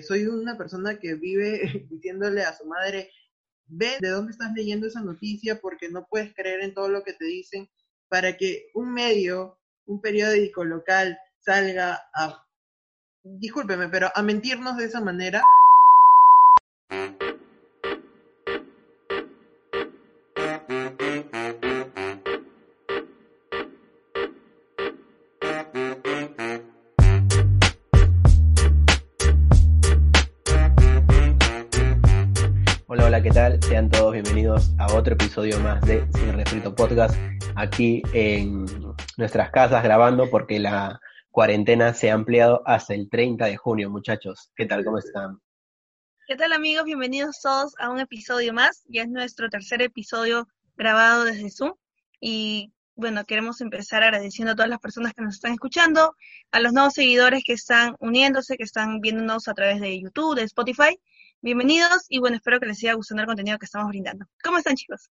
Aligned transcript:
soy 0.00 0.26
una 0.26 0.56
persona 0.56 0.98
que 0.98 1.14
vive 1.14 1.86
diciéndole 1.90 2.42
a 2.42 2.56
su 2.56 2.64
madre, 2.64 3.10
ve 3.66 3.98
de 4.00 4.08
dónde 4.08 4.32
estás 4.32 4.52
leyendo 4.54 4.86
esa 4.86 5.02
noticia 5.02 5.60
porque 5.60 5.90
no 5.90 6.06
puedes 6.08 6.34
creer 6.34 6.62
en 6.62 6.72
todo 6.72 6.88
lo 6.88 7.02
que 7.02 7.12
te 7.12 7.26
dicen, 7.26 7.68
para 8.08 8.36
que 8.36 8.70
un 8.74 8.92
medio, 8.92 9.58
un 9.86 10.00
periódico 10.00 10.64
local 10.64 11.18
salga 11.38 12.00
a, 12.14 12.46
discúlpeme, 13.22 13.88
pero 13.88 14.10
a 14.14 14.22
mentirnos 14.22 14.76
de 14.78 14.84
esa 14.84 15.00
manera. 15.00 15.42
Bienvenidos 34.34 34.72
a 34.78 34.86
otro 34.94 35.12
episodio 35.12 35.60
más 35.60 35.82
de 35.82 36.08
Sin 36.14 36.32
Refrito 36.32 36.74
Podcast, 36.74 37.14
aquí 37.54 38.02
en 38.14 38.64
nuestras 39.18 39.50
casas 39.50 39.84
grabando 39.84 40.30
porque 40.30 40.58
la 40.58 40.98
cuarentena 41.30 41.92
se 41.92 42.10
ha 42.10 42.14
ampliado 42.14 42.62
hasta 42.64 42.94
el 42.94 43.10
30 43.10 43.44
de 43.44 43.58
junio, 43.58 43.90
muchachos. 43.90 44.50
¿Qué 44.56 44.64
tal? 44.64 44.86
¿Cómo 44.86 44.96
están? 44.96 45.38
¿Qué 46.26 46.34
tal 46.34 46.54
amigos? 46.54 46.86
Bienvenidos 46.86 47.42
todos 47.42 47.74
a 47.78 47.90
un 47.90 48.00
episodio 48.00 48.54
más. 48.54 48.82
Ya 48.88 49.02
es 49.02 49.10
nuestro 49.10 49.50
tercer 49.50 49.82
episodio 49.82 50.48
grabado 50.76 51.24
desde 51.24 51.50
Zoom 51.50 51.74
y 52.18 52.72
bueno, 52.94 53.26
queremos 53.26 53.60
empezar 53.60 54.02
agradeciendo 54.02 54.52
a 54.52 54.56
todas 54.56 54.70
las 54.70 54.80
personas 54.80 55.12
que 55.12 55.20
nos 55.20 55.34
están 55.34 55.52
escuchando, 55.52 56.16
a 56.52 56.60
los 56.60 56.72
nuevos 56.72 56.94
seguidores 56.94 57.42
que 57.44 57.52
están 57.52 57.96
uniéndose, 58.00 58.56
que 58.56 58.64
están 58.64 59.00
viéndonos 59.00 59.46
a 59.46 59.52
través 59.52 59.78
de 59.82 60.00
YouTube, 60.00 60.36
de 60.36 60.44
Spotify. 60.44 60.98
Bienvenidos 61.44 62.06
y 62.08 62.20
bueno, 62.20 62.36
espero 62.36 62.60
que 62.60 62.66
les 62.66 62.78
siga 62.78 62.94
gustando 62.94 63.22
el 63.22 63.26
contenido 63.26 63.58
que 63.58 63.64
estamos 63.64 63.88
brindando. 63.88 64.26
¿Cómo 64.44 64.58
están 64.58 64.76
chicos? 64.76 65.10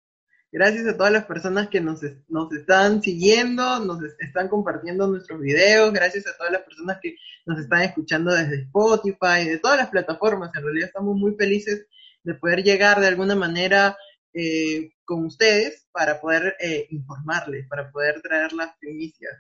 Gracias 0.53 0.87
a 0.87 0.97
todas 0.97 1.13
las 1.13 1.25
personas 1.25 1.69
que 1.69 1.81
nos, 1.81 2.03
nos 2.29 2.53
están 2.53 3.03
siguiendo, 3.03 3.81
nos 3.81 3.99
están 4.21 4.47
compartiendo 4.47 5.09
nuestros 5.09 5.41
videos, 5.41 5.93
gracias 5.93 6.29
a 6.29 6.37
todas 6.37 6.53
las 6.53 6.63
personas 6.63 6.99
que 7.03 7.17
nos 7.47 7.59
están 7.59 7.83
escuchando 7.83 8.33
desde 8.33 8.63
Spotify, 8.63 9.45
de 9.45 9.59
todas 9.59 9.77
las 9.77 9.91
plataformas. 9.91 10.53
En 10.55 10.63
realidad 10.63 10.87
estamos 10.87 11.17
muy 11.17 11.35
felices 11.35 11.89
de 12.23 12.35
poder 12.35 12.63
llegar 12.63 13.01
de 13.01 13.09
alguna 13.09 13.35
manera 13.35 13.99
eh, 14.33 14.93
con 15.05 15.25
ustedes 15.27 15.89
para 15.91 16.21
poder 16.21 16.55
eh, 16.61 16.87
informarles, 16.91 17.67
para 17.67 17.91
poder 17.91 18.23
traer 18.23 18.53
las 18.53 18.77
primicias. 18.79 19.33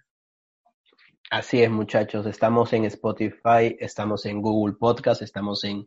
Así 1.30 1.62
es, 1.62 1.70
muchachos. 1.70 2.26
Estamos 2.26 2.72
en 2.72 2.86
Spotify, 2.86 3.76
estamos 3.78 4.26
en 4.26 4.42
Google 4.42 4.74
Podcast, 4.74 5.22
estamos 5.22 5.62
en 5.62 5.86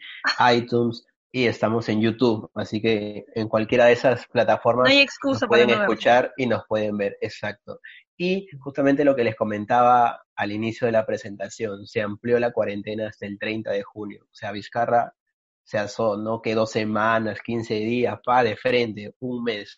iTunes 0.55 1.05
y 1.33 1.47
estamos 1.47 1.89
en 1.89 1.99
YouTube. 1.99 2.49
Así 2.55 2.81
que 2.81 3.25
en 3.35 3.49
cualquiera 3.49 3.87
de 3.87 3.91
esas 3.91 4.25
plataformas 4.27 4.85
No 4.87 4.95
hay 4.95 5.01
excusa 5.01 5.41
nos 5.41 5.49
para 5.49 5.65
pueden 5.65 5.77
no 5.77 5.83
escuchar 5.83 6.31
y 6.37 6.45
nos 6.45 6.63
pueden 6.65 6.95
ver. 6.95 7.17
Exacto. 7.19 7.81
Y 8.15 8.47
justamente 8.61 9.03
lo 9.03 9.17
que 9.17 9.25
les 9.25 9.35
comentaba 9.35 10.23
al 10.33 10.53
inicio 10.53 10.85
de 10.85 10.93
la 10.93 11.05
presentación, 11.05 11.85
se 11.87 12.01
amplió 12.01 12.39
la 12.39 12.53
cuarentena 12.53 13.09
hasta 13.09 13.25
el 13.25 13.37
30 13.37 13.69
de 13.71 13.83
junio. 13.83 14.23
O 14.23 14.33
sea, 14.33 14.53
Vizcarra 14.53 15.13
se 15.61 15.77
asó, 15.77 16.15
no 16.15 16.41
que 16.41 16.55
dos 16.55 16.71
semanas, 16.71 17.41
15 17.41 17.73
días, 17.73 18.17
pa, 18.23 18.45
de 18.45 18.55
frente, 18.55 19.13
un 19.19 19.43
mes. 19.43 19.75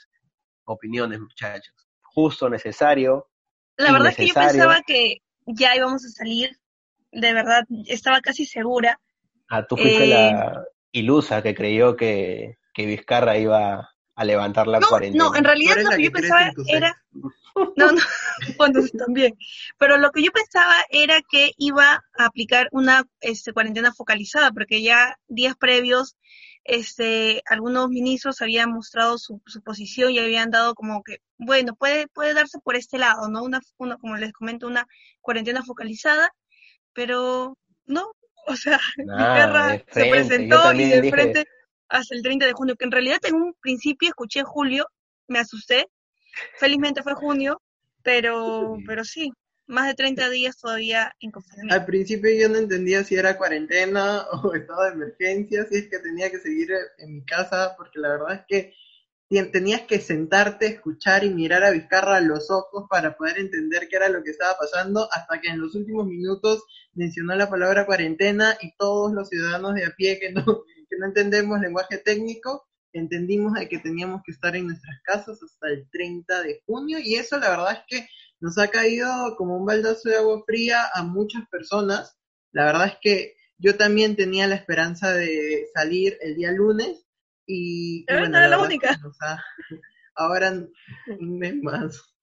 Opiniones, 0.66 1.20
muchachos. 1.20 1.74
Justo, 2.04 2.52
necesario. 2.52 3.32
La 3.78 3.92
verdad 3.92 4.10
es 4.10 4.16
que 4.18 4.28
yo 4.28 4.34
pensaba 4.36 4.82
que 4.86 5.25
ya 5.46 5.76
íbamos 5.76 6.06
a 6.06 6.10
salir, 6.10 6.58
de 7.12 7.34
verdad, 7.34 7.64
estaba 7.88 8.22
casi 8.22 8.46
segura. 8.46 9.00
Ah, 9.50 9.66
tú 9.66 9.78
fuiste 9.78 10.06
Eh, 10.06 10.10
la 10.10 10.64
ilusa 10.92 11.42
que 11.42 11.56
creyó 11.56 11.96
que, 11.96 12.58
que 12.74 12.86
Vizcarra 12.86 13.38
iba 13.38 13.90
a 14.16 14.26
levantar 14.26 14.68
la 14.68 14.80
No, 14.80 14.88
cuarentena. 14.90 15.26
no, 15.26 15.36
en 15.36 15.44
realidad 15.44 15.76
lo 15.84 15.90
que 15.92 16.04
yo 16.04 16.12
pensaba 16.12 16.52
era... 16.68 16.96
No, 17.78 17.90
no, 17.92 18.02
también. 18.98 19.38
Pero 19.78 19.98
lo 19.98 20.12
que 20.12 20.22
yo 20.22 20.32
pensaba 20.34 20.76
era 20.90 21.22
que 21.22 21.52
iba 21.58 22.04
a 22.18 22.26
aplicar 22.26 22.68
una 22.72 23.06
este, 23.22 23.54
cuarentena 23.54 23.94
focalizada, 23.94 24.52
porque 24.52 24.82
ya 24.82 25.18
días 25.30 25.56
previos, 25.58 26.18
este, 26.66 27.44
algunos 27.46 27.90
ministros 27.90 28.42
habían 28.42 28.72
mostrado 28.72 29.20
su, 29.20 29.40
su 29.46 29.62
posición 29.62 30.12
y 30.12 30.20
habían 30.20 30.50
dado 30.50 30.74
como 30.74 31.04
que, 31.04 31.20
bueno, 31.38 31.76
puede, 31.76 32.08
puede 32.08 32.34
darse 32.34 32.58
por 32.60 32.76
este 32.76 32.98
lado, 32.98 33.30
¿no? 33.30 33.44
Una, 33.44 33.62
una, 33.78 33.98
como 33.98 34.18
les 34.18 34.34
comento, 34.34 34.66
una 34.66 34.88
cuarentena 35.22 35.64
focalizada, 35.64 36.34
pero 36.92 37.56
no, 37.86 38.12
o 38.48 38.56
sea, 38.56 38.80
Vizcarra 38.98 39.68
de 39.68 39.86
se 39.92 40.06
presentó 40.10 40.74
y 40.74 40.90
de 40.90 41.02
dije, 41.02 41.12
frente 41.12 41.46
hasta 41.88 42.16
el 42.16 42.24
30 42.24 42.48
de 42.48 42.54
junio, 42.54 42.76
que 42.76 42.86
en 42.86 42.92
realidad 42.92 43.20
en 43.24 43.36
un 43.36 43.54
principio 43.62 44.10
escuché 44.10 44.42
julio, 44.44 44.88
me 45.28 45.38
asusté, 45.38 45.88
felizmente 46.58 47.04
fue 47.04 47.14
junio, 47.14 47.62
pero, 48.02 48.76
pero 48.88 49.04
sí, 49.04 49.32
más 49.68 49.88
de 49.88 49.96
30 49.96 50.30
días 50.30 50.58
todavía 50.58 51.16
en 51.20 51.32
confinamiento. 51.32 51.76
Al 51.76 51.86
principio 51.86 52.30
yo 52.34 52.50
no 52.50 52.58
entendía 52.58 53.04
si 53.04 53.16
era 53.16 53.38
cuarentena 53.38 54.26
o 54.44 54.54
estado 54.54 54.84
de 54.84 54.92
emergencia, 54.92 55.66
si 55.70 55.78
es 55.78 55.90
que 55.90 56.00
tenía 56.00 56.30
que 56.30 56.40
seguir 56.40 56.70
en 56.98 57.16
mi 57.16 57.26
casa, 57.26 57.76
porque 57.78 58.00
la 58.00 58.10
verdad 58.10 58.34
es 58.36 58.42
que 58.48 58.74
tenías 59.52 59.82
que 59.82 60.00
sentarte, 60.00 60.68
escuchar 60.68 61.24
y 61.24 61.30
mirar 61.30 61.64
a 61.64 61.72
Vizcarra 61.72 62.18
a 62.18 62.22
los 62.22 62.52
ojos 62.52 62.86
para 62.90 63.18
poder 63.18 63.40
entender 63.40 63.88
qué 63.90 63.96
era 63.96 64.10
lo 64.10 64.24
que 64.24 64.32
estaba 64.32 64.56
pasando, 64.58 65.10
hasta 65.12 65.42
que 65.42 65.50
en 65.50 65.60
los 65.60 65.76
últimos 65.76 66.06
minutos 66.06 66.64
mencionó 66.94 67.36
la 67.36 67.50
palabra 67.50 67.86
cuarentena 67.86 68.56
y 68.62 68.76
todos 68.78 69.14
los 69.14 69.30
ciudadanos 69.30 69.74
de 69.74 69.86
a 69.86 69.92
pie 69.92 70.20
que 70.20 70.32
no, 70.32 70.44
que 70.90 70.98
no 71.00 71.08
entendemos 71.08 71.60
lenguaje 71.60 71.98
técnico, 71.98 72.68
entendimos 72.94 73.54
de 73.54 73.68
que 73.68 73.80
teníamos 73.80 74.22
que 74.24 74.32
estar 74.32 74.56
en 74.56 74.68
nuestras 74.68 75.02
casas 75.04 75.42
hasta 75.42 75.70
el 75.70 75.90
30 75.90 76.44
de 76.44 76.62
junio 76.66 77.00
y 77.00 77.16
eso 77.16 77.38
la 77.40 77.50
verdad 77.50 77.74
es 77.74 77.80
que 77.88 78.08
nos 78.40 78.58
ha 78.58 78.68
caído 78.70 79.08
como 79.38 79.58
un 79.58 79.66
baldazo 79.66 80.10
de 80.10 80.18
agua 80.18 80.44
fría 80.46 80.84
a 80.94 81.04
muchas 81.04 81.48
personas. 81.50 82.18
La 82.52 82.66
verdad 82.66 82.88
es 82.88 82.98
que 83.02 83.36
yo 83.58 83.78
también 83.78 84.16
tenía 84.16 84.48
la 84.48 84.56
esperanza 84.56 85.14
de 85.14 85.68
salir 85.74 86.18
el 86.22 86.36
día 86.36 86.52
lunes 86.52 87.06
y, 87.46 88.02
y 88.02 88.06
Pero 88.06 88.20
bueno, 88.20 88.34
no 88.34 88.38
era 88.40 88.48
la 88.50 88.58
verdad 88.58 88.72
es 88.74 88.80
que 88.80 88.88
única. 88.88 88.98
nos 89.04 89.22
ha- 89.22 89.44
ahora 90.16 90.52
un 91.20 91.38
mes 91.40 91.56
más. 91.62 92.16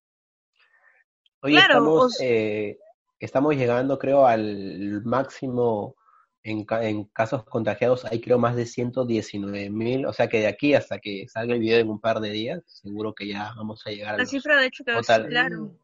oye, 1.42 1.54
Claro, 1.54 1.74
estamos, 1.74 2.04
os- 2.04 2.20
eh, 2.20 2.78
estamos 3.20 3.54
llegando, 3.56 3.98
creo, 3.98 4.26
al 4.26 5.02
máximo 5.04 5.96
en, 6.42 6.64
ca- 6.64 6.84
en 6.86 7.04
casos 7.04 7.44
contagiados. 7.44 8.04
Hay, 8.04 8.20
creo, 8.20 8.38
más 8.38 8.56
de 8.56 8.66
119 8.66 9.70
mil. 9.70 10.06
O 10.06 10.12
sea 10.12 10.28
que 10.28 10.40
de 10.40 10.46
aquí 10.48 10.74
hasta 10.74 10.98
que 10.98 11.26
salga 11.28 11.54
el 11.54 11.60
video 11.60 11.80
en 11.80 11.88
un 11.90 12.00
par 12.00 12.20
de 12.20 12.30
días, 12.30 12.62
seguro 12.66 13.14
que 13.14 13.28
ya 13.28 13.52
vamos 13.56 13.82
a 13.86 13.90
llegar 13.90 14.14
a 14.14 14.18
La 14.18 14.22
los... 14.24 14.30
cifra 14.30 14.60
de 14.60 14.66
hecho 14.66 14.84
que 14.84 14.92
o 14.92 15.00
es 15.00 15.06
tal- 15.06 15.28
claro. 15.28 15.76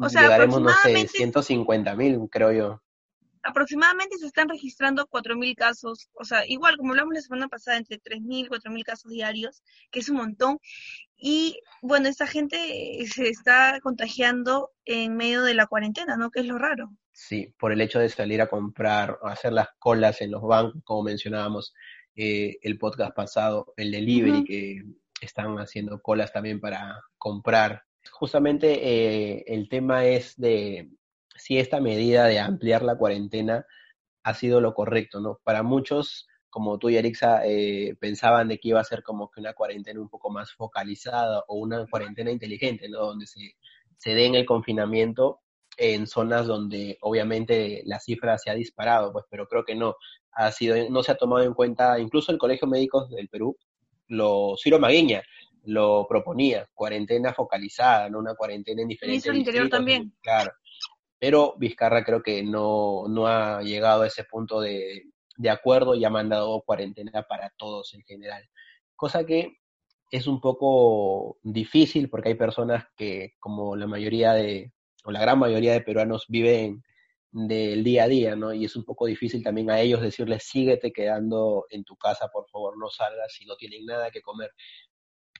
O 0.00 0.08
sea, 0.08 0.22
Llegaremos, 0.22 0.60
no 0.60 0.68
sé, 0.68 0.74
aproximadamente- 0.74 1.18
150 1.18 1.94
mil, 1.96 2.20
creo 2.30 2.52
yo. 2.52 2.82
Aproximadamente 3.44 4.18
se 4.18 4.26
están 4.26 4.48
registrando 4.48 5.06
4.000 5.08 5.56
casos, 5.56 6.08
o 6.12 6.24
sea, 6.24 6.46
igual 6.46 6.76
como 6.76 6.90
hablamos 6.92 7.14
la 7.14 7.22
semana 7.22 7.48
pasada, 7.48 7.76
entre 7.76 7.98
3.000, 7.98 8.48
4.000 8.48 8.84
casos 8.84 9.10
diarios, 9.10 9.64
que 9.90 9.98
es 9.98 10.08
un 10.08 10.18
montón. 10.18 10.58
Y 11.16 11.58
bueno, 11.82 12.08
esta 12.08 12.28
gente 12.28 12.56
se 13.12 13.28
está 13.28 13.80
contagiando 13.82 14.70
en 14.84 15.16
medio 15.16 15.42
de 15.42 15.54
la 15.54 15.66
cuarentena, 15.66 16.16
¿no? 16.16 16.30
Que 16.30 16.40
es 16.40 16.46
lo 16.46 16.56
raro. 16.56 16.92
Sí, 17.10 17.52
por 17.58 17.72
el 17.72 17.80
hecho 17.80 17.98
de 17.98 18.08
salir 18.08 18.40
a 18.40 18.48
comprar, 18.48 19.18
hacer 19.24 19.52
las 19.52 19.68
colas 19.78 20.20
en 20.20 20.30
los 20.30 20.42
bancos, 20.42 20.80
como 20.84 21.02
mencionábamos 21.02 21.74
eh, 22.14 22.58
el 22.62 22.78
podcast 22.78 23.14
pasado, 23.14 23.74
el 23.76 23.90
delivery, 23.90 24.44
que 24.44 24.82
están 25.20 25.56
haciendo 25.58 26.00
colas 26.00 26.32
también 26.32 26.60
para 26.60 27.00
comprar. 27.18 27.82
Justamente 28.10 29.36
eh, 29.36 29.44
el 29.46 29.68
tema 29.68 30.04
es 30.06 30.36
de 30.36 30.90
si 31.36 31.58
esta 31.58 31.80
medida 31.80 32.26
de 32.26 32.38
ampliar 32.38 32.82
la 32.82 32.96
cuarentena 32.96 33.66
ha 34.22 34.34
sido 34.34 34.60
lo 34.60 34.74
correcto, 34.74 35.20
¿no? 35.20 35.40
Para 35.44 35.62
muchos, 35.62 36.28
como 36.50 36.78
tú 36.78 36.90
y 36.90 36.96
Erixa, 36.96 37.46
eh, 37.46 37.96
pensaban 37.98 38.48
de 38.48 38.58
que 38.58 38.68
iba 38.68 38.80
a 38.80 38.84
ser 38.84 39.02
como 39.02 39.30
que 39.30 39.40
una 39.40 39.52
cuarentena 39.54 40.00
un 40.00 40.08
poco 40.08 40.30
más 40.30 40.52
focalizada 40.52 41.44
o 41.48 41.56
una 41.56 41.86
cuarentena 41.86 42.30
inteligente, 42.30 42.88
¿no? 42.88 43.00
Donde 43.00 43.26
se, 43.26 43.54
den 44.04 44.34
el 44.34 44.46
confinamiento 44.46 45.40
en 45.76 46.06
zonas 46.06 46.46
donde 46.46 46.98
obviamente 47.00 47.82
la 47.86 47.98
cifra 47.98 48.38
se 48.38 48.50
ha 48.50 48.54
disparado, 48.54 49.12
pues, 49.12 49.24
pero 49.30 49.46
creo 49.48 49.64
que 49.64 49.74
no 49.74 49.96
ha 50.32 50.52
sido, 50.52 50.76
no 50.90 51.02
se 51.02 51.12
ha 51.12 51.16
tomado 51.16 51.44
en 51.44 51.54
cuenta, 51.54 51.98
incluso 51.98 52.30
el 52.32 52.38
Colegio 52.38 52.68
Médico 52.68 53.06
del 53.08 53.28
Perú, 53.28 53.56
lo, 54.08 54.54
Ciro 54.62 54.78
Maguiña 54.78 55.22
lo 55.64 56.06
proponía, 56.08 56.68
cuarentena 56.74 57.32
focalizada, 57.32 58.08
no 58.08 58.18
una 58.18 58.34
cuarentena 58.34 58.82
en 58.82 58.88
diferentes 58.88 59.24
del 59.24 59.36
Interior 59.36 59.68
también. 59.68 60.12
Claro, 60.20 60.52
pero 61.18 61.54
Vizcarra 61.58 62.04
creo 62.04 62.22
que 62.22 62.42
no, 62.42 63.04
no 63.08 63.26
ha 63.26 63.62
llegado 63.62 64.02
a 64.02 64.06
ese 64.08 64.24
punto 64.24 64.60
de, 64.60 65.04
de 65.36 65.50
acuerdo 65.50 65.94
y 65.94 66.04
ha 66.04 66.10
mandado 66.10 66.62
cuarentena 66.62 67.22
para 67.22 67.52
todos 67.56 67.94
en 67.94 68.02
general, 68.02 68.48
cosa 68.96 69.24
que 69.24 69.58
es 70.10 70.26
un 70.26 70.40
poco 70.40 71.38
difícil 71.42 72.10
porque 72.10 72.28
hay 72.28 72.34
personas 72.34 72.84
que, 72.96 73.34
como 73.40 73.76
la 73.76 73.86
mayoría 73.86 74.34
de, 74.34 74.72
o 75.04 75.10
la 75.10 75.20
gran 75.20 75.38
mayoría 75.38 75.72
de 75.72 75.80
peruanos, 75.80 76.26
viven 76.28 76.82
del 77.30 77.82
día 77.82 78.04
a 78.04 78.08
día, 78.08 78.36
¿no? 78.36 78.52
Y 78.52 78.66
es 78.66 78.76
un 78.76 78.84
poco 78.84 79.06
difícil 79.06 79.42
también 79.42 79.70
a 79.70 79.80
ellos 79.80 80.02
decirles, 80.02 80.44
síguete 80.44 80.92
quedando 80.92 81.64
en 81.70 81.82
tu 81.82 81.96
casa, 81.96 82.28
por 82.28 82.46
favor, 82.50 82.78
no 82.78 82.90
salgas 82.90 83.32
si 83.32 83.46
no 83.46 83.56
tienen 83.56 83.86
nada 83.86 84.10
que 84.10 84.20
comer. 84.20 84.50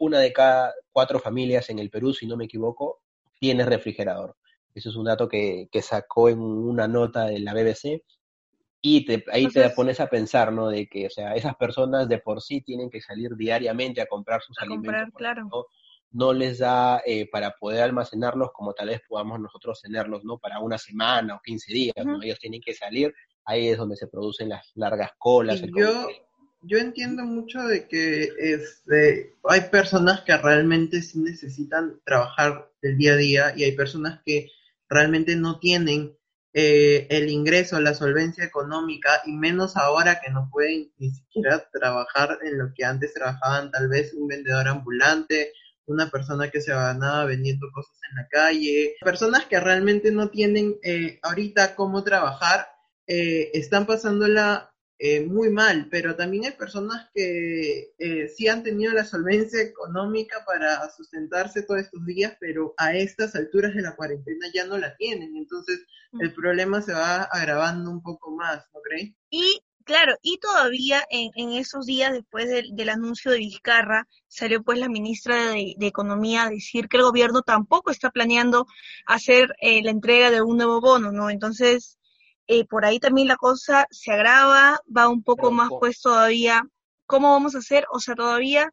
Una 0.03 0.19
de 0.19 0.33
cada 0.33 0.75
cuatro 0.91 1.19
familias 1.21 1.71
en 1.71 1.79
el 1.79 1.91
Perú, 1.91 2.13
si 2.13 2.27
no 2.27 2.37
me 2.37 2.47
equivoco, 2.47 3.03
tiene 3.39 3.65
refrigerador. 3.65 4.37
Eso 4.75 4.91
es 4.91 4.97
un 4.97 5.05
dato 5.05 5.29
que, 5.29 5.69
que 5.71 5.83
sacó 5.83 6.29
en 6.29 6.41
una 6.41 6.89
nota 6.89 7.27
de 7.27 7.39
la 7.39 7.55
BBC 7.55 8.03
y 8.81 9.05
te, 9.05 9.25
ahí 9.31 9.47
te 9.47 9.71
pones 9.71 10.01
a 10.01 10.09
pensar, 10.09 10.53
¿no? 10.53 10.69
De 10.69 10.89
que, 10.89 11.07
o 11.07 11.11
sea, 11.11 11.35
esas 11.35 11.55
personas 11.55 12.09
de 12.09 12.19
por 12.19 12.43
sí 12.43 12.63
tienen 12.63 12.91
que 12.91 13.01
salir 13.01 13.37
diariamente 13.37 14.01
a 14.01 14.07
comprar 14.07 14.43
sus 14.43 14.59
alimentos. 14.59 15.15
claro 15.15 15.49
no 16.13 16.33
les 16.33 16.59
da 16.59 17.03
eh, 17.07 17.29
para 17.31 17.53
poder 17.53 17.83
almacenarlos 17.83 18.53
como 18.53 18.75
tal 18.75 18.89
vez 18.89 19.01
podamos 19.09 19.41
nosotros 19.41 19.81
tenerlos, 19.81 20.25
¿no? 20.25 20.39
Para 20.39 20.61
una 20.61 20.79
semana 20.79 21.37
o 21.37 21.41
15 21.43 21.73
días, 21.73 21.95
¿no? 22.05 22.23
Ellos 22.23 22.39
tienen 22.39 22.61
que 22.61 22.75
salir, 22.75 23.15
ahí 23.45 23.69
es 23.69 23.79
donde 23.79 23.97
se 23.97 24.07
producen 24.07 24.51
las 24.51 24.71
largas 24.75 25.13
colas. 25.19 25.63
yo, 25.75 26.09
yo 26.63 26.79
entiendo 26.79 27.25
mucho 27.25 27.63
de 27.67 27.87
que 27.89 28.31
este, 28.39 29.35
hay 29.45 29.61
personas 29.71 30.23
que 30.23 30.37
realmente 30.37 31.03
sí 31.03 31.19
necesitan 31.19 32.01
trabajar 32.05 32.71
el 32.83 32.97
día 32.97 33.15
a 33.15 33.17
día 33.17 33.53
y 33.57 33.65
hay 33.65 33.73
personas 33.73 34.21
que 34.25 34.49
realmente 34.89 35.37
no 35.37 35.59
tienen 35.59 36.17
eh, 36.55 37.07
el 37.11 37.31
ingreso, 37.31 37.81
la 37.81 37.95
solvencia 37.95 38.45
económica 38.45 39.23
y 39.27 39.33
menos 39.33 39.77
ahora 39.77 40.21
que 40.21 40.31
no 40.31 40.49
pueden 40.51 40.93
ni 40.99 41.11
siquiera 41.11 41.69
trabajar 41.73 42.39
en 42.43 42.59
lo 42.59 42.73
que 42.75 42.85
antes 42.85 43.15
trabajaban 43.15 43.71
tal 43.71 43.89
vez 43.89 44.13
un 44.15 44.29
vendedor 44.29 44.69
ambulante 44.69 45.53
una 45.87 46.11
persona 46.11 46.51
que 46.51 46.61
se 46.61 46.73
ganaba 46.73 47.25
vendiendo 47.25 47.71
cosas 47.73 47.97
en 48.11 48.17
la 48.17 48.29
calle, 48.29 48.97
personas 49.01 49.47
que 49.47 49.59
realmente 49.61 50.11
no 50.11 50.29
tienen 50.29 50.77
eh, 50.83 51.19
ahorita 51.23 51.75
cómo 51.75 52.03
trabajar, 52.05 52.69
eh, 53.07 53.51
están 53.55 53.87
pasándola 53.87 54.72
eh, 55.05 55.21
muy 55.27 55.51
mal, 55.51 55.89
pero 55.91 56.15
también 56.15 56.45
hay 56.45 56.53
personas 56.53 57.11
que 57.13 57.93
sí 58.37 58.47
han 58.47 58.63
tenido 58.63 58.93
la 58.93 59.05
solvencia 59.05 59.61
económica 59.61 60.45
para 60.47 60.89
sustentarse 60.91 61.63
todos 61.63 61.81
estos 61.81 62.05
días, 62.07 62.37
pero 62.39 62.75
a 62.77 62.95
estas 62.95 63.35
alturas 63.35 63.75
de 63.75 63.83
la 63.83 63.97
cuarentena 63.97 64.47
ya 64.55 64.65
no 64.65 64.79
la 64.79 64.97
tienen, 64.97 65.37
entonces 65.37 65.85
el 66.21 66.31
mm. 66.31 66.35
problema 66.35 66.83
se 66.83 66.93
va 66.93 67.23
agravando 67.23 67.91
un 67.91 68.03
poco 68.03 68.31
más, 68.31 68.65
¿no 68.73 68.81
crees? 68.81 69.13
Y 69.31 69.63
Claro, 69.85 70.17
y 70.23 70.39
todavía 70.39 71.03
en, 71.11 71.31
en 71.35 71.53
esos 71.59 71.87
días 71.87 72.13
después 72.13 72.49
del, 72.49 72.89
anuncio 72.89 73.33
de 73.33 73.39
Vizcarra, 73.39 74.07
salió 74.29 74.63
pues 74.63 74.79
la 74.79 74.89
ministra 74.89 75.51
de, 75.51 75.75
Economía 75.81 76.45
a 76.45 76.51
decir 76.51 76.89
que 76.89 76.99
el 76.99 77.03
gobierno 77.03 77.43
tampoco 77.43 77.91
está 77.91 78.11
planeando 78.11 78.67
hacer 79.07 79.55
eh, 79.61 79.83
la 79.83 79.91
entrega 79.91 80.31
de 80.31 80.41
un 80.41 80.57
nuevo 80.59 80.81
bono, 80.81 81.11
¿no? 81.11 81.31
Entonces, 81.31 81.99
eh, 82.53 82.67
por 82.67 82.85
ahí 82.85 82.99
también 82.99 83.29
la 83.29 83.37
cosa 83.37 83.87
se 83.91 84.13
agrava, 84.13 84.79
va 84.95 85.09
un 85.09 85.23
poco 85.23 85.51
más 85.51 85.71
pues 85.81 86.03
todavía, 86.03 86.63
¿cómo 87.07 87.33
vamos 87.33 87.55
a 87.55 87.61
hacer? 87.61 87.87
O 87.91 87.99
sea, 87.99 88.15
todavía 88.15 88.71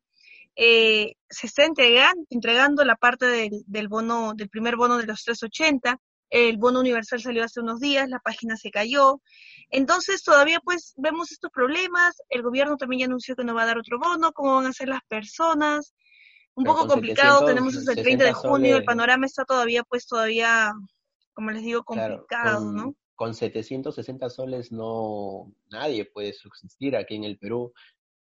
eh, 0.58 1.14
se 1.30 1.48
está 1.48 1.64
entregando, 1.64 2.22
entregando 2.30 2.84
la 2.84 2.98
parte 2.98 3.26
del, 3.26 3.64
del 3.68 3.88
bono, 3.88 4.34
del 4.36 4.50
primer 4.50 4.76
bono 4.76 4.98
de 4.98 5.06
los 5.06 5.24
380, 5.24 5.98
el 6.30 6.58
bono 6.58 6.82
universal 6.82 7.22
salió 7.22 7.42
hace 7.42 7.62
unos 7.62 7.80
días, 7.80 8.10
la 8.10 8.20
página 8.20 8.58
se 8.58 8.70
cayó. 8.70 9.22
Entonces 9.70 10.24
todavía 10.24 10.60
pues 10.60 10.94
vemos 10.98 11.32
estos 11.32 11.50
problemas, 11.50 12.22
el 12.28 12.42
gobierno 12.42 12.76
también 12.76 13.00
ya 13.00 13.06
anunció 13.06 13.38
que 13.38 13.46
no 13.46 13.56
va 13.56 13.64
a 13.64 13.68
dar 13.68 13.78
otro 13.78 13.98
bono, 13.98 14.34
cómo 14.34 14.56
van 14.56 14.66
a 14.66 14.74
ser 14.74 14.90
las 14.90 15.06
personas. 15.08 15.94
Un 16.54 16.66
poco 16.66 16.86
complicado, 16.86 17.46
tenemos 17.46 17.78
hasta 17.78 17.94
el 17.94 18.04
30 18.04 18.26
de 18.26 18.34
junio, 18.34 18.76
el 18.76 18.84
panorama 18.84 19.26
está 19.26 19.46
todavía 19.46 19.84
pues 19.84 20.06
todavía, 20.06 20.74
como 21.34 21.52
les 21.52 21.64
digo, 21.64 21.86
complicado, 21.86 22.74
¿no? 22.74 22.94
Con 23.20 23.34
760 23.34 24.30
soles 24.30 24.72
no 24.72 25.52
nadie 25.70 26.06
puede 26.06 26.32
subsistir 26.32 26.96
aquí 26.96 27.16
en 27.16 27.26
el 27.26 27.38
Perú. 27.38 27.74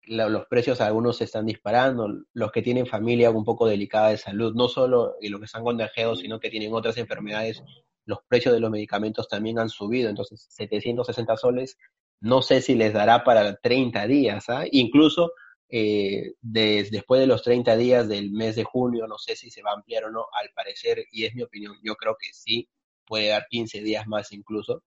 los 0.06 0.46
precios 0.46 0.80
algunos 0.80 1.16
se 1.16 1.24
están 1.24 1.46
disparando, 1.46 2.06
los 2.32 2.52
que 2.52 2.62
tienen 2.62 2.86
familia 2.86 3.32
un 3.32 3.44
poco 3.44 3.66
delicada 3.66 4.10
de 4.10 4.18
salud, 4.18 4.54
no 4.54 4.68
solo 4.68 5.16
los 5.20 5.40
que 5.40 5.46
están 5.46 5.64
contagiados, 5.64 6.20
sino 6.20 6.38
que 6.38 6.48
tienen 6.48 6.72
otras 6.72 6.96
enfermedades 6.96 7.64
los 8.06 8.20
precios 8.28 8.54
de 8.54 8.60
los 8.60 8.70
medicamentos 8.70 9.26
también 9.26 9.58
han 9.58 9.68
subido, 9.68 10.08
entonces 10.08 10.46
760 10.50 11.36
soles, 11.38 11.76
no 12.20 12.40
sé 12.40 12.60
si 12.60 12.76
les 12.76 12.92
dará 12.92 13.24
para 13.24 13.56
30 13.56 14.06
días, 14.06 14.48
¿ah? 14.48 14.62
incluso 14.70 15.32
eh, 15.70 16.34
después 16.40 17.20
de 17.20 17.26
los 17.26 17.42
30 17.42 17.76
días 17.76 18.08
del 18.08 18.30
mes 18.30 18.54
de 18.54 18.62
junio, 18.62 19.08
no 19.08 19.18
sé 19.18 19.34
si 19.34 19.50
se 19.50 19.60
va 19.60 19.72
a 19.72 19.74
ampliar 19.74 20.04
o 20.04 20.12
no, 20.12 20.26
al 20.40 20.50
parecer, 20.54 21.04
y 21.10 21.24
es 21.24 21.34
mi 21.34 21.42
opinión, 21.42 21.74
yo 21.82 21.96
creo 21.96 22.16
que 22.16 22.28
sí, 22.32 22.68
puede 23.06 23.28
dar 23.28 23.46
15 23.48 23.82
días 23.82 24.06
más 24.06 24.32
incluso. 24.32 24.82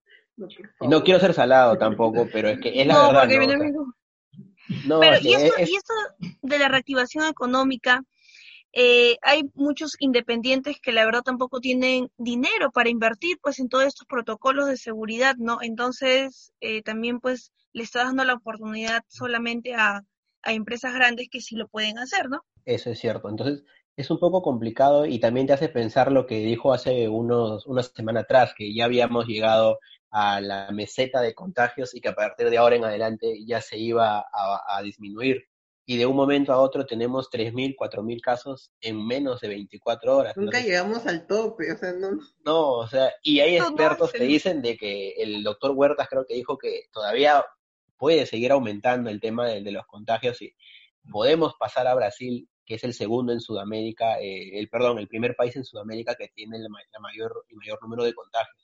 y 0.82 0.88
no 0.88 1.04
quiero 1.04 1.20
ser 1.20 1.34
salado 1.34 1.78
tampoco, 1.78 2.28
pero 2.32 2.50
es 2.50 2.60
que 2.60 2.82
es 2.82 2.88
la 2.88 3.08
verdad. 3.08 3.28
No, 4.86 5.00
pero, 5.00 5.18
y, 5.22 5.34
esto, 5.34 5.54
y 5.60 5.76
esto 5.76 5.94
de 6.42 6.60
la 6.60 6.68
reactivación 6.68 7.26
económica, 7.26 8.04
eh, 8.74 9.18
hay 9.22 9.44
muchos 9.54 9.96
independientes 10.00 10.78
que 10.82 10.92
la 10.92 11.06
verdad 11.06 11.22
tampoco 11.24 11.60
tienen 11.60 12.12
dinero 12.18 12.72
para 12.72 12.90
invertir 12.90 13.40
pues 13.42 13.60
en 13.60 13.70
todos 13.70 13.86
estos 13.86 14.06
protocolos 14.08 14.68
de 14.68 14.78
seguridad, 14.78 15.36
¿no? 15.38 15.60
Entonces 15.62 16.52
eh, 16.60 16.82
también 16.84 17.20
pues 17.20 17.52
le 17.72 17.84
está 17.84 18.04
dando 18.04 18.24
la 18.26 18.34
oportunidad 18.34 19.04
solamente 19.08 19.74
a, 19.74 20.04
a 20.44 20.54
empresas 20.54 20.94
grandes 20.94 21.30
que 21.30 21.42
sí 21.42 21.56
lo 21.56 21.68
pueden 21.68 21.98
hacer, 21.98 22.30
¿no? 22.30 22.44
Eso 22.66 22.92
es 22.92 23.00
cierto. 23.00 23.30
Entonces 23.30 23.64
es 23.98 24.10
un 24.10 24.20
poco 24.20 24.42
complicado 24.42 25.06
y 25.06 25.20
también 25.20 25.48
te 25.48 25.54
hace 25.54 25.68
pensar 25.68 26.12
lo 26.12 26.26
que 26.26 26.38
dijo 26.38 26.72
hace 26.72 27.10
unos, 27.10 27.66
una 27.68 27.84
semana 27.84 28.22
atrás, 28.22 28.54
que 28.56 28.74
ya 28.74 28.86
habíamos 28.86 29.26
llegado 29.28 29.80
a 30.10 30.40
la 30.40 30.72
meseta 30.72 31.20
de 31.20 31.34
contagios 31.34 31.94
y 31.94 32.00
que 32.00 32.08
a 32.08 32.16
partir 32.16 32.50
de 32.50 32.58
ahora 32.58 32.78
en 32.78 32.86
adelante 32.86 33.44
ya 33.46 33.60
se 33.60 33.78
iba 33.78 34.26
a 34.32 34.82
disminuir 34.82 35.48
y 35.90 35.96
de 35.96 36.06
un 36.06 36.18
momento 36.18 36.52
a 36.52 36.60
otro 36.60 36.86
tenemos 36.86 37.32
3.000, 37.32 37.78
4.000 37.78 38.22
casos 38.22 38.72
en 38.82 39.08
menos 39.08 39.40
de 39.40 39.48
24 39.48 40.18
horas. 40.18 40.36
Nunca 40.36 40.60
llegamos 40.60 41.08
al 41.08 41.26
tope, 41.26 41.72
o 41.72 41.78
sea, 41.78 41.94
no. 41.94 42.10
No, 42.46 42.72
o 42.74 42.88
sea, 42.88 43.14
y 43.24 43.40
hay 43.40 43.56
expertos 43.56 44.12
que 44.12 44.26
dicen 44.26 44.62
de 44.62 44.76
que 44.76 45.12
el 45.12 45.44
doctor 45.44 45.72
Huertas 45.72 46.10
creo 46.10 46.26
que 46.26 46.34
dijo 46.34 46.58
que 46.58 46.88
todavía 46.92 47.46
puede 47.96 48.26
seguir 48.26 48.52
aumentando 48.52 49.10
el 49.10 49.22
tema 49.22 49.48
de, 49.48 49.72
los 49.72 49.86
contagios 49.86 50.42
y 50.42 50.54
podemos 51.10 51.54
pasar 51.58 51.88
a 51.88 51.96
Brasil, 51.96 52.50
que 52.68 52.76
es 52.76 52.84
el 52.84 52.94
segundo 52.94 53.32
en 53.32 53.40
Sudamérica, 53.40 54.20
eh, 54.20 54.60
el 54.60 54.68
perdón, 54.68 55.00
el 55.00 55.08
primer 55.08 55.36
país 55.38 55.56
en 55.56 55.64
Sudamérica 55.64 56.16
que 56.16 56.28
tiene 56.28 56.58
el, 56.58 56.68
mayor, 56.70 57.46
el 57.50 57.56
mayor 57.56 57.82
número 57.82 58.04
de 58.04 58.14
contagios. 58.14 58.58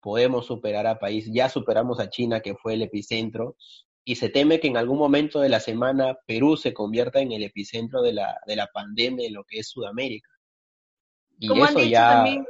Podemos 0.00 0.46
superar 0.46 0.86
a 0.86 0.98
país, 0.98 1.30
ya 1.30 1.50
superamos 1.50 2.00
a 2.00 2.08
China, 2.08 2.40
que 2.40 2.54
fue 2.54 2.74
el 2.74 2.82
epicentro, 2.82 3.56
y 4.02 4.16
se 4.16 4.30
teme 4.30 4.60
que 4.60 4.68
en 4.68 4.78
algún 4.78 4.98
momento 4.98 5.40
de 5.40 5.50
la 5.50 5.60
semana 5.60 6.16
Perú 6.26 6.56
se 6.56 6.72
convierta 6.72 7.20
en 7.20 7.32
el 7.32 7.42
epicentro 7.42 8.00
de 8.00 8.14
la, 8.14 8.38
de 8.46 8.56
la 8.56 8.66
pandemia 8.68 9.26
en 9.26 9.34
lo 9.34 9.44
que 9.44 9.58
es 9.58 9.68
Sudamérica. 9.68 10.30
Y 11.38 11.48
Como 11.48 11.66
han 11.66 11.74
dicho 11.74 11.98
también 11.98 12.46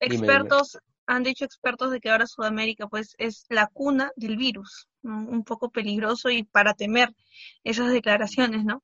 expertos, 0.00 0.78
han 1.06 1.22
dicho 1.22 1.44
expertos 1.44 1.92
de 1.92 2.00
que 2.00 2.10
ahora 2.10 2.26
Sudamérica 2.26 2.88
pues 2.88 3.14
es 3.18 3.46
la 3.48 3.68
cuna 3.68 4.10
del 4.16 4.36
virus, 4.36 4.88
un 5.02 5.44
poco 5.44 5.70
peligroso 5.70 6.30
y 6.30 6.42
para 6.42 6.74
temer 6.74 7.14
esas 7.62 7.92
declaraciones, 7.92 8.64
¿no? 8.64 8.82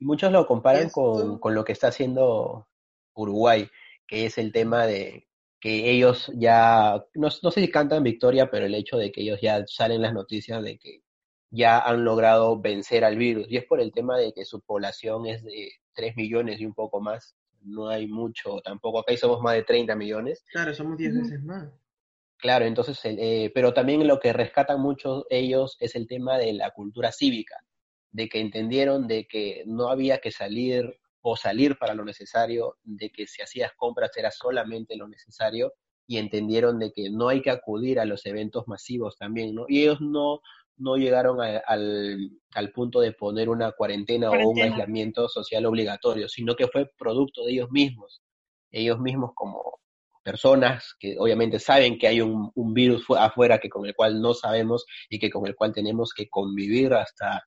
Muchos 0.00 0.32
lo 0.32 0.46
comparan 0.46 0.90
con, 0.90 1.38
con 1.38 1.54
lo 1.54 1.64
que 1.64 1.72
está 1.72 1.88
haciendo 1.88 2.68
Uruguay, 3.14 3.68
que 4.06 4.26
es 4.26 4.38
el 4.38 4.52
tema 4.52 4.86
de 4.86 5.28
que 5.60 5.90
ellos 5.90 6.32
ya, 6.34 7.04
no, 7.14 7.28
no 7.42 7.50
sé 7.50 7.60
si 7.60 7.70
cantan 7.70 8.02
victoria, 8.02 8.50
pero 8.50 8.64
el 8.66 8.74
hecho 8.74 8.96
de 8.96 9.12
que 9.12 9.20
ellos 9.20 9.40
ya 9.42 9.62
salen 9.66 10.00
las 10.00 10.14
noticias 10.14 10.62
de 10.62 10.78
que 10.78 11.02
ya 11.50 11.80
han 11.80 12.04
logrado 12.04 12.60
vencer 12.60 13.04
al 13.04 13.16
virus. 13.16 13.46
Y 13.50 13.56
es 13.56 13.64
por 13.64 13.80
el 13.80 13.92
tema 13.92 14.16
de 14.16 14.32
que 14.32 14.44
su 14.44 14.60
población 14.60 15.26
es 15.26 15.44
de 15.44 15.72
3 15.94 16.16
millones 16.16 16.60
y 16.60 16.66
un 16.66 16.74
poco 16.74 17.00
más. 17.00 17.36
No 17.62 17.88
hay 17.88 18.06
mucho 18.06 18.60
tampoco. 18.64 19.00
Acá 19.00 19.14
somos 19.16 19.42
más 19.42 19.54
de 19.54 19.64
30 19.64 19.94
millones. 19.96 20.44
Claro, 20.50 20.72
somos 20.72 20.96
10 20.96 21.14
veces 21.14 21.42
más. 21.42 21.68
Claro, 22.38 22.64
entonces, 22.64 22.98
eh, 23.04 23.50
pero 23.54 23.74
también 23.74 24.06
lo 24.06 24.18
que 24.18 24.32
rescatan 24.32 24.80
muchos 24.80 25.24
ellos 25.28 25.76
es 25.78 25.94
el 25.94 26.06
tema 26.06 26.38
de 26.38 26.54
la 26.54 26.70
cultura 26.70 27.12
cívica, 27.12 27.56
de 28.12 28.28
que 28.28 28.40
entendieron 28.40 29.06
de 29.06 29.26
que 29.26 29.62
no 29.66 29.88
había 29.88 30.18
que 30.18 30.30
salir 30.30 30.98
o 31.22 31.36
salir 31.36 31.78
para 31.78 31.94
lo 31.94 32.04
necesario, 32.04 32.76
de 32.82 33.10
que 33.10 33.26
si 33.26 33.42
hacías 33.42 33.72
compras 33.76 34.10
era 34.16 34.30
solamente 34.30 34.96
lo 34.96 35.06
necesario 35.06 35.72
y 36.06 36.18
entendieron 36.18 36.78
de 36.78 36.92
que 36.92 37.10
no 37.10 37.28
hay 37.28 37.42
que 37.42 37.50
acudir 37.50 38.00
a 38.00 38.04
los 38.04 38.26
eventos 38.26 38.66
masivos 38.66 39.16
también, 39.16 39.54
¿no? 39.54 39.66
Y 39.68 39.82
ellos 39.82 40.00
no, 40.00 40.40
no 40.76 40.96
llegaron 40.96 41.40
al, 41.40 41.62
al, 42.54 42.72
punto 42.72 43.00
de 43.00 43.12
poner 43.12 43.48
una 43.48 43.70
cuarentena, 43.72 44.30
o 44.30 44.48
un 44.48 44.60
aislamiento 44.60 45.28
social 45.28 45.66
obligatorio, 45.66 46.28
sino 46.28 46.56
que 46.56 46.66
fue 46.68 46.90
producto 46.98 47.44
de 47.44 47.52
ellos 47.52 47.70
mismos. 47.70 48.22
Ellos 48.72 48.98
mismos 48.98 49.32
como 49.34 49.78
personas 50.24 50.94
que 50.98 51.16
obviamente 51.18 51.58
saben 51.58 51.98
que 51.98 52.08
hay 52.08 52.20
un, 52.20 52.50
un 52.54 52.74
virus 52.74 53.04
afuera 53.16 53.58
que 53.58 53.68
con 53.68 53.86
el 53.86 53.94
cual 53.94 54.20
no 54.20 54.34
sabemos 54.34 54.84
y 55.08 55.18
que 55.18 55.30
con 55.30 55.46
el 55.46 55.54
cual 55.54 55.72
tenemos 55.72 56.12
que 56.14 56.28
convivir 56.28 56.92
hasta, 56.92 57.42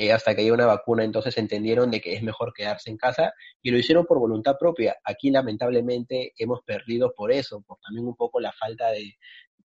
eh, 0.00 0.14
hasta 0.14 0.34
que 0.34 0.40
haya 0.40 0.54
una 0.54 0.64
vacuna, 0.64 1.04
entonces 1.04 1.36
entendieron 1.36 1.90
de 1.90 2.00
que 2.00 2.14
es 2.14 2.22
mejor 2.22 2.54
quedarse 2.54 2.88
en 2.88 2.96
casa 2.96 3.34
y 3.60 3.70
lo 3.70 3.76
hicieron 3.76 4.06
por 4.06 4.18
voluntad 4.18 4.56
propia. 4.58 4.96
Aquí 5.04 5.30
lamentablemente 5.30 6.32
hemos 6.38 6.62
perdido 6.62 7.12
por 7.14 7.30
eso, 7.30 7.60
por 7.60 7.78
también 7.80 8.06
un 8.06 8.16
poco 8.16 8.40
la 8.40 8.50
falta 8.50 8.88
de, 8.92 9.18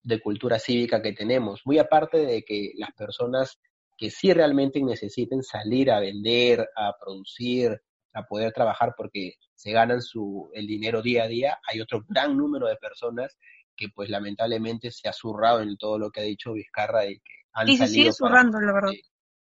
de 0.04 0.22
cultura 0.22 0.60
cívica 0.60 1.02
que 1.02 1.14
tenemos, 1.14 1.62
muy 1.66 1.80
aparte 1.80 2.20
de 2.20 2.44
que 2.44 2.74
las 2.76 2.92
personas 2.92 3.60
que 3.98 4.12
sí 4.12 4.32
realmente 4.32 4.80
necesiten 4.84 5.42
salir 5.42 5.90
a 5.90 6.00
vender, 6.00 6.70
a 6.76 6.94
producir, 7.04 7.82
a 8.14 8.22
poder 8.24 8.54
trabajar 8.54 8.94
porque 8.96 9.34
se 9.56 9.72
ganan 9.72 10.04
su, 10.04 10.52
el 10.54 10.68
dinero 10.68 11.02
día 11.02 11.24
a 11.24 11.28
día, 11.28 11.58
hay 11.68 11.82
otro 11.82 12.06
gran 12.08 12.38
número 12.38 12.68
de 12.68 12.76
personas 12.76 13.36
que 13.76 13.88
pues 13.90 14.08
lamentablemente 14.12 14.92
se 14.92 15.10
ha 15.10 15.14
zurrado 15.14 15.62
en 15.62 15.78
todo 15.78 15.98
lo 15.98 16.12
que 16.12 16.22
ha 16.22 16.24
dicho 16.24 16.54
Vizcarra 16.54 17.08
y 17.08 17.16
que 17.16 17.34
han 17.54 17.70
y 17.70 17.72
se 17.72 17.88
salido 17.88 17.94
sigue 17.96 18.14
zurrando, 18.14 18.60
la 18.60 18.72
verdad. 18.72 18.92
eh, 18.92 19.02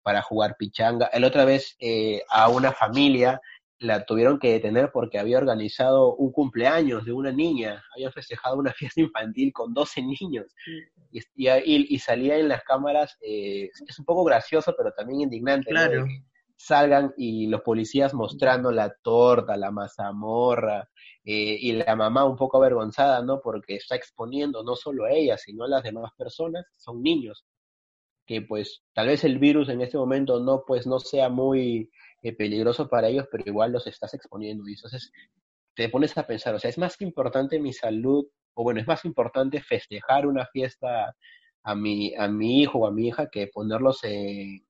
para 0.03 0.21
jugar 0.21 0.55
pichanga. 0.57 1.07
El 1.07 1.23
otra 1.23 1.45
vez 1.45 1.75
eh, 1.79 2.23
a 2.29 2.49
una 2.49 2.71
familia 2.71 3.41
la 3.79 4.05
tuvieron 4.05 4.39
que 4.39 4.53
detener 4.53 4.91
porque 4.91 5.19
había 5.19 5.37
organizado 5.37 6.15
un 6.15 6.31
cumpleaños 6.31 7.03
de 7.05 7.11
una 7.11 7.31
niña, 7.31 7.83
habían 7.93 8.13
festejado 8.13 8.57
una 8.57 8.73
fiesta 8.77 9.01
infantil 9.01 9.51
con 9.51 9.73
12 9.73 10.01
niños 10.01 10.47
y, 11.11 11.19
y, 11.35 11.95
y 11.95 11.99
salía 11.99 12.37
en 12.37 12.47
las 12.47 12.63
cámaras, 12.63 13.17
eh, 13.21 13.69
es 13.87 13.99
un 13.99 14.05
poco 14.05 14.23
gracioso 14.23 14.73
pero 14.77 14.91
también 14.91 15.21
indignante. 15.21 15.69
Claro. 15.69 16.05
Salgan 16.55 17.13
y 17.17 17.47
los 17.47 17.61
policías 17.61 18.13
mostrando 18.13 18.71
la 18.71 18.93
torta, 19.03 19.57
la 19.57 19.69
mazamorra, 19.69 20.87
eh, 21.25 21.57
y 21.59 21.71
la 21.73 21.95
mamá 21.95 22.25
un 22.25 22.35
poco 22.35 22.57
avergonzada, 22.57 23.21
¿no? 23.21 23.41
Porque 23.41 23.75
está 23.75 23.95
exponiendo 23.95 24.63
no 24.63 24.75
solo 24.75 25.05
a 25.05 25.11
ella, 25.11 25.37
sino 25.37 25.63
a 25.65 25.67
las 25.67 25.83
demás 25.83 26.11
personas, 26.17 26.65
son 26.77 27.01
niños, 27.01 27.45
que 28.25 28.41
pues 28.41 28.83
tal 28.93 29.07
vez 29.07 29.23
el 29.23 29.39
virus 29.39 29.69
en 29.69 29.81
este 29.81 29.97
momento 29.97 30.39
no, 30.39 30.63
pues 30.65 30.87
no 30.87 30.99
sea 30.99 31.29
muy 31.29 31.89
eh, 32.21 32.33
peligroso 32.33 32.87
para 32.87 33.09
ellos, 33.09 33.27
pero 33.31 33.43
igual 33.45 33.71
los 33.71 33.87
estás 33.87 34.13
exponiendo. 34.13 34.67
Y 34.67 34.73
entonces 34.73 35.11
te 35.75 35.89
pones 35.89 36.17
a 36.17 36.27
pensar, 36.27 36.55
o 36.55 36.59
sea, 36.59 36.69
es 36.69 36.77
más 36.77 36.99
importante 37.01 37.59
mi 37.59 37.73
salud, 37.73 38.25
o 38.53 38.63
bueno, 38.63 38.79
es 38.79 38.87
más 38.87 39.05
importante 39.05 39.61
festejar 39.61 40.27
una 40.27 40.45
fiesta 40.45 41.15
a 41.63 41.75
mi, 41.75 42.13
a 42.15 42.27
mi 42.27 42.61
hijo 42.61 42.79
o 42.79 42.87
a 42.87 42.91
mi 42.91 43.07
hija 43.07 43.29
que 43.29 43.47
ponerlos 43.47 44.03
en, 44.03 44.65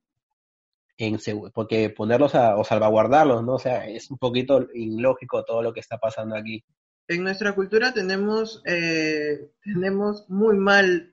en 0.98 1.20
porque 1.54 1.90
ponerlos 1.90 2.36
a, 2.36 2.56
o 2.56 2.64
salvaguardarlos, 2.64 3.44
¿no? 3.44 3.56
O 3.56 3.60
sea, 3.60 3.88
es 3.88 4.10
un 4.12 4.18
poquito 4.18 4.68
ilógico 4.74 5.44
todo 5.44 5.62
lo 5.62 5.74
que 5.74 5.80
está 5.80 5.98
pasando 5.98 6.36
aquí. 6.36 6.64
En 7.08 7.24
nuestra 7.24 7.54
cultura 7.54 7.94
tenemos, 7.94 8.62
eh, 8.66 9.50
tenemos 9.62 10.30
muy 10.30 10.58
mal, 10.58 11.13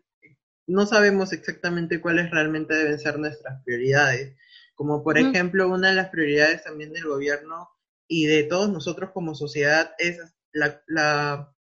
no 0.66 0.86
sabemos 0.86 1.32
exactamente 1.32 2.00
cuáles 2.00 2.30
realmente 2.30 2.74
deben 2.74 2.98
ser 2.98 3.18
nuestras 3.18 3.62
prioridades. 3.64 4.36
Como 4.74 5.02
por 5.04 5.18
ejemplo, 5.18 5.68
una 5.68 5.88
de 5.90 5.94
las 5.94 6.08
prioridades 6.10 6.64
también 6.64 6.92
del 6.92 7.04
gobierno 7.06 7.68
y 8.08 8.26
de 8.26 8.44
todos 8.44 8.70
nosotros 8.70 9.10
como 9.12 9.34
sociedad 9.34 9.92
es 9.98 10.18
la, 10.52 10.82
la, 10.86 11.54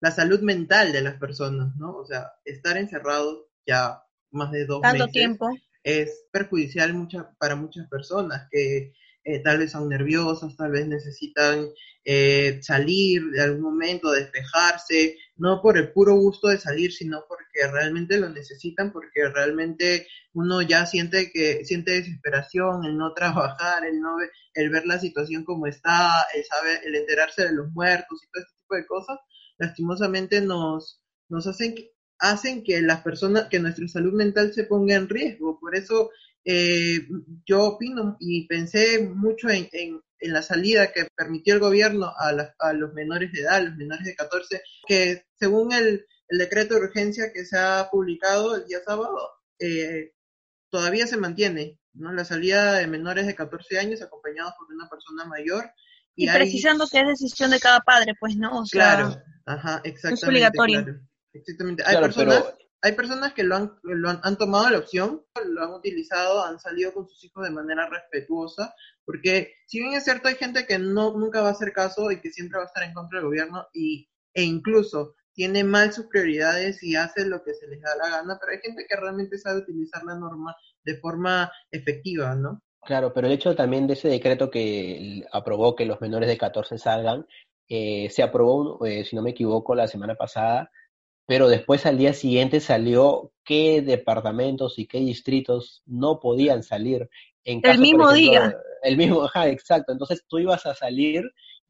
la 0.00 0.10
salud 0.10 0.40
mental 0.40 0.92
de 0.92 1.02
las 1.02 1.16
personas, 1.18 1.74
¿no? 1.76 1.96
O 1.96 2.04
sea, 2.06 2.32
estar 2.44 2.76
encerrados 2.76 3.46
ya 3.66 4.02
más 4.30 4.52
de 4.52 4.66
dos 4.66 4.82
Tanto 4.82 5.06
meses 5.06 5.12
tiempo. 5.12 5.48
es 5.82 6.26
perjudicial 6.32 6.92
mucha, 6.94 7.32
para 7.38 7.56
muchas 7.56 7.88
personas 7.88 8.48
que 8.50 8.92
eh, 9.34 9.40
tal 9.42 9.58
vez 9.58 9.72
son 9.72 9.88
nerviosas, 9.88 10.56
tal 10.56 10.72
vez 10.72 10.86
necesitan 10.86 11.68
eh, 12.04 12.58
salir 12.62 13.22
de 13.30 13.42
algún 13.42 13.62
momento, 13.62 14.10
despejarse, 14.10 15.16
no 15.36 15.60
por 15.60 15.76
el 15.78 15.92
puro 15.92 16.14
gusto 16.14 16.48
de 16.48 16.58
salir, 16.58 16.92
sino 16.92 17.24
porque 17.28 17.70
realmente 17.70 18.18
lo 18.18 18.28
necesitan, 18.28 18.92
porque 18.92 19.28
realmente 19.28 20.06
uno 20.32 20.62
ya 20.62 20.86
siente 20.86 21.30
que 21.30 21.64
siente 21.64 21.92
desesperación, 21.92 22.84
el 22.84 22.96
no 22.96 23.12
trabajar, 23.14 23.84
el 23.84 24.00
no 24.00 24.16
el 24.54 24.70
ver 24.70 24.86
la 24.86 24.98
situación 24.98 25.44
como 25.44 25.66
está, 25.66 26.26
el 26.34 26.44
saber, 26.44 26.80
el 26.84 26.94
enterarse 26.94 27.44
de 27.44 27.52
los 27.52 27.70
muertos 27.72 28.22
y 28.22 28.30
todo 28.30 28.42
este 28.42 28.56
tipo 28.60 28.74
de 28.74 28.86
cosas, 28.86 29.18
lastimosamente 29.58 30.40
nos, 30.40 31.02
nos 31.28 31.46
hacen 31.46 31.74
hacen 32.20 32.62
que 32.62 32.80
las 32.82 33.00
personas, 33.02 33.48
que 33.48 33.58
nuestra 33.58 33.88
salud 33.88 34.12
mental 34.12 34.52
se 34.52 34.64
ponga 34.64 34.94
en 34.94 35.08
riesgo. 35.08 35.58
Por 35.58 35.74
eso 35.74 36.10
eh, 36.44 37.06
yo 37.46 37.62
opino 37.64 38.16
y 38.20 38.46
pensé 38.46 39.00
mucho 39.08 39.48
en, 39.50 39.68
en, 39.72 40.00
en 40.18 40.32
la 40.32 40.42
salida 40.42 40.92
que 40.92 41.06
permitió 41.16 41.54
el 41.54 41.60
gobierno 41.60 42.12
a, 42.18 42.32
las- 42.32 42.54
a 42.58 42.72
los 42.72 42.92
menores 42.94 43.32
de 43.32 43.40
edad, 43.42 43.62
los 43.62 43.76
menores 43.76 44.04
de 44.04 44.14
14, 44.14 44.62
que 44.86 45.24
según 45.38 45.72
el, 45.72 46.06
el 46.28 46.38
decreto 46.38 46.74
de 46.74 46.80
urgencia 46.82 47.32
que 47.32 47.44
se 47.44 47.58
ha 47.58 47.88
publicado 47.90 48.56
el 48.56 48.66
día 48.66 48.78
sábado, 48.84 49.18
eh, 49.58 50.12
todavía 50.70 51.06
se 51.06 51.16
mantiene, 51.16 51.78
¿no? 51.94 52.12
La 52.12 52.24
salida 52.24 52.74
de 52.74 52.86
menores 52.86 53.26
de 53.26 53.34
14 53.34 53.78
años 53.78 54.02
acompañados 54.02 54.54
por 54.58 54.72
una 54.74 54.88
persona 54.88 55.24
mayor. 55.24 55.70
Y, 56.16 56.28
hay- 56.28 56.38
precisando 56.38 56.86
que 56.86 57.00
es 57.00 57.06
decisión 57.06 57.50
de 57.50 57.60
cada 57.60 57.80
padre, 57.80 58.14
pues, 58.18 58.36
¿no? 58.36 58.60
O 58.60 58.66
sea, 58.66 58.96
Claro, 58.96 59.22
ajá, 59.46 59.80
exactamente. 59.84 60.26
obligatorio. 60.26 60.84
claro. 60.84 61.00
Exactamente. 61.32 61.82
Hay 61.84 61.90
Claro, 61.92 62.06
personas, 62.06 62.42
pero 62.42 62.58
hay 62.82 62.92
personas 62.92 63.34
que 63.34 63.44
lo 63.44 63.56
han, 63.56 63.78
lo 63.82 64.08
han, 64.08 64.38
tomado 64.38 64.70
la 64.70 64.78
opción, 64.78 65.22
lo 65.46 65.62
han 65.62 65.72
utilizado, 65.74 66.44
han 66.44 66.58
salido 66.58 66.92
con 66.94 67.06
sus 67.06 67.22
hijos 67.24 67.44
de 67.44 67.50
manera 67.50 67.88
respetuosa, 67.88 68.74
porque 69.04 69.54
si 69.66 69.80
bien 69.80 69.94
es 69.94 70.04
cierto, 70.04 70.28
hay 70.28 70.36
gente 70.36 70.66
que 70.66 70.78
no 70.78 71.16
nunca 71.16 71.42
va 71.42 71.48
a 71.48 71.52
hacer 71.52 71.72
caso 71.72 72.10
y 72.10 72.20
que 72.20 72.30
siempre 72.30 72.58
va 72.58 72.64
a 72.64 72.68
estar 72.68 72.82
en 72.82 72.94
contra 72.94 73.18
del 73.18 73.26
gobierno 73.26 73.66
y, 73.74 74.08
e 74.32 74.42
incluso 74.42 75.14
tiene 75.34 75.62
mal 75.62 75.92
sus 75.92 76.06
prioridades 76.06 76.82
y 76.82 76.96
hace 76.96 77.26
lo 77.26 77.42
que 77.42 77.54
se 77.54 77.66
les 77.66 77.80
da 77.82 77.96
la 77.96 78.08
gana, 78.08 78.38
pero 78.40 78.52
hay 78.52 78.60
gente 78.60 78.86
que 78.88 78.96
realmente 78.96 79.38
sabe 79.38 79.60
utilizar 79.60 80.02
la 80.04 80.14
norma 80.14 80.56
de 80.82 80.96
forma 80.96 81.52
efectiva, 81.70 82.34
¿no? 82.34 82.62
Claro, 82.82 83.12
pero 83.12 83.26
el 83.26 83.34
hecho 83.34 83.54
también 83.54 83.86
de 83.86 83.92
ese 83.92 84.08
decreto 84.08 84.50
que 84.50 85.22
aprobó 85.32 85.76
que 85.76 85.84
los 85.84 86.00
menores 86.00 86.28
de 86.28 86.38
14 86.38 86.78
salgan, 86.78 87.26
eh, 87.68 88.08
se 88.10 88.22
aprobó, 88.22 88.84
eh, 88.86 89.04
si 89.04 89.14
no 89.14 89.22
me 89.22 89.30
equivoco, 89.30 89.74
la 89.74 89.86
semana 89.86 90.14
pasada, 90.14 90.70
pero 91.30 91.48
después 91.48 91.86
al 91.86 91.96
día 91.96 92.12
siguiente 92.12 92.58
salió 92.58 93.30
qué 93.44 93.82
departamentos 93.82 94.80
y 94.80 94.88
qué 94.88 94.98
distritos 94.98 95.80
no 95.86 96.18
podían 96.18 96.64
salir. 96.64 97.08
En 97.44 97.58
El 97.58 97.62
caso, 97.62 97.74
por 97.76 97.82
mismo 97.86 98.10
ejemplo, 98.10 98.32
día. 98.32 98.56
El 98.82 98.96
mismo, 98.96 99.22
ajá, 99.22 99.48
exacto. 99.48 99.92
Entonces 99.92 100.24
tú 100.26 100.40
ibas 100.40 100.66
a 100.66 100.74
salir, 100.74 101.22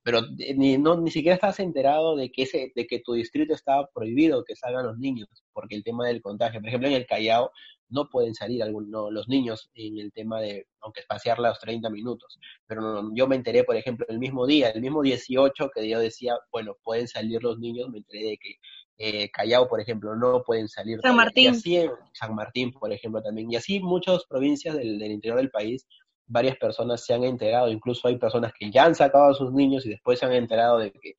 pero 0.02 0.22
ni, 0.56 0.78
no, 0.78 0.98
ni 0.98 1.10
siquiera 1.10 1.34
estabas 1.34 1.60
enterado 1.60 2.16
de 2.16 2.32
que, 2.32 2.44
ese, 2.44 2.72
de 2.74 2.86
que 2.86 3.00
tu 3.00 3.12
distrito 3.12 3.52
estaba 3.52 3.86
prohibido 3.92 4.44
que 4.44 4.56
salgan 4.56 4.86
los 4.86 4.96
niños, 4.96 5.28
porque 5.52 5.74
el 5.74 5.84
tema 5.84 6.06
del 6.06 6.22
contagio. 6.22 6.58
Por 6.60 6.68
ejemplo, 6.68 6.88
en 6.88 6.94
el 6.94 7.06
Callao 7.06 7.50
no 7.90 8.08
pueden 8.08 8.34
salir 8.34 8.62
algunos, 8.62 9.12
los 9.12 9.28
niños 9.28 9.68
en 9.74 9.98
el 9.98 10.10
tema 10.10 10.40
de, 10.40 10.68
aunque 10.80 11.00
espaciar 11.00 11.38
los 11.38 11.58
30 11.58 11.90
minutos. 11.90 12.38
Pero 12.66 12.80
no, 12.80 13.14
yo 13.14 13.26
me 13.26 13.36
enteré, 13.36 13.64
por 13.64 13.76
ejemplo, 13.76 14.06
el 14.08 14.20
mismo 14.20 14.46
día, 14.46 14.70
el 14.70 14.80
mismo 14.80 15.02
18 15.02 15.68
que 15.74 15.86
yo 15.86 15.98
decía, 15.98 16.38
bueno, 16.50 16.78
pueden 16.82 17.08
salir 17.08 17.42
los 17.42 17.58
niños, 17.58 17.90
me 17.90 17.98
enteré 17.98 18.22
de 18.22 18.38
que 18.38 18.54
eh, 19.02 19.30
Callao, 19.30 19.66
por 19.66 19.80
ejemplo, 19.80 20.14
no 20.14 20.42
pueden 20.42 20.68
salir. 20.68 21.00
San. 21.02 21.16
Martín. 21.16 21.44
Y 21.44 21.48
así 21.48 21.76
en 21.78 21.90
San 22.12 22.34
Martín, 22.34 22.70
por 22.72 22.92
ejemplo, 22.92 23.22
también. 23.22 23.50
Y 23.50 23.56
así 23.56 23.80
muchas 23.80 24.24
provincias 24.26 24.76
del, 24.76 24.98
del 24.98 25.10
interior 25.12 25.38
del 25.38 25.50
país, 25.50 25.86
varias 26.26 26.56
personas 26.58 27.04
se 27.04 27.14
han 27.14 27.24
enterado, 27.24 27.68
incluso 27.70 28.08
hay 28.08 28.18
personas 28.18 28.52
que 28.58 28.70
ya 28.70 28.84
han 28.84 28.94
sacado 28.94 29.30
a 29.30 29.34
sus 29.34 29.52
niños 29.52 29.86
y 29.86 29.88
después 29.88 30.18
se 30.18 30.26
han 30.26 30.32
enterado 30.32 30.78
de 30.78 30.92
que 30.92 31.14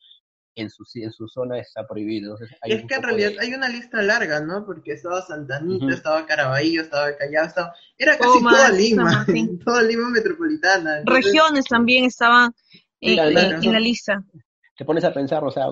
en 0.53 0.69
su, 0.69 0.83
en 0.95 1.11
su 1.11 1.27
zona 1.27 1.57
está 1.59 1.87
prohibido. 1.87 2.33
Entonces, 2.33 2.55
hay 2.61 2.71
Y 2.71 2.75
es 2.75 2.85
que 2.85 2.95
en 2.95 3.03
realidad 3.03 3.29
de- 3.31 3.39
hay 3.39 3.53
una 3.53 3.67
lista 3.69 4.01
larga, 4.03 4.41
¿no? 4.41 4.63
Porque 4.65 4.91
estaba 4.91 5.21
Santanita, 5.21 5.91
estaba 5.93 6.25
Caraballo, 6.27 6.81
estaba 6.81 7.15
Callao, 7.17 7.45
estaba... 7.45 7.73
Era 7.97 8.17
casi 8.17 8.29
Comas, 8.37 8.53
toda 8.55 8.67
San 8.67 8.77
Lima, 8.77 9.03
Martín. 9.25 9.59
toda 9.59 9.81
Lima 9.81 10.09
metropolitana. 10.09 10.99
Entonces, 10.99 11.25
regiones 11.25 11.65
también 11.65 12.05
estaban 12.05 12.51
en, 12.99 13.13
Claro, 13.15 13.29
en- 13.31 13.63
en 13.63 13.71
la 13.73 13.79
lista. 13.79 14.23
te 14.77 14.85
pones 14.85 15.03
a 15.05 15.11
pensar, 15.13 15.43
o 15.43 15.49
sea, 15.51 15.65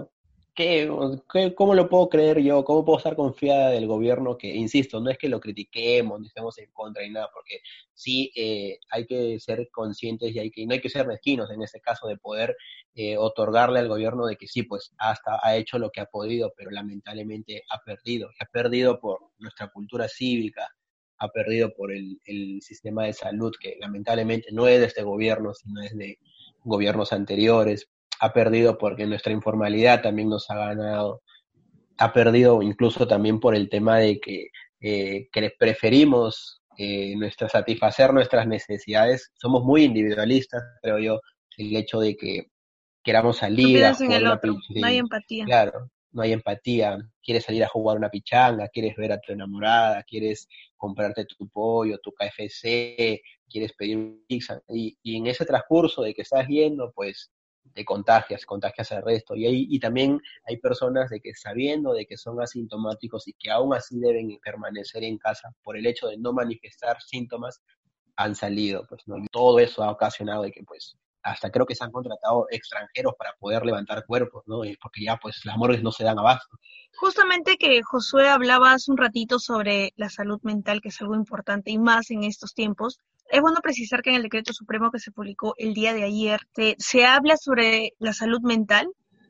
¿qué, 0.60 1.56
cómo 1.56 1.74
lo 1.74 1.90
puedo 1.90 2.10
creer 2.10 2.40
yo? 2.42 2.66
¿Cómo 2.66 2.84
puedo 2.84 2.98
estar 2.98 3.16
confiada 3.16 3.70
del 3.70 3.88
gobierno? 3.88 4.38
Que, 4.38 4.54
insisto, 4.54 5.00
no 5.00 5.10
es 5.10 5.18
que 5.18 5.30
lo 5.30 5.40
critiquemos, 5.40 6.20
ni 6.20 6.28
estemos 6.28 6.58
en 6.58 6.70
contra 6.72 7.04
y 7.04 7.10
nada, 7.10 7.30
porque 7.34 7.62
sí 7.94 8.32
eh, 8.36 8.80
hay 8.90 9.06
que 9.06 9.40
ser 9.40 9.70
conscientes 9.72 10.36
y 10.36 10.40
hay 10.40 10.52
que, 10.52 10.66
no 10.66 10.74
hay 10.74 10.82
que 10.82 10.90
ser 10.90 11.08
mezquinos 11.08 11.50
en 11.52 11.62
este 11.62 11.80
caso 11.80 12.08
de 12.08 12.18
poder 12.18 12.58
eh, 12.94 13.18
otorgarle 13.18 13.80
al 13.80 13.88
gobierno 13.88 14.26
de 14.26 14.36
que 14.36 14.48
sí, 14.48 14.64
pues 14.64 14.92
hasta 14.98 15.40
ha 15.42 15.56
hecho 15.56 15.80
lo 15.80 15.92
que 15.92 16.02
ha 16.02 16.06
podido, 16.08 16.54
pero 16.58 16.72
lamentablemente 16.72 17.64
ha 17.70 17.82
perdido. 17.82 18.30
Y 18.38 18.44
ha 18.44 18.48
perdido 18.48 19.00
por 19.00 19.20
nuestra 19.38 19.70
cultura 19.70 20.10
cívica, 20.10 20.76
ha 21.20 21.30
perdido 21.30 21.74
por 21.74 21.94
el, 21.94 22.20
el 22.26 22.62
sistema 22.62 23.06
de 23.06 23.14
salud, 23.14 23.54
que 23.60 23.78
lamentablemente 23.80 24.50
no 24.52 24.68
es 24.68 24.80
de 24.80 24.88
este 24.88 25.04
gobierno, 25.04 25.54
sino 25.54 25.82
es 25.82 25.96
de 25.98 26.20
gobiernos 26.66 27.14
anteriores, 27.14 27.90
ha 28.20 28.34
perdido 28.34 28.78
porque 28.78 29.06
nuestra 29.06 29.34
informalidad 29.34 30.02
también 30.02 30.30
nos 30.30 30.50
ha 30.50 30.56
ganado, 30.56 31.22
ha 31.98 32.14
perdido 32.14 32.62
incluso 32.62 33.08
también 33.08 33.40
por 33.40 33.56
el 33.56 33.70
tema 33.70 33.98
de 34.00 34.20
que, 34.20 34.48
eh, 34.82 35.28
que 35.32 35.42
les 35.42 35.54
preferimos 35.58 36.62
eh, 36.78 37.16
nuestra, 37.16 37.50
satisfacer 37.50 38.14
nuestras 38.14 38.48
necesidades, 38.48 39.32
somos 39.36 39.64
muy 39.64 39.84
individualistas, 39.84 40.64
creo 40.82 41.00
yo, 41.00 41.20
el 41.58 41.76
hecho 41.76 42.00
de 42.00 42.16
que 42.16 42.48
queramos 43.04 43.38
salir 43.38 43.84
a 43.84 43.92
piensas 43.92 44.02
en 44.02 44.08
jugar 44.08 44.22
el 44.22 44.28
otro, 44.28 44.58
no 44.70 44.88
hay 44.88 44.98
empatía. 44.98 45.46
Claro, 45.46 45.90
no 46.12 46.22
hay 46.22 46.34
empatía. 46.34 46.98
Quieres 47.22 47.44
salir 47.44 47.64
a 47.64 47.68
jugar 47.68 47.98
una 47.98 48.10
pichanga, 48.10 48.68
quieres 48.70 48.96
ver 48.96 49.12
a 49.12 49.20
tu 49.20 49.34
enamorada, 49.34 50.04
quieres 50.04 50.48
comprarte 50.78 51.26
tu 51.26 51.50
pollo, 51.50 52.00
tu 52.00 52.14
KFC, 52.14 53.22
quieres 53.50 53.74
pedir 53.74 53.98
un 53.98 54.24
pizza. 54.28 54.62
Y, 54.70 54.98
y 55.04 55.18
en 55.18 55.28
ese 55.28 55.46
transcurso 55.46 56.02
de 56.02 56.14
que 56.14 56.22
estás 56.22 56.48
yendo, 56.48 56.92
pues 56.94 57.32
te 57.74 57.86
contagias, 57.86 58.46
contagias 58.46 58.92
al 58.92 59.04
resto. 59.04 59.36
Y, 59.36 59.46
hay, 59.46 59.68
y 59.70 59.80
también 59.80 60.22
hay 60.46 60.58
personas 60.58 61.10
de 61.10 61.22
que 61.22 61.34
sabiendo 61.36 61.94
de 61.94 62.06
que 62.06 62.18
son 62.18 62.42
asintomáticos 62.42 63.28
y 63.28 63.34
que 63.34 63.52
aún 63.52 63.74
así 63.74 64.00
deben 64.00 64.38
permanecer 64.44 65.04
en 65.04 65.18
casa 65.18 65.54
por 65.64 65.78
el 65.78 65.86
hecho 65.86 66.08
de 66.08 66.18
no 66.18 66.34
manifestar 66.34 67.02
síntomas, 67.02 67.62
han 68.16 68.36
salido, 68.36 68.86
pues, 68.88 69.08
¿no? 69.08 69.16
Todo 69.32 69.60
eso 69.60 69.82
ha 69.82 69.92
ocasionado 69.92 70.44
de 70.44 70.52
que, 70.52 70.62
pues, 70.64 70.98
hasta 71.24 71.50
creo 71.52 71.66
que 71.66 71.76
se 71.76 71.84
han 71.84 71.92
contratado 71.92 72.48
extranjeros 72.50 73.14
para 73.18 73.34
poder 73.40 73.66
levantar 73.66 74.06
cuerpos, 74.06 74.44
¿no? 74.46 74.62
Porque 74.82 75.04
ya, 75.04 75.18
pues, 75.18 75.46
las 75.46 75.58
morgues 75.58 75.82
no 75.82 75.92
se 75.92 76.04
dan 76.04 76.20
abasto. 76.20 76.58
Justamente 76.98 77.58
que 77.58 77.82
Josué 77.82 78.28
hablaba 78.28 78.74
hace 78.74 78.92
un 78.92 78.98
ratito 78.98 79.40
sobre 79.40 79.94
la 79.96 80.10
salud 80.10 80.40
mental, 80.44 80.82
que 80.82 80.90
es 80.90 81.00
algo 81.02 81.16
importante 81.16 81.72
y 81.72 81.78
más 81.78 82.12
en 82.12 82.24
estos 82.24 82.54
tiempos. 82.54 83.00
Es 83.30 83.42
bueno 83.42 83.60
precisar 83.62 84.02
que 84.02 84.10
en 84.10 84.16
el 84.16 84.24
decreto 84.24 84.54
supremo 84.54 84.92
que 84.92 85.00
se 85.00 85.12
publicó 85.12 85.54
el 85.58 85.74
día 85.76 85.94
de 85.94 86.04
ayer 86.04 86.42
se, 86.80 87.06
habla 87.06 87.38
sobre 87.38 87.94
la 88.00 88.14
salud 88.14 88.42
mental, 88.42 88.88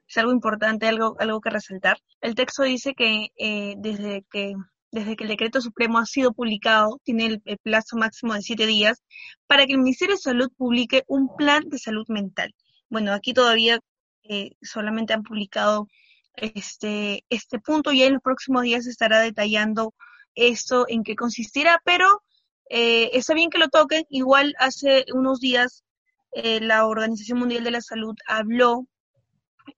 es 0.07 0.17
algo 0.17 0.31
importante, 0.31 0.87
algo, 0.87 1.17
algo 1.19 1.41
que 1.41 1.49
resaltar. 1.49 1.97
El 2.21 2.33
texto 2.33 2.63
dice 2.63 2.95
que 2.95 3.27
eh, 3.37 3.75
desde 3.77 4.23
que 4.31 4.55
desde 4.91 5.15
que 5.15 5.23
el 5.23 5.29
decreto 5.29 5.61
supremo 5.61 5.99
ha 5.99 6.05
sido 6.05 6.33
publicado, 6.33 6.99
tiene 7.03 7.39
el, 7.45 7.57
plazo 7.59 7.95
máximo 7.95 8.33
de 8.33 8.41
siete 8.41 8.65
días, 8.65 9.03
para 9.45 9.67
que 9.67 9.73
el 9.73 9.79
Ministerio 9.79 10.15
de 10.15 10.21
Salud 10.21 10.49
publique 10.57 11.03
un 11.07 11.35
plan 11.35 11.69
de 11.69 11.77
salud 11.77 12.05
mental. 12.07 12.55
Bueno, 12.89 13.13
aquí 13.13 13.33
todavía 13.33 13.79
eh, 14.23 14.51
solamente 14.61 15.13
han 15.13 15.21
publicado 15.21 15.87
este, 16.33 17.23
este 17.29 17.59
punto 17.59 17.91
y 17.91 18.01
en 18.01 18.13
los 18.13 18.23
próximos 18.23 18.63
días 18.63 18.85
se 18.85 18.89
estará 18.89 19.19
detallando 19.19 19.93
esto, 20.33 20.85
en 20.87 21.03
qué 21.03 21.15
consistirá, 21.15 21.81
pero 21.85 22.23
eh, 22.69 23.09
está 23.13 23.33
bien 23.33 23.49
que 23.49 23.57
lo 23.57 23.69
toquen. 23.69 24.05
Igual 24.09 24.55
hace 24.59 25.05
unos 25.13 25.39
días 25.39 25.83
eh, 26.31 26.61
la 26.61 26.85
Organización 26.85 27.39
Mundial 27.39 27.63
de 27.63 27.71
la 27.71 27.81
Salud 27.81 28.15
habló 28.27 28.87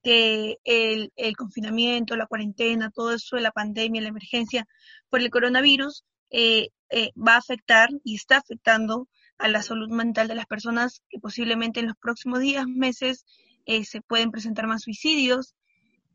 que 0.03 0.57
el, 0.63 1.11
el, 1.15 1.35
confinamiento, 1.35 2.15
la 2.15 2.27
cuarentena, 2.27 2.91
todo 2.91 3.13
eso 3.13 3.35
de 3.35 3.41
la 3.41 3.51
pandemia, 3.51 4.01
la 4.01 4.09
emergencia 4.09 4.67
por 5.09 5.21
el 5.21 5.29
coronavirus, 5.29 6.03
eh, 6.29 6.69
eh, 6.89 7.11
va 7.15 7.35
a 7.35 7.39
afectar 7.39 7.89
y 8.03 8.15
está 8.15 8.37
afectando 8.37 9.07
a 9.37 9.47
la 9.47 9.61
salud 9.61 9.89
mental 9.89 10.27
de 10.27 10.35
las 10.35 10.45
personas 10.45 11.03
que 11.09 11.19
posiblemente 11.19 11.79
en 11.79 11.87
los 11.87 11.97
próximos 11.97 12.39
días, 12.39 12.65
meses, 12.67 13.25
eh, 13.65 13.83
se 13.85 14.01
pueden 14.01 14.31
presentar 14.31 14.67
más 14.67 14.83
suicidios, 14.83 15.55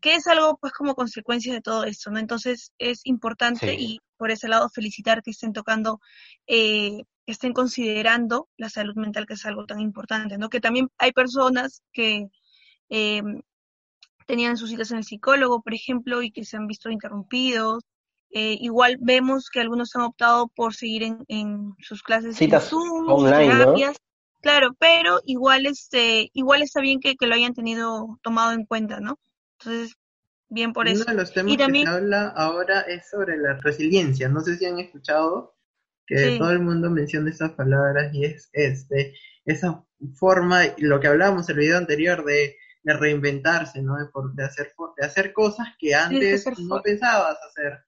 que 0.00 0.14
es 0.14 0.26
algo 0.26 0.58
pues 0.58 0.72
como 0.72 0.94
consecuencia 0.94 1.52
de 1.52 1.60
todo 1.60 1.84
esto, 1.84 2.10
¿no? 2.10 2.18
Entonces 2.18 2.72
es 2.78 3.00
importante 3.04 3.74
y 3.74 4.00
por 4.16 4.30
ese 4.30 4.48
lado 4.48 4.68
felicitar 4.68 5.22
que 5.22 5.30
estén 5.30 5.52
tocando, 5.52 6.00
que 6.46 7.02
estén 7.26 7.52
considerando 7.52 8.48
la 8.56 8.68
salud 8.68 8.94
mental, 8.96 9.26
que 9.26 9.34
es 9.34 9.46
algo 9.46 9.66
tan 9.66 9.80
importante, 9.80 10.38
¿no? 10.38 10.48
Que 10.48 10.60
también 10.60 10.88
hay 10.98 11.12
personas 11.12 11.82
que 11.92 12.28
tenían 14.26 14.56
sus 14.56 14.70
citas 14.70 14.90
en 14.90 14.98
el 14.98 15.04
psicólogo, 15.04 15.62
por 15.62 15.74
ejemplo, 15.74 16.22
y 16.22 16.30
que 16.30 16.44
se 16.44 16.56
han 16.56 16.66
visto 16.66 16.90
interrumpidos. 16.90 17.84
Eh, 18.30 18.58
igual 18.60 18.98
vemos 19.00 19.48
que 19.50 19.60
algunos 19.60 19.94
han 19.94 20.02
optado 20.02 20.48
por 20.48 20.74
seguir 20.74 21.16
en, 21.28 21.74
sus 21.80 22.02
clases 22.02 22.36
citas 22.36 22.64
en 22.64 22.70
Zoom, 22.70 23.08
online, 23.08 23.94
Claro, 24.42 24.74
pero 24.78 25.20
igual 25.24 25.66
este, 25.66 26.30
igual 26.32 26.62
está 26.62 26.80
bien 26.80 27.00
que, 27.00 27.16
lo 27.18 27.34
hayan 27.34 27.54
tenido 27.54 28.18
tomado 28.22 28.52
en 28.52 28.64
cuenta, 28.64 29.00
¿no? 29.00 29.18
Entonces, 29.58 29.96
bien 30.48 30.72
por 30.72 30.88
eso. 30.88 31.02
Uno 31.02 31.12
de 31.12 31.18
los 31.18 31.32
temas 31.32 31.56
que 31.56 31.82
se 31.82 31.88
habla 31.88 32.28
ahora 32.28 32.80
es 32.82 33.08
sobre 33.08 33.36
la 33.36 33.54
resiliencia. 33.54 34.28
No 34.28 34.40
sé 34.40 34.56
si 34.56 34.66
han 34.66 34.78
escuchado 34.78 35.56
que 36.06 36.36
todo 36.38 36.50
el 36.52 36.60
mundo 36.60 36.90
menciona 36.90 37.30
esas 37.30 37.52
palabras 37.52 38.14
y 38.14 38.24
es 38.24 38.48
este 38.52 39.14
esa 39.44 39.84
forma, 40.14 40.62
lo 40.78 40.98
que 41.00 41.06
hablábamos 41.06 41.48
en 41.48 41.54
el 41.54 41.60
video 41.60 41.78
anterior 41.78 42.24
de 42.24 42.56
de 42.86 42.94
reinventarse, 42.94 43.82
¿no? 43.82 43.96
De, 43.96 44.44
hacer, 44.44 44.72
de 44.96 45.04
hacer 45.04 45.32
cosas 45.32 45.66
que 45.76 45.92
antes 45.92 46.46
no 46.60 46.80
pensabas 46.82 47.36
hacer. 47.42 47.84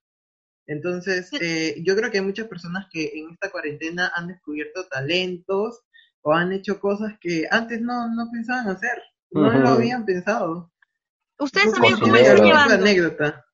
Entonces, 0.66 1.30
eh, 1.40 1.76
yo 1.86 1.94
creo 1.94 2.10
que 2.10 2.18
hay 2.18 2.24
muchas 2.24 2.48
personas 2.48 2.88
que 2.90 3.12
en 3.14 3.30
esta 3.30 3.48
cuarentena 3.48 4.10
han 4.16 4.26
descubierto 4.26 4.88
talentos 4.88 5.84
o 6.22 6.32
han 6.32 6.52
hecho 6.52 6.80
cosas 6.80 7.12
que 7.20 7.46
antes 7.48 7.80
no, 7.80 8.12
no 8.12 8.28
pensaban 8.32 8.66
hacer, 8.68 9.00
no 9.30 9.52
lo 9.52 9.68
habían 9.68 10.04
pensado. 10.04 10.72
¿Ustedes 11.38 11.72
saben 11.72 11.98
cómo 11.98 12.16
están 12.16 12.44
llevando? 12.44 12.74
anécdota. 12.74 13.44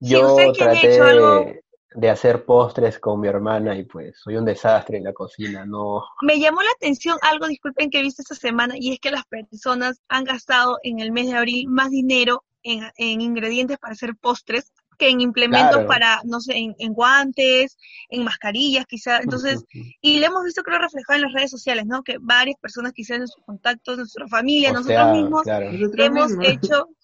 Yo 0.00 0.36
traté, 0.52 1.62
de 1.96 2.10
hacer 2.10 2.44
postres 2.44 2.98
con 2.98 3.20
mi 3.20 3.28
hermana 3.28 3.74
y 3.74 3.84
pues 3.84 4.20
soy 4.22 4.36
un 4.36 4.44
desastre 4.44 4.98
en 4.98 5.04
la 5.04 5.14
cocina, 5.14 5.64
no. 5.64 6.04
Me 6.20 6.38
llamó 6.38 6.60
la 6.60 6.70
atención 6.72 7.16
algo, 7.22 7.46
disculpen 7.46 7.88
que 7.88 8.00
he 8.00 8.02
visto 8.02 8.20
esta 8.20 8.34
semana, 8.34 8.74
y 8.78 8.92
es 8.92 9.00
que 9.00 9.10
las 9.10 9.24
personas 9.24 9.98
han 10.08 10.24
gastado 10.24 10.78
en 10.82 11.00
el 11.00 11.10
mes 11.10 11.28
de 11.28 11.36
abril 11.36 11.68
más 11.68 11.90
dinero 11.90 12.44
en, 12.62 13.20
ingredientes 13.20 13.78
para 13.78 13.94
hacer 13.94 14.14
postres 14.20 14.72
que 14.96 15.08
en 15.08 15.20
implementos 15.20 15.84
para, 15.84 16.20
no 16.24 16.40
sé, 16.40 16.54
en, 16.56 16.92
guantes, 16.92 17.76
en 18.08 18.24
mascarillas 18.24 18.86
quizás, 18.86 19.20
entonces, 19.22 19.64
y 20.00 20.18
lo 20.18 20.26
hemos 20.26 20.44
visto 20.44 20.62
creo 20.62 20.78
reflejado 20.78 21.16
en 21.16 21.22
las 21.22 21.32
redes 21.32 21.50
sociales, 21.50 21.86
¿no? 21.86 22.02
Que 22.02 22.16
varias 22.20 22.56
personas 22.60 22.92
quizás 22.92 23.18
en 23.18 23.28
sus 23.28 23.42
contactos, 23.44 23.98
nuestra 23.98 24.26
familia, 24.28 24.72
nosotros 24.72 25.12
mismos, 25.12 25.46
hemos 25.46 26.32
hecho 26.42 26.88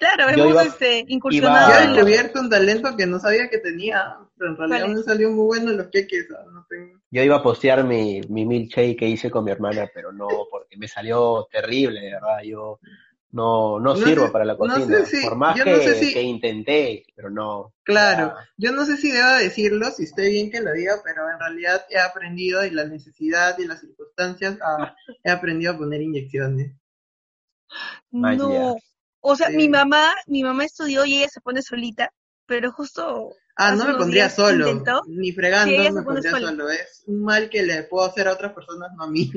Claro, 0.00 0.30
hemos 0.30 0.66
este, 0.66 1.04
incursionado. 1.08 1.72
Yo 1.72 1.78
he 1.78 1.92
descubierto 1.92 2.40
un 2.40 2.48
talento 2.48 2.96
que 2.96 3.06
no 3.06 3.20
sabía 3.20 3.50
que 3.50 3.58
tenía, 3.58 4.16
pero 4.38 4.52
en 4.52 4.56
realidad 4.56 4.88
me 4.88 5.02
salió 5.02 5.30
muy 5.30 5.44
bueno 5.44 5.72
los 5.72 5.88
queques. 5.88 6.26
No 6.30 6.64
Yo 7.10 7.22
iba 7.22 7.36
a 7.36 7.42
postear 7.42 7.84
mi, 7.84 8.22
mi 8.30 8.46
milkshake 8.46 8.98
que 8.98 9.06
hice 9.06 9.30
con 9.30 9.44
mi 9.44 9.50
hermana, 9.50 9.90
pero 9.92 10.10
no, 10.10 10.26
porque 10.50 10.78
me 10.78 10.88
salió 10.88 11.46
terrible, 11.52 12.00
de 12.00 12.12
verdad. 12.12 12.38
Yo 12.42 12.80
no, 13.32 13.78
no, 13.78 13.96
sirvo 13.96 14.32
para 14.32 14.44
la 14.44 14.56
cocina. 14.56 15.04
Por 15.22 15.36
más 15.36 15.60
que, 15.60 16.12
que, 16.12 16.22
intenté, 16.22 17.04
pero 17.14 17.30
no. 17.30 17.74
Claro, 17.84 18.34
yo 18.56 18.72
no 18.72 18.84
sé 18.84 18.96
si 18.96 19.10
debo 19.12 19.30
decirlo, 19.38 19.90
si 19.90 20.04
estoy 20.04 20.30
bien 20.30 20.50
que 20.50 20.60
lo 20.60 20.72
diga, 20.72 20.96
pero 21.04 21.30
en 21.30 21.38
realidad 21.38 21.84
he 21.90 21.98
aprendido 21.98 22.64
y 22.64 22.70
la 22.70 22.84
necesidad 22.86 23.56
y 23.58 23.66
las 23.66 23.80
circunstancias, 23.80 24.58
ah, 24.62 24.94
he 25.22 25.30
aprendido 25.30 25.72
a 25.72 25.78
poner 25.78 26.02
inyecciones. 26.02 26.72
No, 28.10 28.76
o 29.20 29.36
sea, 29.36 29.50
mi 29.50 29.68
mamá, 29.68 30.12
mi 30.26 30.42
mamá 30.42 30.64
estudió 30.64 31.04
y 31.04 31.18
ella 31.18 31.28
se 31.28 31.40
pone 31.40 31.62
solita, 31.62 32.12
pero 32.46 32.72
justo. 32.72 33.30
Ah, 33.54 33.76
no 33.76 33.84
me 33.84 33.94
pondría 33.94 34.28
solo, 34.28 34.82
ni 35.06 35.32
fregando 35.32 35.92
me 35.92 36.02
pondría 36.02 36.30
solo. 36.32 36.70
Es 36.70 37.04
un 37.06 37.22
mal 37.22 37.48
que 37.48 37.62
le 37.62 37.84
puedo 37.84 38.06
hacer 38.06 38.26
a 38.26 38.32
otras 38.32 38.52
personas, 38.52 38.90
no 38.96 39.04
a 39.04 39.10
mí. 39.10 39.30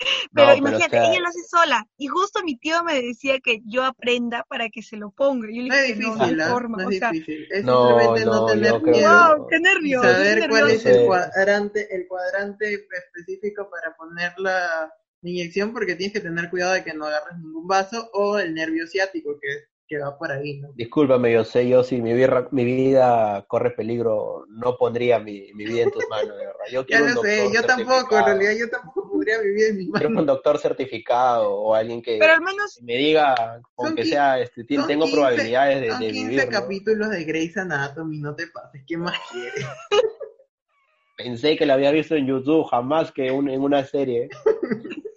Pero 0.32 0.54
imagínate, 0.54 0.96
ella 0.96 1.20
lo 1.20 1.28
hace 1.28 1.44
sola. 1.48 1.86
Y 1.96 2.06
justo 2.06 2.42
mi 2.42 2.56
tío 2.56 2.82
me 2.84 3.00
decía 3.00 3.38
que 3.40 3.60
yo 3.64 3.84
aprenda 3.84 4.44
para 4.48 4.68
que 4.68 4.82
se 4.82 4.96
lo 4.96 5.10
ponga. 5.10 5.48
Yo 5.52 5.62
le 5.62 5.68
no 5.68 5.74
es 5.74 5.86
difícil, 5.88 6.36
no, 6.36 6.46
forma. 6.46 6.82
No 6.82 6.90
es 6.90 7.00
difícil. 7.00 7.46
Es 7.50 7.64
no, 7.64 7.88
simplemente 7.88 8.24
no, 8.26 8.46
tener 8.46 8.82
miedo. 8.82 9.36
Wow, 9.36 9.46
qué 9.48 9.60
nervios. 9.60 10.02
Saber 10.02 10.48
cuál 10.48 10.70
es 10.70 10.86
el 10.86 11.06
cuadrante, 11.06 11.94
el 11.94 12.08
cuadrante 12.08 12.74
específico 12.74 13.68
para 13.70 13.94
poner 13.96 14.32
la, 14.38 14.92
inyección 15.22 15.72
porque 15.72 15.96
tienes 15.96 16.14
que 16.14 16.20
tener 16.20 16.48
cuidado 16.48 16.72
de 16.72 16.84
que 16.84 16.94
no 16.94 17.06
agarres 17.06 17.38
ningún 17.38 17.66
vaso 17.66 18.08
o 18.14 18.38
el 18.38 18.54
nervio 18.54 18.86
ciático 18.86 19.38
que, 19.38 19.48
que 19.90 19.98
va 19.98 20.16
por 20.16 20.30
ahí, 20.30 20.60
¿no? 20.60 20.70
Discúlpame, 20.76 21.32
yo 21.32 21.44
sé, 21.44 21.68
yo 21.68 21.82
si 21.82 22.00
mi 22.00 22.14
vida, 22.14 22.46
mi 22.52 22.64
vida 22.64 23.44
corre 23.48 23.72
peligro, 23.72 24.46
no 24.48 24.76
pondría 24.76 25.18
mi, 25.18 25.52
mi 25.54 25.64
vida 25.64 25.82
en 25.82 25.90
tus 25.90 26.08
manos, 26.08 26.38
de 26.38 26.46
verdad. 26.46 26.64
Yo 26.70 26.86
ya 26.88 27.00
lo 27.00 27.20
sé, 27.20 27.50
yo 27.52 27.60
tampoco, 27.64 28.16
en 28.16 28.24
realidad 28.24 28.52
yo 28.56 28.70
tampoco 28.70 29.10
pondría 29.10 29.40
mi 29.42 29.50
vida 29.50 29.66
en 29.66 29.76
mis 29.78 29.88
manos. 29.88 30.06
Quiero 30.06 30.20
un 30.20 30.26
doctor 30.26 30.58
certificado 30.58 31.52
o 31.52 31.74
alguien 31.74 32.00
que 32.02 32.18
Pero 32.20 32.34
al 32.34 32.40
menos... 32.40 32.80
me 32.82 32.96
diga, 32.98 33.60
aunque 33.76 34.04
sea, 34.04 34.38
este, 34.38 34.62
tengo 34.62 35.10
probabilidades 35.10 35.80
de, 35.80 36.06
de 36.06 36.12
15 36.12 36.48
capítulos 36.48 37.10
de 37.10 37.24
Grey's 37.24 37.56
Anatomy, 37.56 38.20
no 38.20 38.36
te 38.36 38.46
pases, 38.46 38.84
¿qué 38.86 38.96
más 38.96 39.18
quieres? 39.32 39.66
Pensé 41.16 41.56
que 41.56 41.66
la 41.66 41.74
había 41.74 41.90
visto 41.90 42.14
en 42.14 42.28
YouTube, 42.28 42.64
jamás 42.70 43.10
que 43.10 43.32
un, 43.32 43.50
en 43.50 43.60
una 43.60 43.84
serie. 43.84 44.28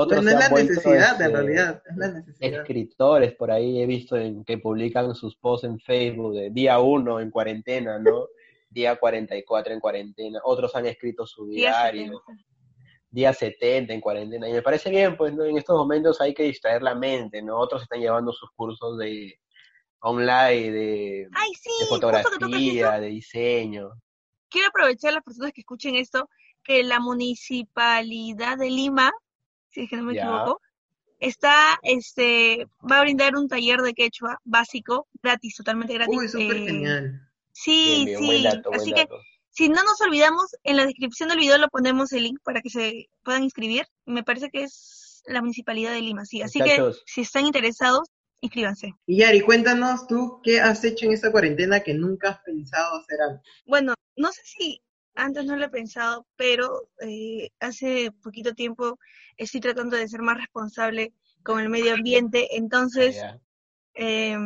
Otros 0.00 0.22
no 0.22 0.30
es 0.30 0.36
la 0.36 0.48
necesidad, 0.48 1.20
en 1.20 1.26
este, 1.26 1.28
realidad, 1.28 1.82
es 1.90 1.96
la 1.96 2.08
necesidad. 2.12 2.60
Escritores 2.60 3.34
por 3.34 3.50
ahí 3.50 3.82
he 3.82 3.86
visto 3.86 4.16
en, 4.16 4.44
que 4.44 4.58
publican 4.58 5.12
sus 5.16 5.36
posts 5.36 5.66
en 5.66 5.80
Facebook 5.80 6.34
de 6.34 6.50
día 6.50 6.78
1 6.78 7.18
en 7.18 7.30
cuarentena, 7.32 7.98
¿no? 7.98 8.28
día 8.70 8.94
44 8.94 9.74
en 9.74 9.80
cuarentena. 9.80 10.40
Otros 10.44 10.76
han 10.76 10.86
escrito 10.86 11.26
su 11.26 11.48
diario. 11.48 12.22
Día 13.10 13.32
70 13.32 13.92
en 13.92 14.00
cuarentena. 14.00 14.48
Y 14.48 14.52
me 14.52 14.62
parece 14.62 14.88
bien, 14.88 15.16
pues 15.16 15.34
¿no? 15.34 15.44
en 15.44 15.58
estos 15.58 15.76
momentos 15.76 16.20
hay 16.20 16.32
que 16.32 16.44
distraer 16.44 16.82
la 16.82 16.94
mente, 16.94 17.42
¿no? 17.42 17.58
Otros 17.58 17.82
están 17.82 18.00
llevando 18.00 18.32
sus 18.32 18.52
cursos 18.52 18.98
de 18.98 19.40
online, 20.00 20.70
de, 20.70 21.28
de 21.28 21.86
fotografía, 21.88 23.00
de 23.00 23.08
diseño. 23.08 23.90
Quiero 24.48 24.68
aprovechar 24.68 25.10
a 25.10 25.14
las 25.14 25.24
personas 25.24 25.52
que 25.52 25.62
escuchen 25.62 25.96
esto, 25.96 26.28
que 26.62 26.84
la 26.84 27.00
municipalidad 27.00 28.58
de 28.58 28.70
Lima 28.70 29.10
si 29.68 29.82
es 29.82 29.90
que 29.90 29.96
no 29.96 30.04
me 30.04 30.14
equivoco, 30.14 30.60
está, 31.18 31.78
este, 31.82 32.66
va 32.90 32.98
a 32.98 33.02
brindar 33.02 33.36
un 33.36 33.48
taller 33.48 33.80
de 33.80 33.94
quechua 33.94 34.38
básico, 34.44 35.08
gratis, 35.22 35.56
totalmente 35.56 35.94
gratis. 35.94 36.16
Uy, 36.16 36.28
súper 36.28 36.56
eh, 36.56 36.66
genial. 36.66 37.28
Sí, 37.52 38.14
sí, 38.18 38.46
así 38.72 38.92
que 38.92 39.08
si 39.50 39.68
no 39.68 39.82
nos 39.82 40.00
olvidamos, 40.00 40.54
en 40.62 40.76
la 40.76 40.86
descripción 40.86 41.28
del 41.28 41.38
video 41.38 41.58
lo 41.58 41.68
ponemos 41.68 42.12
el 42.12 42.22
link 42.22 42.38
para 42.44 42.60
que 42.60 42.70
se 42.70 43.08
puedan 43.24 43.42
inscribir. 43.42 43.86
Me 44.06 44.22
parece 44.22 44.50
que 44.50 44.62
es, 44.62 45.22
la 45.26 45.40
Municipalidad 45.40 45.92
de 45.92 46.00
Lima, 46.00 46.24
sí. 46.24 46.42
Así 46.42 46.60
que 46.60 46.78
si 47.06 47.22
están 47.22 47.46
interesados, 47.46 48.08
inscríbanse. 48.40 48.94
Y 49.06 49.18
Yari, 49.18 49.40
cuéntanos 49.40 50.06
tú 50.06 50.40
qué 50.44 50.60
has 50.60 50.84
hecho 50.84 51.06
en 51.06 51.12
esta 51.12 51.32
cuarentena 51.32 51.80
que 51.80 51.94
nunca 51.94 52.30
has 52.30 52.38
pensado 52.44 53.00
hacer 53.00 53.20
antes. 53.20 53.42
Bueno, 53.66 53.94
no 54.16 54.30
sé 54.32 54.40
si 54.44 54.80
antes 55.18 55.44
no 55.44 55.56
lo 55.56 55.66
he 55.66 55.70
pensado, 55.70 56.26
pero 56.36 56.88
eh, 57.00 57.50
hace 57.60 58.12
poquito 58.22 58.54
tiempo 58.54 58.98
estoy 59.36 59.60
tratando 59.60 59.96
de 59.96 60.08
ser 60.08 60.22
más 60.22 60.36
responsable 60.38 61.12
con 61.42 61.60
el 61.60 61.68
medio 61.68 61.94
ambiente, 61.94 62.56
entonces, 62.56 63.20
eh, 63.94 64.36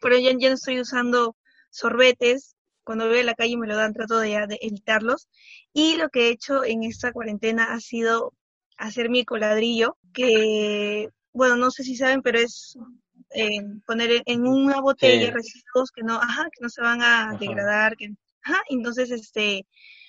pero 0.00 0.18
ya, 0.18 0.30
ya 0.38 0.48
no 0.48 0.54
estoy 0.54 0.80
usando 0.80 1.36
sorbetes, 1.70 2.56
cuando 2.84 3.08
veo 3.08 3.20
en 3.20 3.26
la 3.26 3.34
calle 3.34 3.56
me 3.56 3.66
lo 3.66 3.76
dan, 3.76 3.92
trato 3.92 4.18
de, 4.18 4.30
de, 4.46 4.58
evitarlos. 4.60 5.28
Y 5.72 5.96
lo 5.96 6.08
que 6.08 6.26
he 6.26 6.30
hecho 6.30 6.64
en 6.64 6.82
esta 6.82 7.12
cuarentena 7.12 7.72
ha 7.72 7.80
sido 7.80 8.34
hacer 8.76 9.08
mi 9.08 9.24
coladrillo, 9.24 9.96
que, 10.12 11.08
bueno, 11.32 11.56
no 11.56 11.70
sé 11.70 11.84
si 11.84 11.96
saben, 11.96 12.22
pero 12.22 12.40
es 12.40 12.76
eh, 13.34 13.62
poner 13.86 14.22
en 14.26 14.46
una 14.46 14.80
botella 14.80 15.30
residuos 15.30 15.90
que 15.92 16.02
no, 16.02 16.16
ajá, 16.16 16.48
que 16.50 16.60
no 16.60 16.68
se 16.68 16.82
van 16.82 17.00
a 17.02 17.36
degradar, 17.38 17.96
que 17.96 18.14
Ajá, 18.44 18.60
entonces, 18.68 19.10
este, 19.10 19.66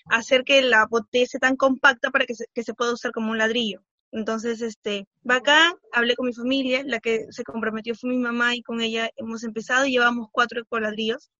hacer 0.09 0.43
que 0.43 0.61
la 0.61 0.85
botella 0.87 1.25
sea 1.25 1.39
tan 1.39 1.55
compacta 1.55 2.11
para 2.11 2.25
que 2.25 2.35
se, 2.35 2.45
que 2.53 2.63
se 2.63 2.73
pueda 2.73 2.93
usar 2.93 3.11
como 3.11 3.31
un 3.31 3.37
ladrillo. 3.37 3.83
Entonces, 4.11 4.61
este, 4.61 5.07
acá, 5.27 5.73
hablé 5.91 6.15
con 6.15 6.27
mi 6.27 6.33
familia, 6.33 6.83
la 6.85 6.99
que 6.99 7.25
se 7.31 7.43
comprometió 7.43 7.95
fue 7.95 8.11
mi 8.11 8.17
mamá 8.17 8.55
y 8.55 8.61
con 8.61 8.79
ella 8.79 9.09
hemos 9.15 9.43
empezado 9.43 9.85
y 9.85 9.91
llevamos 9.91 10.27
cuatro 10.31 10.61
ecoladrillos. 10.61 11.31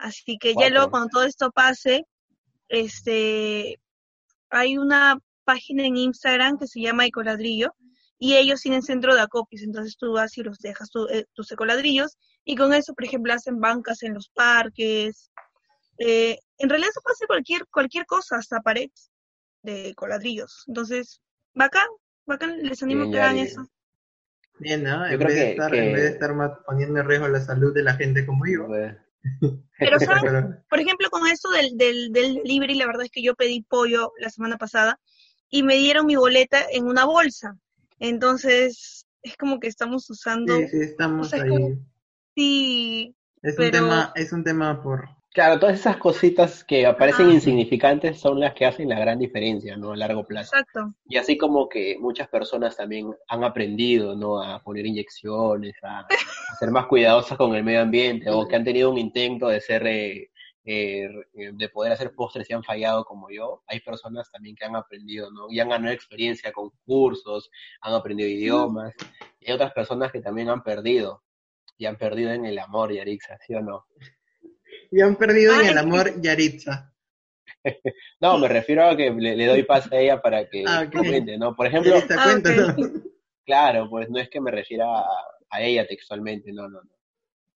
Así 0.00 0.36
que 0.38 0.54
ya 0.54 0.68
luego 0.68 0.90
cuando 0.90 1.08
todo 1.10 1.24
esto 1.24 1.50
pase, 1.52 2.04
este, 2.68 3.80
hay 4.50 4.78
una 4.78 5.18
página 5.44 5.86
en 5.86 5.96
Instagram 5.96 6.58
que 6.58 6.66
se 6.66 6.80
llama 6.80 7.06
Ecoladrillo 7.06 7.74
y 8.18 8.34
ellos 8.34 8.60
tienen 8.60 8.82
centro 8.82 9.14
de 9.14 9.20
acopios, 9.20 9.62
entonces 9.62 9.96
tú 9.96 10.12
vas 10.12 10.36
y 10.36 10.42
los 10.42 10.58
dejas 10.58 10.90
eh, 11.10 11.24
tus 11.34 11.52
ecoladrillos 11.52 12.18
y 12.44 12.56
con 12.56 12.74
eso, 12.74 12.94
por 12.94 13.04
ejemplo, 13.04 13.32
hacen 13.32 13.60
bancas 13.60 14.02
en 14.02 14.14
los 14.14 14.28
parques, 14.30 15.30
eh, 15.98 16.38
en 16.58 16.68
realidad 16.68 16.90
se 16.92 17.00
puede 17.00 17.14
hacer 17.14 17.28
cualquier, 17.28 17.66
cualquier 17.66 18.06
cosa, 18.06 18.36
hasta 18.36 18.60
paredes 18.60 19.10
de 19.62 19.94
coladrillos. 19.94 20.64
Entonces, 20.66 21.20
bacán, 21.54 21.88
bacán, 22.26 22.62
les 22.62 22.82
animo 22.82 23.04
a 23.04 23.10
que 23.10 23.20
hagan 23.20 23.38
eso. 23.38 23.68
Bien, 24.60 24.82
¿no? 24.82 25.06
En 25.06 25.18
vez, 25.18 25.34
de 25.34 25.50
estar, 25.50 25.74
en 25.74 25.92
vez 25.92 26.02
de 26.02 26.08
estar 26.08 26.62
poniendo 26.66 27.00
en 27.00 27.06
riesgo 27.06 27.28
la 27.28 27.40
salud 27.40 27.72
de 27.74 27.82
la 27.82 27.94
gente 27.94 28.26
como 28.26 28.44
yo. 28.46 28.66
Pero, 29.78 30.00
¿saben? 30.00 30.64
Por 30.68 30.80
ejemplo, 30.80 31.10
con 31.10 31.26
eso 31.28 31.48
del, 31.50 31.76
del, 31.76 32.12
del 32.12 32.36
delivery, 32.36 32.74
la 32.74 32.86
verdad 32.86 33.04
es 33.04 33.10
que 33.10 33.22
yo 33.22 33.34
pedí 33.34 33.62
pollo 33.62 34.12
la 34.18 34.30
semana 34.30 34.58
pasada 34.58 34.98
y 35.48 35.62
me 35.62 35.76
dieron 35.76 36.06
mi 36.06 36.16
boleta 36.16 36.64
en 36.70 36.86
una 36.86 37.04
bolsa. 37.04 37.56
Entonces, 37.98 39.06
es 39.22 39.36
como 39.36 39.60
que 39.60 39.68
estamos 39.68 40.08
usando... 40.10 40.56
Sí, 40.56 40.68
sí, 40.68 40.80
estamos 40.80 41.32
ahí. 41.34 41.78
sí, 42.34 43.16
es 43.42 43.58
un 43.58 43.70
tema, 43.70 44.12
es 44.14 44.32
un 44.32 44.44
tema 44.44 44.82
por, 44.82 45.08
Claro, 45.34 45.60
todas 45.60 45.78
esas 45.78 45.98
cositas 45.98 46.64
que 46.64 46.86
aparecen 46.86 47.30
insignificantes 47.30 48.18
son 48.18 48.40
las 48.40 48.54
que 48.54 48.64
hacen 48.64 48.88
la 48.88 48.98
gran 48.98 49.18
diferencia, 49.18 49.76
¿no? 49.76 49.92
A 49.92 49.96
largo 49.96 50.26
plazo. 50.26 50.56
Exacto. 50.56 50.94
Y 51.06 51.16
así 51.18 51.36
como 51.36 51.68
que 51.68 51.96
muchas 52.00 52.28
personas 52.28 52.76
también 52.76 53.14
han 53.28 53.44
aprendido, 53.44 54.16
¿no? 54.16 54.42
A 54.42 54.62
poner 54.62 54.86
inyecciones, 54.86 55.74
a, 55.82 56.06
ser 56.58 56.70
más 56.70 56.86
cuidadosas 56.86 57.36
con 57.36 57.54
el 57.54 57.62
medio 57.62 57.82
ambiente, 57.82 58.30
o 58.30 58.48
que 58.48 58.56
han 58.56 58.64
tenido 58.64 58.90
un 58.90 58.96
intento 58.96 59.48
de 59.48 59.60
ser, 59.60 59.86
eh, 59.86 60.30
eh, 60.64 61.08
de 61.34 61.68
poder 61.68 61.92
hacer 61.92 62.12
postres 62.14 62.48
y 62.48 62.54
han 62.54 62.64
fallado 62.64 63.04
como 63.04 63.28
yo. 63.30 63.62
Hay 63.66 63.80
personas 63.80 64.30
también 64.32 64.56
que 64.56 64.64
han 64.64 64.76
aprendido, 64.76 65.30
¿no? 65.30 65.50
Y 65.50 65.60
han 65.60 65.68
ganado 65.68 65.92
experiencia 65.92 66.52
con 66.52 66.70
cursos, 66.86 67.50
han 67.82 67.92
aprendido 67.92 68.30
idiomas. 68.30 68.94
Y 69.40 69.50
hay 69.50 69.54
otras 69.54 69.72
personas 69.72 70.10
que 70.10 70.22
también 70.22 70.48
han 70.48 70.62
perdido, 70.62 71.22
y 71.76 71.86
han 71.86 71.96
perdido 71.96 72.32
en 72.32 72.46
el 72.46 72.58
amor, 72.58 72.92
Yarixa, 72.92 73.38
¿sí 73.46 73.54
o 73.54 73.60
no? 73.60 73.86
Y 74.90 75.00
han 75.00 75.16
perdido 75.16 75.60
en 75.60 75.68
el 75.68 75.78
amor 75.78 76.20
Yaritza. 76.20 76.92
no, 78.20 78.38
me 78.38 78.48
refiero 78.48 78.88
a 78.88 78.96
que 78.96 79.10
le, 79.10 79.46
doy 79.46 79.62
paz 79.64 79.90
a 79.92 79.96
ella 79.96 80.20
para 80.20 80.48
que 80.48 80.64
ah, 80.66 80.88
comente, 80.90 81.36
¿no? 81.36 81.54
Por 81.54 81.66
ejemplo, 81.66 81.94
ah, 81.96 82.36
claro, 83.44 83.88
pues 83.90 84.08
no 84.10 84.18
es 84.18 84.28
que 84.28 84.40
me 84.40 84.50
refiera 84.50 84.86
a, 85.50 85.62
ella 85.62 85.86
textualmente, 85.86 86.52
no, 86.52 86.68
no, 86.68 86.82
no. 86.82 86.90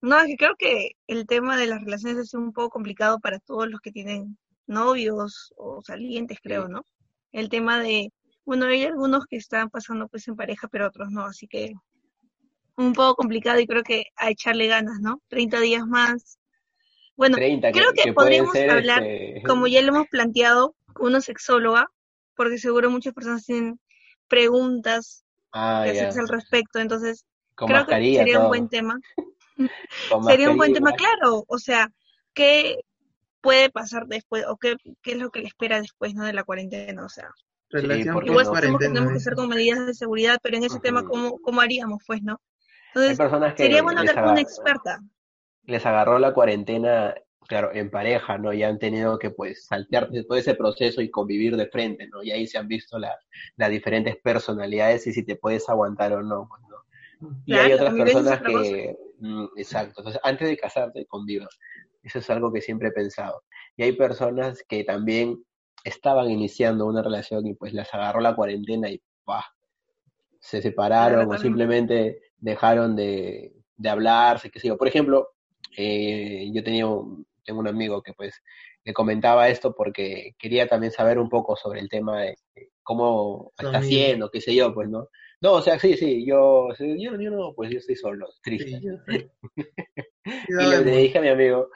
No, 0.00 0.18
es 0.20 0.26
que 0.26 0.36
creo 0.36 0.56
que 0.58 0.92
el 1.06 1.26
tema 1.26 1.56
de 1.56 1.68
las 1.68 1.80
relaciones 1.80 2.18
es 2.18 2.34
un 2.34 2.52
poco 2.52 2.70
complicado 2.70 3.20
para 3.20 3.38
todos 3.38 3.68
los 3.68 3.80
que 3.80 3.92
tienen 3.92 4.36
novios 4.66 5.54
o 5.56 5.80
salientes, 5.82 6.38
creo, 6.42 6.66
¿no? 6.68 6.84
El 7.30 7.48
tema 7.48 7.80
de, 7.80 8.12
bueno, 8.44 8.66
hay 8.66 8.84
algunos 8.84 9.26
que 9.26 9.36
están 9.36 9.70
pasando 9.70 10.08
pues 10.08 10.26
en 10.26 10.34
pareja, 10.34 10.66
pero 10.66 10.88
otros 10.88 11.10
no, 11.12 11.24
así 11.24 11.46
que 11.46 11.72
un 12.76 12.92
poco 12.94 13.14
complicado 13.16 13.60
y 13.60 13.66
creo 13.66 13.82
que 13.82 14.06
a 14.16 14.30
echarle 14.30 14.66
ganas, 14.66 14.98
¿no? 15.00 15.20
30 15.28 15.60
días 15.60 15.86
más, 15.86 16.38
bueno, 17.16 17.36
creo 17.36 17.92
que, 17.92 18.12
podríamos 18.12 18.54
hablar, 18.56 19.02
este, 19.04 19.42
como 19.46 19.66
ya 19.66 19.82
lo 19.82 19.88
hemos 19.88 20.08
planteado, 20.08 20.74
con 20.92 21.06
una 21.06 21.20
sexóloga, 21.20 21.88
porque 22.36 22.58
seguro 22.58 22.90
muchas 22.90 23.14
personas 23.14 23.44
tienen 23.44 23.78
preguntas 24.28 25.24
ah, 25.52 25.84
que 25.84 26.00
al 26.00 26.28
respecto, 26.28 26.78
entonces 26.78 27.24
creo 27.54 27.86
que 27.86 27.94
sería 28.16 28.40
un 28.40 28.48
buen 28.48 28.68
tema. 28.68 28.98
sería 30.26 30.50
un 30.50 30.56
buen 30.56 30.72
tema, 30.72 30.92
claro, 30.92 31.44
o 31.46 31.58
sea, 31.58 31.88
¿qué 32.34 32.78
puede 33.40 33.70
pasar 33.70 34.06
después 34.06 34.44
o 34.48 34.56
qué, 34.56 34.76
qué 35.02 35.12
es 35.12 35.18
lo 35.18 35.30
que 35.30 35.40
le 35.40 35.48
espera 35.48 35.80
después 35.80 36.14
¿no? 36.14 36.24
de 36.24 36.32
la 36.32 36.44
cuarentena? 36.44 37.04
O 37.04 37.08
sea, 37.08 37.28
igual 37.70 38.50
tenemos 38.78 39.10
que 39.10 39.16
hacer 39.16 39.34
con 39.34 39.48
medidas 39.48 39.86
de 39.86 39.94
seguridad, 39.94 40.38
pero 40.42 40.56
en 40.56 40.64
ese 40.64 40.80
tema, 40.80 41.04
¿cómo, 41.04 41.38
¿cómo 41.40 41.60
haríamos, 41.60 42.02
pues, 42.06 42.22
no? 42.22 42.40
Entonces, 42.94 43.56
sería 43.56 43.82
bueno 43.82 44.00
hablar 44.00 44.16
con 44.16 44.32
una 44.32 44.40
experta 44.40 45.00
les 45.64 45.84
agarró 45.86 46.18
la 46.18 46.34
cuarentena, 46.34 47.14
claro, 47.46 47.70
en 47.72 47.90
pareja, 47.90 48.38
¿no? 48.38 48.52
Y 48.52 48.62
han 48.62 48.78
tenido 48.78 49.18
que, 49.18 49.30
pues, 49.30 49.66
saltear 49.66 50.10
todo 50.10 50.36
ese 50.36 50.54
proceso 50.54 51.00
y 51.00 51.10
convivir 51.10 51.56
de 51.56 51.66
frente, 51.66 52.08
¿no? 52.08 52.22
Y 52.22 52.30
ahí 52.30 52.46
se 52.46 52.58
han 52.58 52.68
visto 52.68 52.98
las 52.98 53.70
diferentes 53.70 54.16
personalidades 54.16 55.06
y 55.06 55.12
si 55.12 55.24
te 55.24 55.36
puedes 55.36 55.68
aguantar 55.68 56.12
o 56.12 56.22
no, 56.22 56.48
pues, 56.48 56.62
¿no? 56.68 57.32
Y 57.46 57.54
hay 57.54 57.72
otras 57.72 57.94
personas 57.94 58.42
que, 58.42 58.96
mm, 59.20 59.44
exacto, 59.56 60.00
entonces 60.00 60.20
antes 60.24 60.48
de 60.48 60.56
casarte, 60.56 61.06
convivas. 61.06 61.56
Eso 62.02 62.18
es 62.18 62.28
algo 62.30 62.52
que 62.52 62.60
siempre 62.60 62.88
he 62.88 62.92
pensado. 62.92 63.44
Y 63.76 63.84
hay 63.84 63.92
personas 63.92 64.64
que 64.68 64.82
también 64.82 65.40
estaban 65.84 66.30
iniciando 66.30 66.86
una 66.86 67.02
relación 67.02 67.46
y 67.46 67.54
pues 67.54 67.72
las 67.72 67.92
agarró 67.94 68.20
la 68.20 68.34
cuarentena 68.34 68.88
y 68.90 69.00
¡pah! 69.24 69.44
se 70.40 70.60
separaron 70.60 71.32
o 71.32 71.38
simplemente 71.38 72.20
dejaron 72.38 72.96
de, 72.96 73.54
de 73.76 73.88
hablarse, 73.88 74.50
qué 74.50 74.58
sé 74.58 74.68
yo. 74.68 74.76
Por 74.76 74.88
ejemplo, 74.88 75.28
eh, 75.76 76.50
yo 76.52 76.62
tenía 76.62 76.86
un, 76.86 77.26
tengo 77.44 77.60
un 77.60 77.68
amigo 77.68 78.02
que 78.02 78.12
pues 78.12 78.42
le 78.84 78.92
comentaba 78.92 79.48
esto 79.48 79.74
porque 79.74 80.34
quería 80.38 80.66
también 80.66 80.92
saber 80.92 81.18
un 81.18 81.28
poco 81.28 81.56
sobre 81.56 81.80
el 81.80 81.88
tema 81.88 82.22
de 82.22 82.36
cómo 82.82 83.52
está 83.56 83.78
haciendo, 83.78 84.30
qué 84.30 84.40
sé 84.40 84.54
yo, 84.54 84.74
pues, 84.74 84.88
¿no? 84.88 85.08
No, 85.40 85.54
o 85.54 85.62
sea, 85.62 85.78
sí, 85.78 85.96
sí, 85.96 86.24
yo, 86.24 86.68
yo, 86.78 87.16
yo 87.18 87.30
no, 87.30 87.52
pues 87.54 87.70
yo 87.70 87.78
estoy 87.78 87.96
solo, 87.96 88.28
triste. 88.42 88.80
y 90.24 90.52
le, 90.52 90.84
dije 90.84 91.18
a 91.18 91.20
mi 91.22 91.28
amigo, 91.28 91.68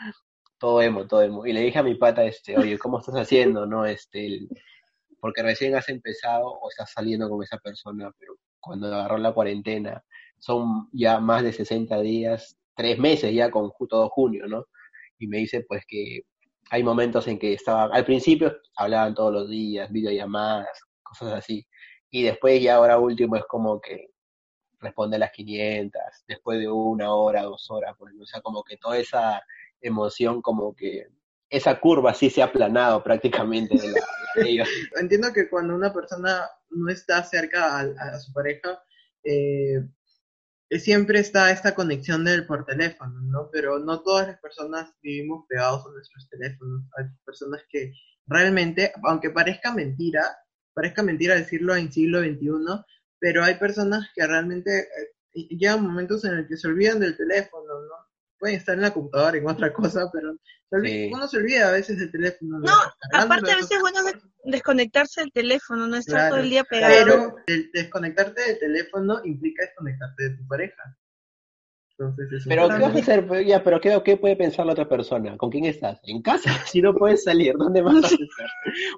todo 0.59 0.81
emo, 0.83 1.07
todo 1.07 1.23
emo, 1.23 1.47
y 1.47 1.53
le 1.53 1.61
dije 1.61 1.79
a 1.79 1.83
mi 1.83 1.95
pata, 1.97 2.25
este, 2.25 2.57
oye, 2.57 2.79
¿cómo 2.79 3.01
estás 3.01 3.17
haciendo, 3.17 3.67
no? 3.67 3.85
Este, 3.85 4.47
porque 5.21 5.43
recién 5.43 5.75
has 5.75 5.89
empezado 5.89 6.47
o 6.47 6.71
estás 6.71 6.93
saliendo 6.93 7.29
con 7.29 7.43
esa 7.43 7.59
persona, 7.59 8.13
pero 8.19 8.35
cuando 8.61 8.87
agarró 8.87 9.19
la 9.19 9.33
cuarentena, 9.33 10.05
son 10.39 10.89
ya 10.93 11.19
más 11.19 11.43
de 11.43 11.53
60 11.53 12.01
días, 12.01 12.57
tres 12.77 12.99
meses 12.99 13.35
ya 13.35 13.51
con 13.51 13.73
todo 13.89 14.09
junio, 14.11 14.47
¿no? 14.47 14.67
Y 15.19 15.27
me 15.27 15.39
dice 15.39 15.65
pues 15.67 15.85
que 15.89 16.23
hay 16.71 16.83
momentos 16.83 17.27
en 17.29 17.39
que 17.39 17.55
estaba, 17.55 17.85
al 17.85 18.05
principio 18.05 18.57
hablaban 18.77 19.15
todos 19.15 19.33
los 19.33 19.49
días, 19.49 19.91
videollamadas, 19.91 20.69
cosas 21.03 21.33
así, 21.33 21.67
y 22.11 22.23
después 22.23 22.63
ya 22.63 22.77
ahora 22.77 22.99
último 22.99 23.37
es 23.37 23.45
como 23.47 23.81
que 23.81 24.11
responde 24.81 25.17
a 25.17 25.21
las 25.21 25.33
500, 25.33 26.01
después 26.29 26.59
de 26.59 26.69
una 26.69 27.13
hora, 27.15 27.43
dos 27.43 27.71
horas, 27.71 27.95
pues, 27.99 28.15
o 28.21 28.27
sea, 28.27 28.41
como 28.41 28.63
que 28.63 28.77
toda 28.77 28.99
esa 28.99 29.43
emoción, 29.81 30.43
como 30.43 30.75
que 30.75 31.07
esa 31.49 31.81
curva 31.81 32.13
sí 32.15 32.29
se 32.31 32.43
ha 32.43 32.47
aplanado 32.47 33.03
prácticamente 33.03 33.77
de, 33.77 33.95
ellos. 34.51 34.69
Entiendo 35.01 35.33
que 35.33 35.49
cuando 35.49 35.75
una 35.75 35.93
persona 35.93 36.49
no 36.71 36.91
está 36.91 37.23
cerca 37.23 37.79
a, 37.79 37.81
a 37.81 38.19
su 38.19 38.33
pareja, 38.33 38.83
eh, 39.25 39.81
siempre 40.71 41.21
está 41.21 41.51
esta 41.51 41.75
conexión 41.75 42.25
del 42.25 42.47
por 42.47 42.65
teléfono, 42.65 43.21
¿no? 43.23 43.49
Pero 43.53 43.79
no 43.79 44.03
todas 44.03 44.27
las 44.29 44.39
personas 44.41 44.93
vivimos 45.03 45.47
pegados 45.49 45.87
a 45.87 45.91
nuestros 45.91 46.29
teléfonos. 46.29 46.85
Hay 46.99 47.05
personas 47.25 47.63
que 47.69 47.93
realmente, 48.27 48.93
aunque 49.05 49.31
parezca 49.31 49.73
mentira, 49.73 50.23
parezca 50.75 51.03
mentira 51.03 51.37
decirlo 51.37 51.77
en 51.77 51.93
siglo 51.93 52.21
XXI, 52.21 52.85
pero 53.19 53.45
hay 53.45 53.55
personas 53.55 54.09
que 54.15 54.27
realmente 54.27 54.81
eh, 54.81 55.49
llegan 55.51 55.83
momentos 55.83 56.25
en 56.25 56.35
el 56.35 56.49
que 56.49 56.57
se 56.57 56.69
olvidan 56.69 57.01
del 57.01 57.17
teléfono, 57.17 57.83
¿no? 57.83 58.06
Pueden 58.39 58.57
estar 58.57 58.75
en 58.75 58.83
la 58.83 58.93
computadora, 58.93 59.37
en 59.37 59.49
otra 59.49 59.73
cosa, 59.73 60.11
pero 60.13 60.37
uno 61.13 61.29
se 61.29 61.39
olvida 61.39 61.69
a 61.69 61.73
veces 61.73 61.99
del 61.99 62.11
teléfono. 62.11 62.59
No, 62.61 62.73
aparte 63.13 63.53
a 63.53 63.57
veces 63.57 63.73
es 63.73 63.81
bueno 63.81 64.01
desconectarse 64.45 65.21
del 65.21 65.33
teléfono, 65.33 65.87
no 65.87 65.97
estar 65.97 66.31
todo 66.31 66.41
el 66.41 66.51
día 66.51 66.65
pegado. 66.65 66.95
Pero 67.05 67.37
el 67.47 67.71
desconectarte 67.73 68.43
del 68.43 68.59
teléfono 68.59 69.21
implica 69.25 69.65
desconectarte 69.65 70.31
de 70.31 70.37
tu 70.37 70.47
pareja. 70.47 70.97
Entonces, 71.99 72.45
pero 72.47 72.69
¿qué 72.69 72.79
vas 72.79 72.95
a 72.95 72.99
hacer? 72.99 73.47
Ya, 73.47 73.65
pero 73.65 73.81
¿qué, 73.81 74.03
¿qué, 74.05 74.19
puede 74.19 74.37
pensar 74.37 74.67
la 74.67 74.73
otra 74.73 74.87
persona? 74.87 75.35
¿Con 75.39 75.51
quién 75.51 75.65
estás? 75.65 75.99
¿En 76.03 76.21
casa? 76.21 76.51
Si 76.67 76.83
no 76.83 76.95
puedes 76.95 77.25
salir, 77.25 77.55
¿dónde 77.57 77.81
vas 77.81 78.05
a 78.05 78.09
estar? 78.09 78.51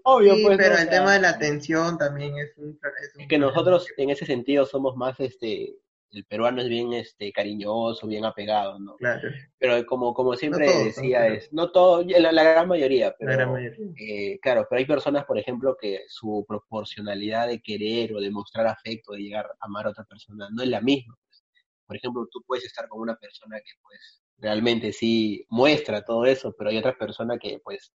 Obvio, 0.02 0.34
pues. 0.42 0.58
Pero 0.58 0.76
el 0.76 0.88
tema 0.88 1.12
de 1.12 1.20
la 1.20 1.28
atención 1.30 1.96
también 1.96 2.36
es 2.38 2.56
un, 2.56 2.76
es 3.18 3.28
que 3.28 3.38
nosotros 3.38 3.86
en 3.96 4.10
ese 4.10 4.26
sentido 4.26 4.66
somos 4.66 4.96
más 4.96 5.20
este 5.20 5.76
el 6.10 6.24
peruano 6.24 6.62
es 6.62 6.68
bien 6.68 6.92
este 6.92 7.32
cariñoso, 7.32 8.06
bien 8.06 8.24
apegado, 8.24 8.78
¿no? 8.78 8.96
Claro. 8.96 9.28
Pero 9.58 9.84
como, 9.86 10.14
como 10.14 10.34
siempre 10.34 10.66
decía, 10.84 11.26
es, 11.26 11.52
no 11.52 11.70
todo, 11.70 12.02
la, 12.02 12.32
la 12.32 12.42
gran 12.42 12.68
mayoría, 12.68 13.14
pero, 13.18 13.30
la 13.30 13.36
gran 13.36 13.52
mayoría. 13.52 13.86
Eh, 13.98 14.38
claro, 14.40 14.66
pero 14.68 14.78
hay 14.78 14.86
personas, 14.86 15.24
por 15.26 15.38
ejemplo, 15.38 15.76
que 15.80 16.04
su 16.08 16.44
proporcionalidad 16.48 17.48
de 17.48 17.60
querer 17.60 18.14
o 18.14 18.20
de 18.20 18.30
mostrar 18.30 18.66
afecto, 18.66 19.12
de 19.12 19.20
llegar 19.20 19.46
a 19.46 19.66
amar 19.66 19.86
a 19.86 19.90
otra 19.90 20.04
persona, 20.04 20.48
no 20.50 20.62
es 20.62 20.68
la 20.68 20.80
misma. 20.80 21.14
Pues. 21.26 21.44
Por 21.86 21.96
ejemplo, 21.96 22.26
tú 22.30 22.42
puedes 22.46 22.64
estar 22.64 22.88
con 22.88 23.00
una 23.00 23.16
persona 23.16 23.58
que 23.58 23.72
pues 23.82 24.22
realmente 24.38 24.92
sí 24.92 25.44
muestra 25.48 26.04
todo 26.04 26.24
eso, 26.24 26.54
pero 26.56 26.70
hay 26.70 26.78
otra 26.78 26.96
persona 26.96 27.38
que 27.38 27.60
pues 27.62 27.92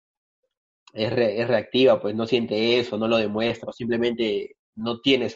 es, 0.93 1.12
es 1.12 1.47
reactiva, 1.47 1.99
pues 1.99 2.13
no 2.15 2.28
siente 2.28 2.80
eso, 2.80 2.97
no 2.97 3.08
lo 3.08 3.17
demuestra, 3.17 3.69
o 3.69 3.73
simplemente 3.73 4.56
no 4.76 5.00
tienes 5.02 5.36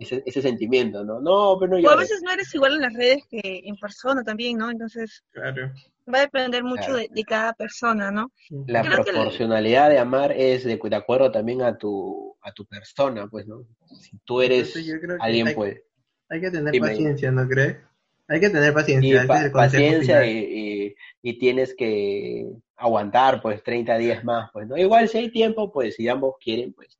ese, 0.00 0.22
ese, 0.26 0.42
sentimiento, 0.42 1.04
¿no? 1.04 1.20
No, 1.20 1.56
pero 1.58 1.78
no 1.78 1.88
O 1.88 1.90
a 1.90 1.96
veces 1.96 2.20
no 2.22 2.30
eres 2.30 2.54
igual 2.54 2.74
en 2.74 2.82
las 2.82 2.94
redes 2.94 3.24
que 3.28 3.62
en 3.64 3.76
persona 3.76 4.22
también, 4.22 4.58
¿no? 4.58 4.70
Entonces, 4.70 5.24
claro. 5.32 5.72
va 6.12 6.18
a 6.18 6.22
depender 6.22 6.62
mucho 6.62 6.94
de, 6.94 7.08
cada 7.26 7.54
persona, 7.54 8.10
¿no? 8.10 8.32
La 8.66 8.82
proporcionalidad 8.82 9.90
de 9.90 9.98
amar 9.98 10.32
es 10.32 10.64
de, 10.64 10.76
de, 10.76 10.96
acuerdo 10.96 11.30
también 11.30 11.62
a 11.62 11.78
tu, 11.78 12.36
a 12.42 12.52
tu 12.52 12.66
persona, 12.66 13.28
pues, 13.28 13.46
¿no? 13.46 13.64
Si 13.98 14.18
tú 14.24 14.42
eres 14.42 14.74
alguien, 15.20 15.48
hay, 15.48 15.54
pues... 15.54 15.82
Hay 16.28 16.40
que 16.40 16.50
tener 16.50 16.78
paciencia, 16.78 17.30
¿no 17.32 17.48
crees? 17.48 17.78
Hay 18.28 18.38
que 18.38 18.50
tener 18.50 18.72
paciencia. 18.72 19.24
Y 19.24 19.50
paciencia 19.50 20.24
y, 20.24 20.94
y, 21.22 21.38
tienes 21.38 21.74
que 21.74 22.46
aguantar, 22.76 23.42
pues, 23.42 23.62
30 23.64 23.98
días 23.98 24.22
más, 24.22 24.50
pues, 24.52 24.68
¿no? 24.68 24.76
Igual 24.76 25.08
si 25.08 25.18
hay 25.18 25.30
tiempo, 25.32 25.72
pues, 25.72 25.96
si 25.96 26.08
ambos 26.08 26.36
quieren, 26.40 26.72
pues, 26.72 26.99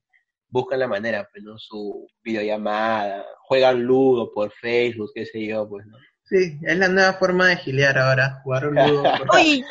buscan 0.51 0.81
la 0.81 0.89
manera, 0.89 1.29
pues, 1.33 1.43
¿no? 1.45 1.59
Su 1.59 2.07
videollamada, 2.23 3.25
juegan 3.43 3.83
ludo 3.83 4.33
por 4.33 4.53
Facebook, 4.53 5.11
qué 5.15 5.27
sé 5.27 5.47
yo, 5.47 5.69
pues, 5.69 5.87
¿no? 5.87 5.97
Sí, 6.25 6.59
es 6.63 6.79
la 6.79 6.89
nueva 6.89 7.15
forma 7.15 7.49
de 7.49 7.57
gilear 7.57 7.99
ahora, 7.99 8.41
jugar 8.45 8.69
un 8.69 8.75
ludo 8.77 9.03
por 9.03 9.35
Oye, 9.35 9.65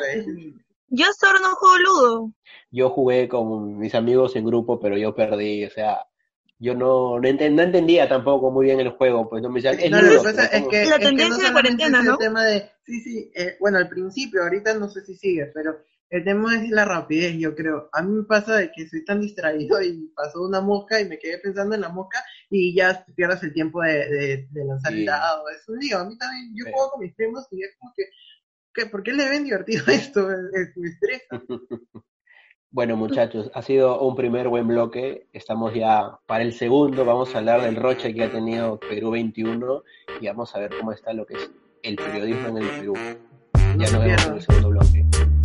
yo 0.88 1.06
solo 1.18 1.38
no 1.38 1.54
juego 1.54 1.78
ludo. 1.78 2.32
Yo 2.70 2.90
jugué 2.90 3.28
con 3.28 3.78
mis 3.78 3.94
amigos 3.94 4.36
en 4.36 4.44
grupo, 4.44 4.78
pero 4.78 4.98
yo 4.98 5.14
perdí, 5.14 5.64
o 5.64 5.70
sea, 5.70 6.04
yo 6.58 6.74
no, 6.74 7.18
no, 7.18 7.26
entendía 7.26 8.08
tampoco 8.08 8.50
muy 8.50 8.66
bien 8.66 8.80
el 8.80 8.90
juego, 8.90 9.28
pues 9.28 9.42
no 9.42 9.48
me 9.48 9.62
decían, 9.62 9.80
es, 9.80 9.90
no, 9.90 10.02
ludo, 10.02 10.28
es, 10.28 10.68
que, 10.68 10.84
la 10.84 10.98
tendencia 10.98 11.46
de 11.46 11.52
cuarentena, 11.52 12.02
¿no? 12.02 12.18
tema 12.18 12.44
de, 12.44 12.70
sí, 12.84 13.00
sí, 13.00 13.32
eh, 13.34 13.56
bueno, 13.58 13.78
al 13.78 13.88
principio, 13.88 14.42
ahorita 14.42 14.74
no 14.74 14.90
sé 14.90 15.02
si 15.02 15.16
sigue, 15.16 15.46
pero 15.54 15.78
el 16.10 16.24
tema 16.24 16.56
es 16.56 16.68
la 16.70 16.84
rapidez, 16.84 17.36
yo 17.38 17.54
creo. 17.54 17.88
A 17.92 18.02
mí 18.02 18.12
me 18.12 18.24
pasa 18.24 18.56
de 18.56 18.72
que 18.72 18.88
soy 18.88 19.04
tan 19.04 19.20
distraído 19.20 19.80
y 19.80 20.08
pasó 20.14 20.42
una 20.42 20.60
mosca 20.60 21.00
y 21.00 21.08
me 21.08 21.18
quedé 21.18 21.38
pensando 21.38 21.76
en 21.76 21.80
la 21.80 21.88
mosca 21.88 22.22
y 22.50 22.74
ya 22.74 23.04
pierdes 23.14 23.42
el 23.44 23.52
tiempo 23.52 23.80
de, 23.80 24.48
de, 24.50 24.64
lanzar 24.64 24.92
el 24.92 25.06
dado. 25.06 25.48
Es 25.48 25.68
un 25.68 25.78
lío. 25.78 25.98
A 25.98 26.04
mí 26.04 26.18
también, 26.18 26.52
yo 26.54 26.64
juego 26.64 26.90
con 26.90 27.00
mis 27.00 27.14
primos 27.14 27.46
y 27.52 27.62
es 27.62 27.76
como 27.78 27.92
que, 27.96 28.04
¿qué, 28.74 28.86
¿por 28.86 29.04
qué 29.04 29.12
le 29.12 29.30
ven 29.30 29.44
divertido 29.44 29.84
esto? 29.88 30.28
me 30.76 30.88
estresa. 30.88 31.42
Bueno, 32.72 32.96
muchachos, 32.96 33.50
ha 33.52 33.62
sido 33.62 34.00
un 34.00 34.14
primer 34.14 34.46
buen 34.46 34.68
bloque. 34.68 35.26
Estamos 35.32 35.74
ya 35.74 36.20
para 36.26 36.44
el 36.44 36.52
segundo. 36.52 37.04
Vamos 37.04 37.34
a 37.34 37.38
hablar 37.38 37.62
del 37.62 37.74
roche 37.74 38.14
que 38.14 38.22
ha 38.22 38.30
tenido 38.30 38.78
Perú 38.78 39.10
21 39.10 39.82
y 40.20 40.26
vamos 40.28 40.54
a 40.54 40.60
ver 40.60 40.70
cómo 40.78 40.92
está 40.92 41.12
lo 41.12 41.26
que 41.26 41.34
es 41.34 41.50
el 41.82 41.96
periodismo 41.96 42.46
en 42.46 42.56
el 42.58 42.68
Perú. 42.68 42.94
Ya 43.76 43.90
nos 43.90 44.04
vemos 44.04 44.26
en 44.26 44.34
el 44.34 44.42
segundo 44.42 44.68
bloque. 44.68 45.39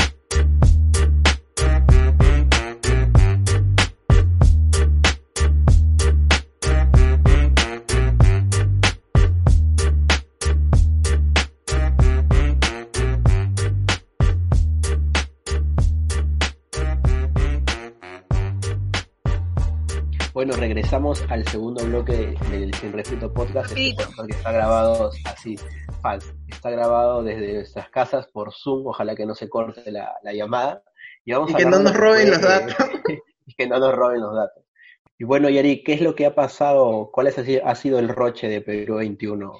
Bueno, 20.46 20.62
regresamos 20.62 21.24
al 21.30 21.44
segundo 21.48 21.84
bloque 21.86 22.38
del 22.52 22.72
Sin 22.76 22.94
Respeto 22.94 23.34
Podcast, 23.34 23.76
este 23.76 23.96
que 24.28 24.34
está 24.34 24.52
grabado 24.52 25.10
así, 25.26 25.56
falso. 26.04 26.36
Está 26.48 26.70
grabado 26.70 27.24
desde 27.24 27.52
nuestras 27.56 27.90
casas 27.90 28.28
por 28.28 28.54
Zoom, 28.54 28.86
ojalá 28.86 29.16
que 29.16 29.26
no 29.26 29.34
se 29.34 29.50
corte 29.50 29.92
la, 29.92 30.14
llamada. 30.36 30.84
Y, 31.24 31.32
vamos 31.32 31.52
que 31.52 31.66
no 31.66 31.80
nos 31.80 31.96
roben 31.96 32.30
los 32.30 32.42
datos. 32.42 32.76
y 33.48 33.56
que 33.56 33.66
no 33.66 33.80
nos 33.80 33.96
roben 33.96 34.22
los 34.22 34.36
datos. 34.36 34.64
Y 35.18 35.24
bueno, 35.24 35.50
Yari, 35.50 35.84
¿qué 35.84 35.94
es 35.94 36.02
lo 36.02 36.14
que 36.14 36.28
ha 36.28 36.36
pasado? 36.36 37.10
¿Cuál 37.12 37.26
es, 37.26 37.40
ha 37.40 37.76
sido 37.76 37.98
el 37.98 38.10
roche 38.10 38.48
de 38.48 38.62
Perú 38.62 38.98
21 38.98 39.52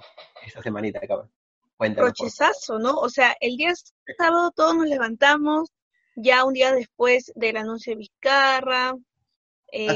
esta 0.46 0.62
semanita, 0.62 1.00
cabrón? 1.00 1.32
Cuéntanos. 1.78 2.12
Rochezazo, 2.12 2.78
¿no? 2.78 3.00
O 3.00 3.10
sea, 3.10 3.36
el 3.40 3.58
día 3.58 3.74
sábado 4.20 4.52
todos 4.56 4.76
nos 4.76 4.86
levantamos, 4.86 5.72
ya 6.16 6.46
un 6.46 6.54
día 6.54 6.72
después 6.74 7.32
del 7.34 7.58
anuncio 7.58 7.94
de 7.94 7.98
Vizcarra, 7.98 8.94
eh. 9.72 9.88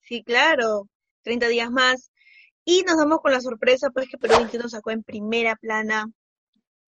Sí, 0.00 0.22
claro, 0.22 0.88
30 1.22 1.48
días 1.48 1.70
más. 1.70 2.10
Y 2.64 2.82
nos 2.82 2.98
damos 2.98 3.20
con 3.20 3.32
la 3.32 3.40
sorpresa, 3.40 3.90
pues, 3.90 4.08
que 4.08 4.18
Perú 4.18 4.34
21 4.38 4.68
sacó 4.68 4.90
en 4.90 5.02
primera 5.02 5.56
plana 5.56 6.10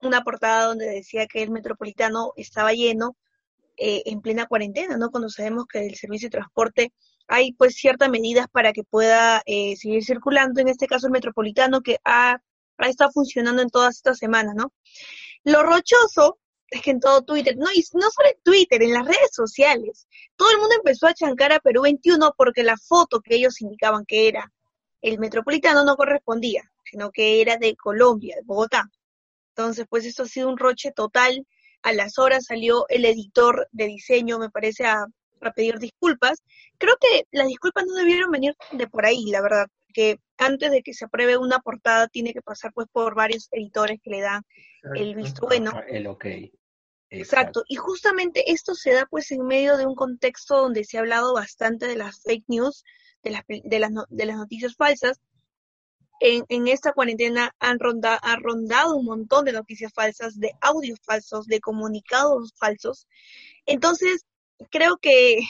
una 0.01 0.23
portada 0.23 0.67
donde 0.67 0.87
decía 0.87 1.27
que 1.27 1.43
el 1.43 1.51
metropolitano 1.51 2.33
estaba 2.37 2.73
lleno 2.73 3.17
eh, 3.77 4.03
en 4.07 4.21
plena 4.21 4.47
cuarentena, 4.47 4.97
¿no? 4.97 5.11
Cuando 5.11 5.29
sabemos 5.29 5.67
que 5.67 5.87
el 5.87 5.95
servicio 5.95 6.27
de 6.27 6.39
transporte 6.39 6.93
hay, 7.29 7.53
pues, 7.53 7.75
ciertas 7.75 8.11
medidas 8.11 8.47
para 8.51 8.73
que 8.73 8.85
pueda 8.85 9.43
eh, 9.47 9.77
seguir 9.77 10.05
circulando, 10.05 10.61
en 10.61 10.69
este 10.69 10.87
caso 10.87 11.07
el 11.07 11.13
metropolitano, 11.13 11.81
que 11.81 11.99
ha, 12.05 12.39
ha 12.77 12.89
estado 12.89 13.11
funcionando 13.13 13.63
en 13.63 13.71
todas 13.71 13.97
estas 13.97 14.19
semanas, 14.19 14.55
¿no? 14.57 14.73
Lo 15.45 15.63
rochoso 15.63 16.39
es 16.73 16.81
que 16.81 16.91
en 16.91 17.01
todo 17.01 17.23
Twitter, 17.23 17.55
no, 17.57 17.67
y 17.73 17.85
no 17.93 18.11
solo 18.11 18.29
en 18.29 18.43
Twitter, 18.43 18.83
en 18.83 18.95
las 18.95 19.05
redes 19.05 19.31
sociales, 19.33 20.09
todo 20.37 20.51
el 20.51 20.59
mundo 20.59 20.75
empezó 20.77 21.07
a 21.07 21.15
chancar 21.15 21.53
a 21.53 21.61
Perú 21.61 21.83
21 21.83 22.35
porque 22.37 22.63
la 22.63 22.79
foto 22.79 23.21
que 23.21 23.37
ellos 23.37 23.61
indicaban 23.61 24.07
que 24.07 24.29
era 24.29 24.51
el 25.03 25.19
metropolitano 25.19 25.85
no 25.85 25.97
correspondía, 25.97 26.63
sino 26.85 27.11
que 27.11 27.43
era 27.43 27.59
de 27.59 27.77
Colombia, 27.77 28.37
de 28.37 28.43
Bogotá. 28.45 28.91
Entonces, 29.55 29.87
pues 29.89 30.07
eso 30.07 30.23
ha 30.23 30.27
sido 30.27 30.49
un 30.49 30.57
roche 30.57 30.93
total. 30.93 31.47
A 31.83 31.93
las 31.93 32.19
horas 32.19 32.47
salió 32.47 32.87
el 32.89 33.05
editor 33.05 33.69
de 33.73 33.87
diseño, 33.87 34.39
me 34.39 34.49
parece, 34.49 34.87
a, 34.87 35.05
a 35.43 35.53
pedir 35.53 35.79
disculpas. 35.79 36.43
Creo 36.79 36.97
que 36.99 37.27
las 37.33 37.49
disculpas 37.49 37.85
no 37.85 37.95
debieron 37.95 38.31
venir 38.31 38.55
de 38.71 38.87
por 38.87 39.05
ahí, 39.05 39.27
la 39.27 39.43
verdad, 39.43 39.67
que 39.93 40.21
antes 40.39 40.71
de 40.71 40.83
que 40.83 40.95
se 40.95 41.05
apruebe 41.05 41.37
una 41.37 41.59
portada 41.59 42.09
tiene 42.09 42.33
que 42.33 42.41
pasar 42.41 42.73
pues 42.73 42.89
por 42.91 43.15
varios 43.15 43.49
editores 43.51 44.01
que 44.03 44.11
le 44.11 44.21
dan 44.21 44.43
el 44.95 45.15
visto 45.15 45.47
bueno. 45.47 45.73
El 45.89 46.07
ok. 46.07 46.25
Exacto. 47.13 47.63
Y 47.69 47.77
justamente 47.77 48.51
esto 48.53 48.75
se 48.75 48.93
da 48.93 49.07
pues 49.07 49.31
en 49.33 49.47
medio 49.47 49.77
de 49.77 49.87
un 49.87 49.95
contexto 49.95 50.57
donde 50.57 50.85
se 50.85 50.97
ha 50.97 51.01
hablado 51.01 51.35
bastante 51.35 51.87
de 51.87 51.97
las 51.97 52.23
fake 52.23 52.45
news, 52.49 52.85
de 53.23 53.31
las, 53.31 53.43
de 53.47 53.79
las, 53.79 53.91
de 54.09 54.27
las 54.27 54.37
noticias 54.37 54.75
falsas. 54.75 55.21
En, 56.21 56.69
esta 56.69 56.93
cuarentena 56.93 57.55
han, 57.59 57.81
ronda, 57.81 58.21
rondado 58.41 58.97
un 58.97 59.05
montón 59.05 59.45
de 59.45 59.53
noticias 59.53 59.93
falsas, 59.93 60.39
de 60.39 60.53
audios 60.61 61.01
falsos, 61.03 61.47
de 61.47 61.61
comunicados 61.61 62.55
falsos. 62.57 63.09
Entonces, 63.67 64.25
creo 64.71 64.97
que 64.99 65.41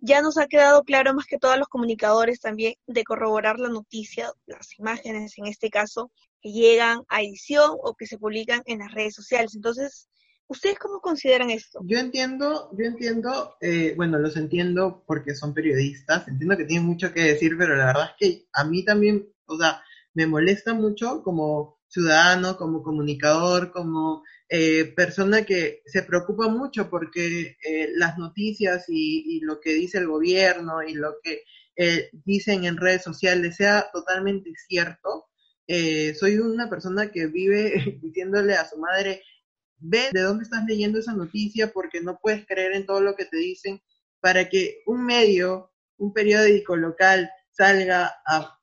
ya 0.00 0.22
nos 0.22 0.38
ha 0.38 0.46
quedado 0.46 0.82
claro 0.84 1.14
más 1.14 1.26
que 1.26 1.38
todos 1.38 1.58
los 1.58 1.68
comunicadores 1.68 2.40
también 2.40 2.74
de 2.86 3.04
corroborar 3.04 3.60
la 3.60 3.68
noticia, 3.68 4.32
las 4.46 4.76
imágenes 4.78 5.36
en 5.36 5.46
este 5.46 5.68
caso, 5.68 6.10
que 6.40 6.50
llegan 6.50 7.02
a 7.08 7.20
edición 7.22 7.76
o 7.82 7.94
que 7.94 8.06
se 8.06 8.18
publican 8.18 8.62
en 8.64 8.78
las 8.78 8.92
redes 8.92 9.14
sociales. 9.14 9.54
Entonces, 9.54 10.08
¿Ustedes 10.50 10.80
cómo 10.80 11.00
consideran 11.00 11.50
esto? 11.50 11.78
Yo 11.84 11.98
entiendo, 11.98 12.70
yo 12.76 12.84
entiendo, 12.84 13.54
eh, 13.60 13.94
bueno, 13.96 14.18
los 14.18 14.36
entiendo 14.36 15.04
porque 15.06 15.36
son 15.36 15.54
periodistas, 15.54 16.26
entiendo 16.26 16.56
que 16.56 16.64
tienen 16.64 16.86
mucho 16.86 17.12
que 17.12 17.22
decir, 17.22 17.56
pero 17.56 17.76
la 17.76 17.86
verdad 17.86 18.10
es 18.10 18.16
que 18.18 18.46
a 18.52 18.64
mí 18.64 18.84
también, 18.84 19.28
o 19.46 19.56
sea, 19.56 19.80
me 20.12 20.26
molesta 20.26 20.74
mucho 20.74 21.22
como 21.22 21.78
ciudadano, 21.86 22.56
como 22.56 22.82
comunicador, 22.82 23.70
como 23.70 24.24
eh, 24.48 24.92
persona 24.96 25.46
que 25.46 25.82
se 25.86 26.02
preocupa 26.02 26.48
mucho 26.48 26.90
porque 26.90 27.56
eh, 27.64 27.90
las 27.94 28.18
noticias 28.18 28.86
y, 28.88 29.38
lo 29.44 29.60
que 29.60 29.72
dice 29.74 29.98
el 29.98 30.08
gobierno 30.08 30.82
y 30.82 30.94
lo 30.94 31.14
que 31.22 31.44
dicen 32.24 32.64
en 32.64 32.76
redes 32.76 33.02
sociales 33.02 33.56
sea 33.56 33.88
totalmente 33.90 34.50
cierto 34.68 35.30
eh, 35.72 36.16
soy 36.16 36.36
una 36.36 36.68
persona 36.68 37.12
que 37.12 37.28
vive 37.28 37.72
diciéndole 38.02 38.54
a 38.54 38.68
su 38.68 38.76
madre, 38.76 39.22
ve 39.80 40.10
de 40.12 40.20
dónde 40.20 40.44
estás 40.44 40.64
leyendo 40.66 40.98
esa 40.98 41.12
noticia 41.12 41.72
porque 41.72 42.00
no 42.00 42.18
puedes 42.20 42.46
creer 42.46 42.72
en 42.72 42.86
todo 42.86 43.00
lo 43.00 43.16
que 43.16 43.24
te 43.24 43.38
dicen, 43.38 43.82
para 44.20 44.48
que 44.48 44.82
un 44.86 45.04
medio, 45.04 45.72
un 45.96 46.12
periódico 46.12 46.76
local 46.76 47.30
salga 47.50 48.14
a, 48.26 48.58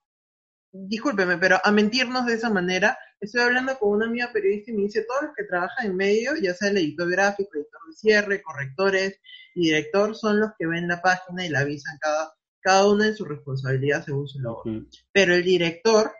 discúlpeme, 0.71 1.37
pero 1.37 1.59
a 1.63 1.71
mentirnos 1.71 2.25
de 2.25 2.33
esa 2.33 2.49
manera. 2.49 2.97
Estoy 3.19 3.41
hablando 3.41 3.77
con 3.79 3.89
una 3.89 4.05
amiga 4.05 4.31
periodista 4.31 4.71
y 4.71 4.75
me 4.75 4.83
dice, 4.83 5.05
todos 5.07 5.23
los 5.23 5.31
que 5.35 5.43
trabajan 5.45 5.87
en 5.87 5.95
medio, 5.95 6.35
ya 6.35 6.53
sea 6.53 6.69
el 6.69 6.77
editor 6.77 7.09
gráfico, 7.09 7.49
editor 7.55 7.81
de 7.87 7.95
cierre, 7.95 8.41
correctores 8.43 9.19
y 9.55 9.65
director, 9.65 10.15
son 10.15 10.39
los 10.39 10.51
que 10.57 10.67
ven 10.67 10.87
la 10.87 11.01
página 11.01 11.45
y 11.45 11.49
la 11.49 11.61
avisan 11.61 11.97
cada, 11.99 12.33
cada 12.59 12.87
uno 12.87 13.03
en 13.03 13.15
su 13.15 13.25
responsabilidad 13.25 14.05
según 14.05 14.27
su 14.27 14.39
labor. 14.39 14.65
Pero 15.11 15.33
el 15.33 15.43
director 15.43 16.11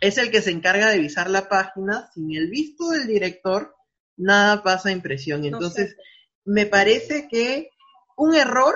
es 0.00 0.18
el 0.18 0.30
que 0.30 0.42
se 0.42 0.50
encarga 0.50 0.90
de 0.90 0.98
visar 0.98 1.28
la 1.28 1.48
página. 1.48 2.08
Sin 2.14 2.34
el 2.36 2.48
visto 2.48 2.90
del 2.90 3.06
director, 3.08 3.74
nada 4.20 4.62
pasa 4.62 4.90
a 4.90 4.92
impresión. 4.92 5.44
Entonces, 5.44 5.96
me 6.44 6.66
parece 6.66 7.28
que 7.28 7.70
un 8.16 8.34
error 8.34 8.74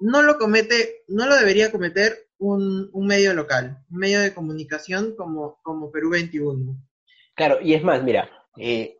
no 0.00 0.22
lo 0.22 0.38
comete, 0.38 1.04
no 1.08 1.26
lo 1.26 1.36
debería 1.36 1.70
cometer 1.70 2.28
un, 2.38 2.90
medio 3.06 3.34
local, 3.34 3.84
un 3.90 3.98
medio 3.98 4.20
de 4.20 4.34
comunicación 4.34 5.14
como, 5.16 5.60
como 5.62 5.90
Perú 5.90 6.10
21. 6.10 6.76
Claro, 7.34 7.60
y 7.62 7.74
es 7.74 7.82
más, 7.84 8.02
mira, 8.02 8.28
eh, 8.58 8.96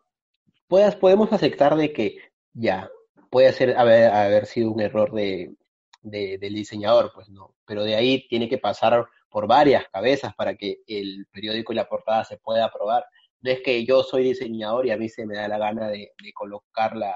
puedas, 0.69 0.97
podemos 0.97 1.33
aceptar 1.33 1.77
de 1.77 1.93
que 1.93 2.19
ya 2.53 2.89
puede 3.31 3.53
ser 3.53 3.77
haber, 3.77 4.11
haber 4.11 4.47
sido 4.47 4.71
un 4.71 4.81
error 4.81 5.13
de, 5.13 5.57
del 6.03 6.55
diseñador, 6.55 7.13
pues 7.15 7.29
no, 7.29 7.55
pero 7.67 7.85
de 7.85 7.97
ahí 7.97 8.27
tiene 8.29 8.49
que 8.49 8.59
pasar 8.59 9.07
por 9.29 9.47
varias 9.47 9.85
cabezas 9.93 10.35
para 10.35 10.55
que 10.57 10.83
el 10.87 11.27
periódico 11.33 11.73
y 11.73 11.77
la 11.77 11.89
portada 11.89 12.25
se 12.25 12.37
pueda 12.37 12.67
aprobar. 12.67 13.07
No 13.43 13.51
es 13.51 13.61
que 13.61 13.85
yo 13.85 14.03
soy 14.03 14.25
diseñador 14.25 14.87
y 14.87 14.91
a 14.91 14.97
mí 14.97 15.09
se 15.09 15.27
me 15.27 15.37
da 15.37 15.49
la 15.49 15.59
gana 15.59 15.89
de, 15.89 16.13
colocar 16.35 16.97
la, 16.97 17.15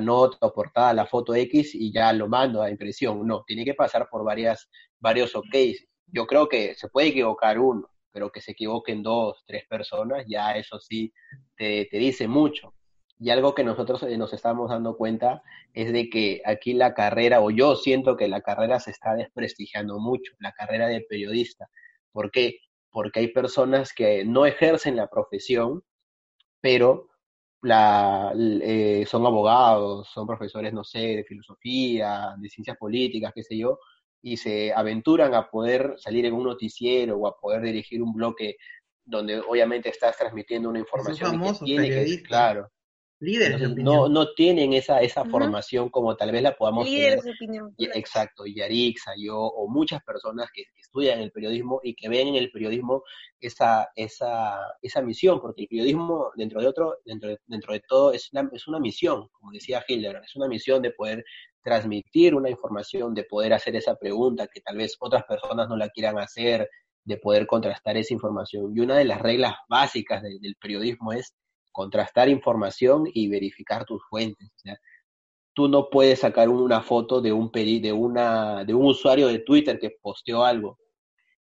nota 0.00 0.38
o 0.40 0.52
portada, 0.52 0.92
la 0.94 1.06
foto 1.06 1.34
X 1.34 1.74
y 1.74 1.92
ya 1.92 2.12
lo 2.12 2.28
mando 2.28 2.62
a 2.62 2.70
impresión. 2.70 3.26
No, 3.26 3.42
tiene 3.46 3.64
que 3.64 3.74
pasar 3.74 4.08
por 4.08 4.24
varias, 4.24 4.68
varios 5.00 5.34
OK. 5.34 5.54
Yo 6.06 6.26
creo 6.26 6.48
que 6.48 6.74
se 6.76 6.88
puede 6.88 7.08
equivocar 7.08 7.58
uno, 7.58 7.90
pero 8.12 8.30
que 8.30 8.40
se 8.40 8.52
equivoquen 8.52 9.02
dos, 9.02 9.42
tres 9.46 9.64
personas, 9.68 10.24
ya 10.28 10.52
eso 10.56 10.78
sí 10.78 11.12
te, 11.56 11.86
te 11.90 11.98
dice 11.98 12.28
mucho. 12.28 12.72
Y 13.18 13.30
algo 13.30 13.54
que 13.54 13.64
nosotros 13.64 14.02
eh, 14.02 14.16
nos 14.18 14.32
estamos 14.32 14.70
dando 14.70 14.96
cuenta 14.96 15.42
es 15.72 15.92
de 15.92 16.10
que 16.10 16.42
aquí 16.44 16.74
la 16.74 16.94
carrera, 16.94 17.40
o 17.40 17.50
yo 17.50 17.74
siento 17.76 18.16
que 18.16 18.28
la 18.28 18.42
carrera 18.42 18.78
se 18.78 18.90
está 18.90 19.14
desprestigiando 19.14 19.98
mucho, 19.98 20.32
la 20.38 20.52
carrera 20.52 20.86
de 20.88 21.00
periodista. 21.00 21.68
¿Por 22.12 22.30
qué? 22.30 22.58
Porque 22.96 23.20
hay 23.20 23.28
personas 23.28 23.92
que 23.92 24.24
no 24.24 24.46
ejercen 24.46 24.96
la 24.96 25.06
profesión, 25.06 25.84
pero 26.62 27.10
la, 27.60 28.32
eh, 28.34 29.04
son 29.06 29.26
abogados, 29.26 30.08
son 30.08 30.26
profesores, 30.26 30.72
no 30.72 30.82
sé, 30.82 31.16
de 31.16 31.24
filosofía, 31.24 32.34
de 32.38 32.48
ciencias 32.48 32.78
políticas, 32.78 33.34
qué 33.34 33.42
sé 33.42 33.58
yo, 33.58 33.80
y 34.22 34.38
se 34.38 34.72
aventuran 34.72 35.34
a 35.34 35.50
poder 35.50 35.96
salir 35.98 36.24
en 36.24 36.32
un 36.32 36.44
noticiero 36.44 37.18
o 37.18 37.26
a 37.26 37.36
poder 37.38 37.60
dirigir 37.60 38.02
un 38.02 38.14
bloque 38.14 38.56
donde 39.04 39.40
obviamente 39.40 39.90
estás 39.90 40.16
transmitiendo 40.16 40.70
una 40.70 40.78
información 40.78 41.38
que 41.38 41.52
tiene 41.66 41.90
que, 41.90 42.22
claro, 42.22 42.66
líderes 43.20 43.76
No, 43.76 44.08
no 44.08 44.32
tienen 44.34 44.72
esa, 44.72 45.00
esa 45.00 45.24
formación 45.24 45.88
como 45.88 46.16
tal 46.16 46.32
vez 46.32 46.42
la 46.42 46.56
podamos 46.56 46.86
líderes 46.86 47.22
tener. 47.22 47.24
De 47.24 47.30
opinión. 47.32 47.74
Exacto, 47.78 48.44
Yarixa, 48.46 49.12
yo, 49.16 49.38
o 49.38 49.68
muchas 49.68 50.02
personas 50.02 50.50
que, 50.52 50.64
estudian 50.76 51.20
el 51.20 51.32
periodismo 51.32 51.80
y 51.82 51.94
que 51.94 52.08
ven 52.08 52.28
en 52.28 52.36
el 52.36 52.50
periodismo 52.50 53.02
esa, 53.40 53.88
esa, 53.96 54.58
esa 54.80 55.02
misión, 55.02 55.40
porque 55.40 55.62
el 55.62 55.68
periodismo, 55.68 56.30
dentro 56.36 56.60
de 56.60 56.66
otro, 56.68 56.98
dentro 57.04 57.28
de, 57.28 57.38
dentro 57.46 57.72
de 57.72 57.80
todo, 57.80 58.12
es 58.12 58.32
una, 58.32 58.48
es 58.52 58.66
una 58.66 58.80
misión, 58.80 59.28
como 59.32 59.52
decía 59.52 59.84
Hildebrand, 59.86 60.24
es 60.24 60.36
una 60.36 60.48
misión 60.48 60.80
de 60.82 60.92
poder 60.92 61.24
transmitir 61.62 62.34
una 62.34 62.48
información, 62.48 63.12
de 63.12 63.24
poder 63.24 63.52
hacer 63.52 63.74
esa 63.76 63.96
pregunta 63.96 64.46
que 64.46 64.60
tal 64.60 64.76
vez 64.76 64.96
otras 65.00 65.24
personas 65.24 65.68
no 65.68 65.76
la 65.76 65.88
quieran 65.88 66.18
hacer, 66.18 66.70
de 67.04 67.16
poder 67.18 67.46
contrastar 67.46 67.96
esa 67.96 68.14
información. 68.14 68.72
Y 68.74 68.80
una 68.80 68.96
de 68.96 69.04
las 69.04 69.20
reglas 69.20 69.54
básicas 69.68 70.22
del 70.22 70.56
periodismo 70.60 71.12
es 71.12 71.34
contrastar 71.76 72.30
información 72.30 73.04
y 73.12 73.28
verificar 73.28 73.84
tus 73.84 74.02
fuentes. 74.08 74.48
O 74.48 74.58
sea, 74.58 74.80
tú 75.52 75.68
no 75.68 75.90
puedes 75.90 76.20
sacar 76.20 76.48
una 76.48 76.80
foto 76.80 77.20
de 77.20 77.34
un 77.34 77.50
de 77.52 77.92
una 77.92 78.64
de 78.64 78.72
un 78.72 78.86
usuario 78.86 79.26
de 79.26 79.40
Twitter 79.40 79.78
que 79.78 79.90
posteó 80.00 80.42
algo. 80.42 80.78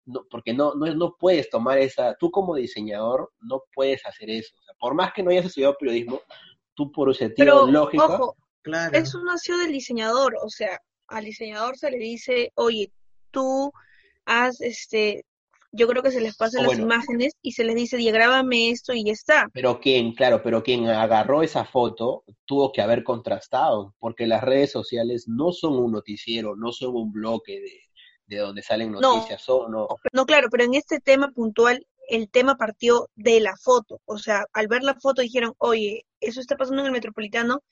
No, 0.06 0.24
porque 0.30 0.54
no, 0.54 0.74
no, 0.74 0.86
no 0.94 1.14
puedes 1.18 1.50
tomar 1.50 1.76
esa, 1.76 2.14
tú 2.14 2.30
como 2.30 2.54
diseñador 2.54 3.32
no 3.40 3.64
puedes 3.74 4.04
hacer 4.06 4.30
eso. 4.30 4.56
O 4.58 4.62
sea, 4.62 4.74
por 4.78 4.94
más 4.94 5.12
que 5.12 5.22
no 5.22 5.30
hayas 5.30 5.44
estudiado 5.44 5.76
periodismo, 5.78 6.22
tú 6.72 6.90
por 6.90 7.14
sentido 7.14 7.66
lógico. 7.66 8.04
Ojo, 8.04 8.36
claro. 8.62 8.96
Eso 8.96 9.22
nació 9.24 9.58
del 9.58 9.72
diseñador, 9.72 10.36
o 10.42 10.48
sea, 10.48 10.80
al 11.08 11.26
diseñador 11.26 11.76
se 11.76 11.90
le 11.90 11.98
dice, 11.98 12.50
oye, 12.54 12.90
tú 13.30 13.70
has 14.24 14.62
este 14.62 15.26
yo 15.76 15.88
creo 15.88 16.02
que 16.02 16.10
se 16.10 16.20
les 16.20 16.36
pasan 16.36 16.66
las 16.66 16.78
imágenes 16.78 17.34
y 17.42 17.52
se 17.52 17.64
les 17.64 17.74
dice, 17.74 17.96
diagrábame 17.96 18.70
esto 18.70 18.94
y 18.94 19.04
ya 19.04 19.12
está. 19.12 19.50
Pero 19.52 19.80
quien, 19.80 20.14
claro, 20.14 20.40
pero 20.42 20.62
quien 20.62 20.86
agarró 20.86 21.42
esa 21.42 21.64
foto 21.64 22.24
tuvo 22.44 22.72
que 22.72 22.80
haber 22.80 23.02
contrastado, 23.02 23.94
porque 23.98 24.26
las 24.26 24.42
redes 24.42 24.70
sociales 24.70 25.24
no 25.26 25.52
son 25.52 25.76
un 25.76 25.92
noticiero, 25.92 26.54
no 26.54 26.72
son 26.72 26.94
un 26.94 27.12
bloque 27.12 27.60
de, 28.26 28.38
donde 28.38 28.62
salen 28.62 28.92
noticias. 28.92 29.44
No, 29.48 29.68
no. 29.68 29.88
no, 30.12 30.26
claro, 30.26 30.48
pero 30.50 30.64
en 30.64 30.74
este 30.74 31.00
tema 31.00 31.32
puntual, 31.32 31.84
el 32.08 32.30
tema 32.30 32.56
partió 32.56 33.08
de 33.16 33.40
la 33.40 33.56
foto. 33.56 34.00
O 34.04 34.18
sea, 34.18 34.46
al 34.52 34.68
ver 34.68 34.82
la 34.82 34.94
foto 34.94 35.22
dijeron, 35.22 35.54
oye, 35.58 36.06
eso 36.20 36.40
está 36.40 36.56
pasando 36.56 36.82
en 36.82 36.86
el 36.86 36.92
metropolitano 36.92 37.62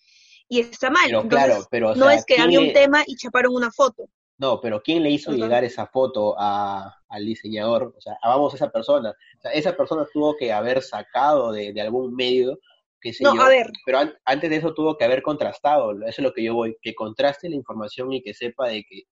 y 0.49 0.61
está 0.61 0.91
mal. 0.91 1.07
Pero, 1.07 1.29
claro, 1.29 1.67
pero, 1.71 1.95
no 1.95 2.11
es 2.11 2.25
que 2.25 2.41
había 2.41 2.61
un 2.61 2.73
tema 2.73 3.05
y 3.07 3.17
chaparon 3.17 3.55
una 3.55 3.71
foto. 3.71 4.09
No, 4.39 4.61
pero 4.61 4.83
¿quién 4.83 5.03
le 5.03 5.11
hizo 5.11 5.33
llegar 5.33 5.63
esa 5.63 5.87
foto 5.87 6.35
a, 6.39 6.97
al 7.09 7.25
diseñador? 7.25 7.95
O 7.97 8.01
sea, 8.01 8.17
vamos 8.25 8.53
a 8.53 8.57
esa 8.57 8.71
persona. 8.71 9.11
O 9.11 9.41
sea, 9.41 9.53
esa 9.53 9.77
persona 9.77 10.07
tuvo 10.13 10.37
que 10.37 10.53
haber 10.53 10.83
sacado 10.83 11.53
de, 11.53 11.79
algún 11.81 12.15
medio, 12.15 12.59
qué 13.01 13.13
sé 13.13 13.23
no, 13.25 13.37
yo. 13.37 13.43
A 13.43 13.49
ver. 13.49 13.67
Pero 13.85 13.99
antes 14.25 14.51
de 14.51 14.57
eso 14.57 14.75
tuvo 14.75 14.97
que 14.97 15.05
haber 15.05 15.23
contrastado. 15.23 15.93
Eso 15.93 16.07
es 16.07 16.19
lo 16.19 16.33
que 16.33 16.43
yo 16.43 16.55
voy. 16.55 16.77
Que 16.83 16.95
contraste 16.95 17.49
la 17.49 17.57
información 17.57 18.13
y 18.13 18.23
que 18.23 18.35
sepa 18.35 18.69
de 18.69 18.85
que 18.85 19.03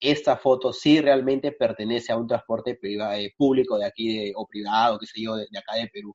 esta 0.00 0.36
foto 0.36 0.72
sí 0.72 1.00
realmente 1.00 1.52
pertenece 1.52 2.12
a 2.12 2.16
un 2.16 2.26
transporte 2.26 2.76
privado, 2.76 3.14
eh, 3.14 3.34
público 3.36 3.78
de 3.78 3.84
aquí 3.84 4.32
o 4.34 4.46
privado, 4.46 4.98
qué 4.98 5.06
sé 5.06 5.22
yo, 5.22 5.34
de, 5.36 5.46
acá 5.58 5.74
de 5.74 5.88
Perú. 5.88 6.14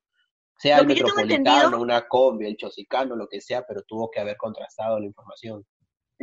Sea 0.58 0.80
el 0.80 0.88
metropolitano, 0.88 1.82
una 1.82 2.08
combi, 2.08 2.48
el 2.48 2.56
chosicano, 2.56 3.16
lo 3.16 3.28
que 3.28 3.42
sea, 3.42 3.66
pero 3.68 3.84
tuvo 3.84 4.10
que 4.10 4.22
haber 4.22 4.38
contrastado 4.38 5.00
la 5.00 5.06
información. 5.06 5.66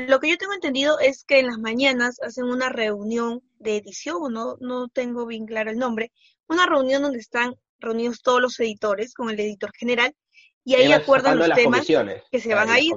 Lo 0.08 0.20
que 0.20 0.30
yo 0.30 0.38
tengo 0.38 0.52
entendido 0.52 0.98
es 0.98 1.24
que 1.24 1.40
en 1.40 1.46
las 1.46 1.58
mañanas 1.58 2.20
hacen 2.22 2.44
una 2.44 2.68
reunión 2.68 3.42
de 3.58 3.76
edición, 3.76 4.32
no, 4.32 4.56
no 4.60 4.88
tengo 4.88 5.26
bien 5.26 5.46
claro 5.46 5.70
el 5.70 5.78
nombre, 5.78 6.12
una 6.48 6.66
reunión 6.66 7.02
donde 7.02 7.18
están 7.18 7.54
reunidos 7.78 8.22
todos 8.22 8.40
los 8.40 8.58
editores 8.60 9.14
con 9.14 9.30
el 9.30 9.40
editor 9.40 9.72
general 9.74 10.14
y 10.64 10.74
ahí 10.74 10.92
acuerdan 10.92 11.38
los 11.38 11.50
temas 11.50 11.86
que 12.30 12.40
se 12.40 12.54
van 12.54 12.68
a 12.68 12.78
ir 12.78 12.92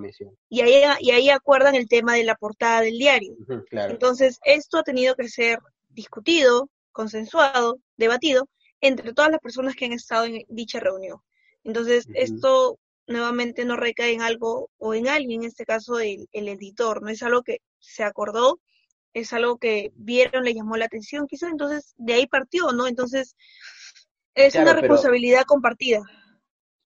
y 0.50 0.62
ahí, 0.62 0.84
y 1.00 1.12
ahí 1.12 1.30
acuerdan 1.30 1.76
el 1.76 1.88
tema 1.88 2.16
de 2.16 2.24
la 2.24 2.36
portada 2.36 2.82
del 2.82 2.98
diario. 2.98 3.36
Entonces, 3.72 4.40
esto 4.44 4.78
ha 4.78 4.84
tenido 4.84 5.16
que 5.16 5.30
ser 5.30 5.60
discutido, 5.90 6.70
consensuado, 6.92 7.80
debatido 7.98 8.50
entre 8.82 9.14
todas 9.14 9.32
las 9.32 9.40
personas 9.40 9.76
que 9.76 9.86
han 9.86 9.94
estado 9.94 10.26
en 10.26 10.44
dicha 10.50 10.80
reunión. 10.80 11.20
Entonces, 11.64 12.08
esto 12.14 12.78
nuevamente 13.08 13.66
no 13.66 13.76
recae 13.76 14.14
en 14.14 14.22
algo 14.22 14.70
o 14.78 14.94
en 14.94 15.08
alguien, 15.08 15.42
en 15.42 15.48
este 15.48 15.66
caso 15.66 16.00
el, 16.00 16.28
editor, 16.32 17.02
no 17.02 17.10
es 17.10 17.22
algo 17.24 17.44
que 17.44 17.60
se 17.80 18.04
acordó, 18.04 18.60
es 19.14 19.34
algo 19.34 19.58
que 19.58 19.92
vieron, 19.96 20.44
le 20.44 20.54
llamó 20.54 20.78
la 20.78 20.86
atención, 20.86 21.28
quizás 21.28 21.52
entonces 21.52 21.94
de 21.98 22.14
ahí 22.14 22.28
partió, 22.28 22.72
¿no? 22.72 22.88
Entonces 22.88 23.36
es 24.36 24.56
una 24.56 24.74
responsabilidad 24.74 25.44
compartida. 25.46 26.02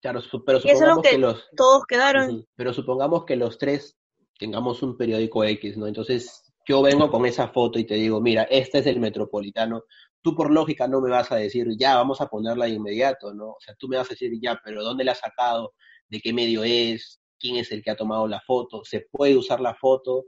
Claro, 0.02 0.22
pero 0.46 0.60
supongamos 0.60 1.04
que, 1.04 1.18
los 1.18 1.48
todos 1.56 1.86
quedaron. 1.86 2.46
pero 2.56 2.74
supongamos 2.74 3.26
que 3.26 3.36
los 3.36 3.58
tres 3.58 3.98
tengamos 4.38 4.84
un 4.84 4.98
periódico 4.98 5.44
X, 5.44 5.78
¿no? 5.78 5.88
Entonces 5.88 6.44
yo 6.68 6.82
vengo 6.82 7.10
con 7.10 7.26
esa 7.26 7.48
foto 7.48 7.80
y 7.80 7.86
te 7.86 7.96
digo, 7.96 8.22
mira, 8.22 8.44
este 8.44 8.80
es 8.80 8.86
el 8.88 9.00
metropolitano. 9.00 9.84
Tú 10.22 10.36
por 10.36 10.52
lógica 10.52 10.88
no 10.88 11.00
me 11.00 11.10
vas 11.10 11.32
a 11.32 11.38
decir, 11.38 11.68
ya, 11.80 11.96
vamos 11.96 12.20
a 12.20 12.28
ponerla 12.28 12.66
de 12.66 12.72
inmediato, 12.72 13.34
¿no? 13.34 13.52
O 13.52 13.58
sea, 13.60 13.74
tú 13.76 13.88
me 13.88 13.98
vas 13.98 14.08
a 14.08 14.14
decir, 14.14 14.32
ya, 14.42 14.60
pero 14.64 14.84
¿dónde 14.84 15.06
la 15.06 15.14
has 15.14 15.20
sacado? 15.20 15.74
De 16.10 16.20
qué 16.22 16.34
medio 16.34 16.64
es, 16.64 17.22
quién 17.40 17.58
es 17.58 17.72
el 17.72 17.84
que 17.84 17.92
ha 17.92 17.96
tomado 17.96 18.28
la 18.28 18.42
foto, 18.42 18.84
se 18.84 19.02
puede 19.12 19.36
usar 19.36 19.60
la 19.62 19.76
foto, 19.76 20.26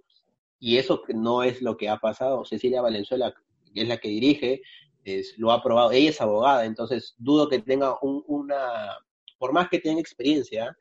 y 0.60 0.78
eso 0.78 1.02
no 1.10 1.44
es 1.44 1.62
lo 1.62 1.78
que 1.78 1.90
ha 1.90 1.98
pasado. 1.98 2.46
Cecilia 2.46 2.82
Valenzuela, 2.82 3.34
que 3.74 3.82
es 3.82 3.88
la 3.88 3.98
que 3.98 4.10
dirige, 4.10 4.62
es, 5.04 5.38
lo 5.38 5.52
ha 5.52 5.64
probado, 5.64 5.92
ella 5.92 6.10
es 6.10 6.22
abogada, 6.22 6.66
entonces 6.66 7.16
dudo 7.18 7.48
que 7.48 7.60
tenga 7.60 7.98
una, 8.02 8.98
por 9.38 9.54
más 9.54 9.70
que 9.70 9.80
tenga 9.80 10.02
experiencia, 10.02 10.78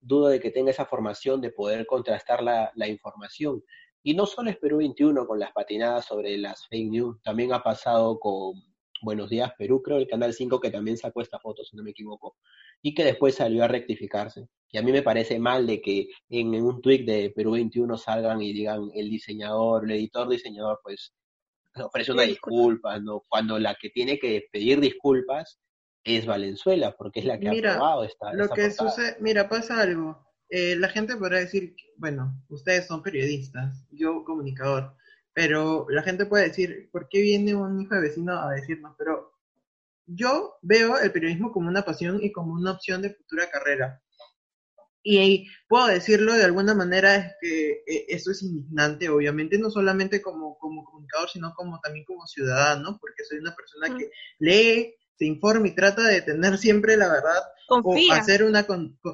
dudo 0.00 0.28
de 0.28 0.40
que 0.40 0.50
tenga 0.50 0.70
esa 0.70 0.86
formación 0.86 1.40
de 1.40 1.50
poder 1.50 1.86
contrastar 1.86 2.42
la, 2.42 2.70
la 2.76 2.88
información. 2.88 3.62
Y 4.02 4.14
no 4.14 4.26
solo 4.26 4.50
es 4.50 4.56
Perú 4.56 4.78
21 4.78 5.26
con 5.26 5.40
las 5.40 5.52
patinadas 5.52 6.06
sobre 6.06 6.38
las 6.38 6.66
fake 6.68 6.90
news, 6.90 7.20
también 7.22 7.52
ha 7.52 7.62
pasado 7.62 8.18
con, 8.20 8.62
Buenos 9.00 9.30
Días 9.30 9.52
Perú, 9.56 9.82
creo, 9.82 9.98
el 9.98 10.08
Canal 10.08 10.32
5 10.32 10.60
que 10.60 10.70
también 10.70 10.96
sacó 10.96 11.22
esta 11.22 11.38
foto, 11.38 11.64
si 11.64 11.76
no 11.76 11.82
me 11.82 11.90
equivoco, 11.90 12.36
y 12.82 12.94
que 12.94 13.04
después 13.04 13.36
salió 13.36 13.64
a 13.64 13.68
rectificarse. 13.68 14.48
Y 14.70 14.78
a 14.78 14.82
mí 14.82 14.92
me 14.92 15.02
parece 15.02 15.38
mal 15.38 15.66
de 15.66 15.80
que 15.80 16.08
en, 16.28 16.54
un 16.54 16.80
tweet 16.82 17.04
de 17.04 17.30
Perú 17.34 17.52
21 17.52 17.96
salgan 17.96 18.42
y 18.42 18.52
digan 18.52 18.90
el 18.94 19.08
diseñador, 19.08 19.84
el 19.84 19.92
editor 19.92 20.28
diseñador, 20.28 20.80
pues 20.82 21.14
ofrece 21.74 22.12
una 22.12 22.22
disculpa, 22.22 22.98
¿no? 22.98 23.24
Cuando 23.28 23.58
la 23.58 23.76
que 23.80 23.90
tiene 23.90 24.18
que 24.18 24.46
pedir 24.52 24.80
disculpas 24.80 25.58
es 26.04 26.26
Valenzuela, 26.26 26.94
porque 26.96 27.20
es 27.20 27.26
la 27.26 27.38
que 27.38 27.48
ha 27.48 27.52
aprobado 27.52 28.04
esta. 28.04 28.32
Lo 28.32 28.48
que 28.48 28.70
sucede, 28.70 29.16
mira, 29.20 29.48
pasa 29.48 29.80
algo. 29.80 30.26
Eh, 30.50 30.76
la 30.76 30.88
gente 30.88 31.16
podrá 31.16 31.38
decir, 31.38 31.74
bueno, 31.96 32.42
ustedes 32.48 32.86
son 32.86 33.02
periodistas, 33.02 33.84
yo 33.90 34.24
comunicador, 34.24 34.96
pero 35.38 35.86
la 35.88 36.02
gente 36.02 36.26
puede 36.26 36.48
decir, 36.48 36.90
¿por 36.90 37.08
qué 37.08 37.22
viene 37.22 37.54
un 37.54 37.80
hijo 37.80 37.94
de 37.94 38.00
vecino 38.00 38.36
a 38.36 38.50
decirnos? 38.50 38.96
Pero 38.98 39.38
yo 40.04 40.56
veo 40.62 40.98
el 40.98 41.12
periodismo 41.12 41.52
como 41.52 41.68
una 41.68 41.84
pasión 41.84 42.18
y 42.20 42.32
como 42.32 42.54
una 42.54 42.72
opción 42.72 43.02
de 43.02 43.14
futura 43.14 43.48
carrera. 43.48 44.02
Y 45.00 45.46
puedo 45.68 45.86
decirlo 45.86 46.34
de 46.34 46.42
alguna 46.42 46.74
manera, 46.74 47.14
es 47.14 47.34
que 47.40 47.70
eh, 47.86 48.06
eso 48.08 48.32
es 48.32 48.42
indignante, 48.42 49.08
obviamente, 49.08 49.60
no 49.60 49.70
solamente 49.70 50.20
como, 50.20 50.58
como 50.58 50.84
comunicador, 50.84 51.30
sino 51.30 51.54
como 51.54 51.78
también 51.78 52.04
como 52.04 52.26
ciudadano, 52.26 52.98
porque 53.00 53.22
soy 53.22 53.38
una 53.38 53.54
persona 53.54 53.96
que 53.96 54.10
lee, 54.40 54.96
se 55.16 55.24
informa 55.24 55.68
y 55.68 55.74
trata 55.76 56.02
de 56.02 56.20
tener 56.22 56.58
siempre 56.58 56.96
la 56.96 57.12
verdad. 57.12 57.44
Confía. 57.68 58.12
O 58.12 58.16
hacer 58.16 58.42
una, 58.42 58.66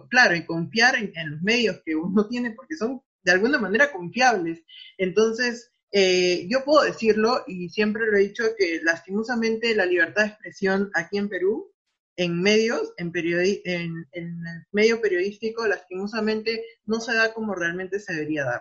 claro, 0.09 0.35
y 0.35 0.47
confiar 0.47 0.97
en, 0.97 1.13
en, 1.15 1.33
los 1.33 1.43
medios 1.43 1.83
que 1.85 1.95
uno 1.95 2.27
tiene, 2.29 2.53
porque 2.53 2.77
son 2.77 3.03
de 3.25 3.33
alguna 3.33 3.59
manera 3.59 3.93
confiables. 3.93 4.63
Entonces, 4.97 5.74
eh, 5.97 6.49
yo 6.49 6.65
puedo 6.65 6.83
decirlo, 6.83 7.45
y 7.47 7.69
siempre 7.69 8.07
lo 8.11 8.17
he 8.17 8.23
dicho, 8.23 8.43
que 8.59 8.81
lastimosamente 8.83 9.77
la 9.77 9.87
libertad 9.87 10.25
de 10.25 10.29
expresión 10.31 10.91
aquí 10.93 11.19
en 11.19 11.29
Perú, 11.29 11.73
en 12.17 12.43
medios, 12.43 12.93
en, 12.97 13.13
en, 13.15 14.07
el 14.13 14.35
medio 14.73 15.01
periodístico, 15.01 15.69
lastimosamente 15.69 16.65
no 16.85 16.99
se 16.99 17.15
da 17.15 17.33
como 17.33 17.55
realmente 17.55 18.01
se 18.01 18.13
debería 18.13 18.43
dar. 18.43 18.61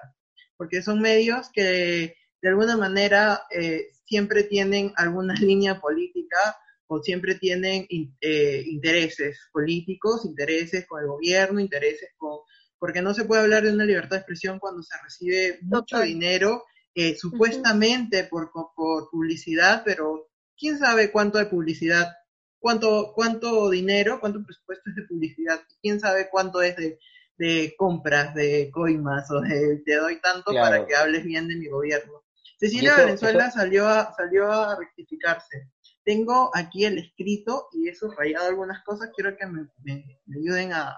Porque 0.57 0.84
son 0.84 1.01
medios 1.01 1.49
que 1.51 2.15
de 2.39 2.49
alguna 2.49 2.77
manera 2.77 3.41
eh, 3.49 3.88
siempre 4.05 4.43
tienen 4.43 4.93
alguna 4.95 5.34
línea 5.41 5.81
política 5.81 6.38
o 6.86 7.01
siempre 7.01 7.34
tienen 7.34 7.88
eh, 7.89 8.63
intereses 8.67 9.39
políticos, 9.51 10.23
intereses 10.23 10.86
con 10.86 11.01
el 11.01 11.07
gobierno, 11.07 11.59
intereses 11.59 12.11
con... 12.15 12.41
Porque 12.77 13.01
no 13.01 13.15
se 13.15 13.25
puede 13.25 13.41
hablar 13.41 13.63
de 13.63 13.73
una 13.73 13.86
libertad 13.86 14.11
de 14.11 14.17
expresión 14.17 14.59
cuando 14.59 14.84
se 14.84 14.95
recibe 15.03 15.57
mucho 15.63 15.99
dinero 15.99 16.65
eh, 16.95 17.15
supuestamente 17.15 18.25
por, 18.25 18.51
por, 18.51 19.09
publicidad, 19.09 19.81
pero 19.83 20.29
quién 20.57 20.77
sabe 20.77 21.11
cuánto 21.11 21.37
de 21.37 21.47
publicidad, 21.47 22.13
cuánto, 22.59 23.13
cuánto 23.15 23.69
dinero, 23.69 24.19
cuánto 24.19 24.43
presupuesto 24.43 24.89
es 24.89 24.95
de 24.95 25.03
publicidad, 25.03 25.61
quién 25.81 25.99
sabe 25.99 26.29
cuánto 26.29 26.61
es 26.61 26.75
de, 26.75 26.99
de 27.37 27.73
compras, 27.77 28.33
de 28.35 28.69
coimas 28.71 29.29
o 29.31 29.41
de 29.41 29.81
te 29.85 29.95
doy 29.95 30.19
tanto 30.21 30.53
para 30.53 30.85
que 30.85 30.95
hables 30.95 31.23
bien 31.23 31.47
de 31.47 31.55
mi 31.55 31.67
gobierno. 31.67 32.23
Cecilia 32.57 32.95
Venezuela 32.95 33.51
salió, 33.51 33.87
a, 33.87 34.13
salió 34.15 34.51
a 34.51 34.77
rectificarse. 34.77 35.69
Tengo 36.05 36.51
aquí 36.53 36.85
el 36.85 36.97
escrito 36.97 37.67
y 37.73 37.89
eso 37.89 38.11
rayado 38.11 38.47
algunas 38.47 38.83
cosas, 38.83 39.09
quiero 39.15 39.35
que 39.35 39.45
me, 39.47 39.67
me, 39.83 40.19
ayuden 40.37 40.73
a 40.73 40.95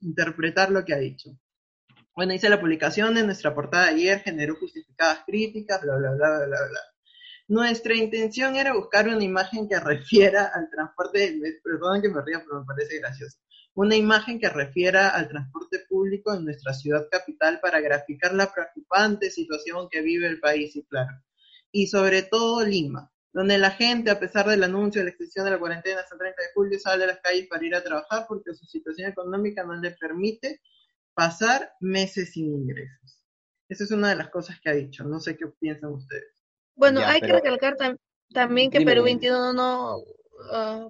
interpretar 0.00 0.70
lo 0.70 0.84
que 0.84 0.94
ha 0.94 0.98
dicho. 0.98 1.30
Bueno, 2.16 2.32
hice 2.32 2.48
la 2.48 2.58
publicación 2.58 3.14
de 3.14 3.24
nuestra 3.24 3.54
portada 3.54 3.88
ayer, 3.88 4.20
generó 4.20 4.56
justificadas 4.56 5.22
críticas, 5.26 5.82
bla, 5.82 5.96
bla, 5.98 6.12
bla, 6.12 6.46
bla, 6.46 6.46
bla. 6.46 6.80
Nuestra 7.46 7.94
intención 7.94 8.56
era 8.56 8.72
buscar 8.72 9.06
una 9.06 9.22
imagen 9.22 9.68
que 9.68 9.78
refiera 9.78 10.50
al 10.54 10.70
transporte, 10.70 11.38
perdón 11.62 12.00
que 12.00 12.08
me 12.08 12.22
ría, 12.24 12.42
pero 12.42 12.60
me 12.60 12.64
parece 12.64 13.00
gracioso, 13.00 13.36
una 13.74 13.96
imagen 13.96 14.40
que 14.40 14.48
refiera 14.48 15.10
al 15.10 15.28
transporte 15.28 15.80
público 15.90 16.32
en 16.32 16.46
nuestra 16.46 16.72
ciudad 16.72 17.06
capital 17.10 17.60
para 17.60 17.80
graficar 17.80 18.32
la 18.32 18.50
preocupante 18.50 19.30
situación 19.30 19.86
que 19.90 20.00
vive 20.00 20.26
el 20.26 20.40
país, 20.40 20.74
y 20.74 20.86
claro, 20.86 21.22
y 21.70 21.88
sobre 21.88 22.22
todo 22.22 22.64
Lima, 22.64 23.12
donde 23.30 23.58
la 23.58 23.72
gente, 23.72 24.10
a 24.10 24.18
pesar 24.18 24.48
del 24.48 24.64
anuncio 24.64 25.02
de 25.02 25.04
la 25.04 25.10
extensión 25.10 25.44
de 25.44 25.50
la 25.50 25.58
cuarentena 25.58 26.00
hasta 26.00 26.14
el 26.14 26.20
30 26.20 26.42
de 26.42 26.48
julio, 26.54 26.80
sale 26.80 27.04
a 27.04 27.08
las 27.08 27.20
calles 27.20 27.46
para 27.46 27.66
ir 27.66 27.74
a 27.74 27.84
trabajar 27.84 28.24
porque 28.26 28.54
su 28.54 28.64
situación 28.64 29.10
económica 29.10 29.64
no 29.64 29.74
le 29.74 29.90
permite 29.90 30.62
pasar 31.16 31.72
meses 31.80 32.32
sin 32.32 32.52
ingresos. 32.52 33.24
Esa 33.68 33.84
es 33.84 33.90
una 33.90 34.10
de 34.10 34.16
las 34.16 34.28
cosas 34.28 34.60
que 34.60 34.68
ha 34.68 34.74
dicho. 34.74 35.02
No 35.02 35.18
sé 35.18 35.36
qué 35.36 35.46
piensan 35.58 35.94
ustedes. 35.94 36.44
Bueno, 36.76 37.00
hay 37.00 37.20
que 37.20 37.32
recalcar 37.32 37.74
también 38.32 38.70
que 38.70 38.82
Perú 38.82 39.02
21 39.02 39.54
no, 39.54 39.96
ah, 40.52 40.88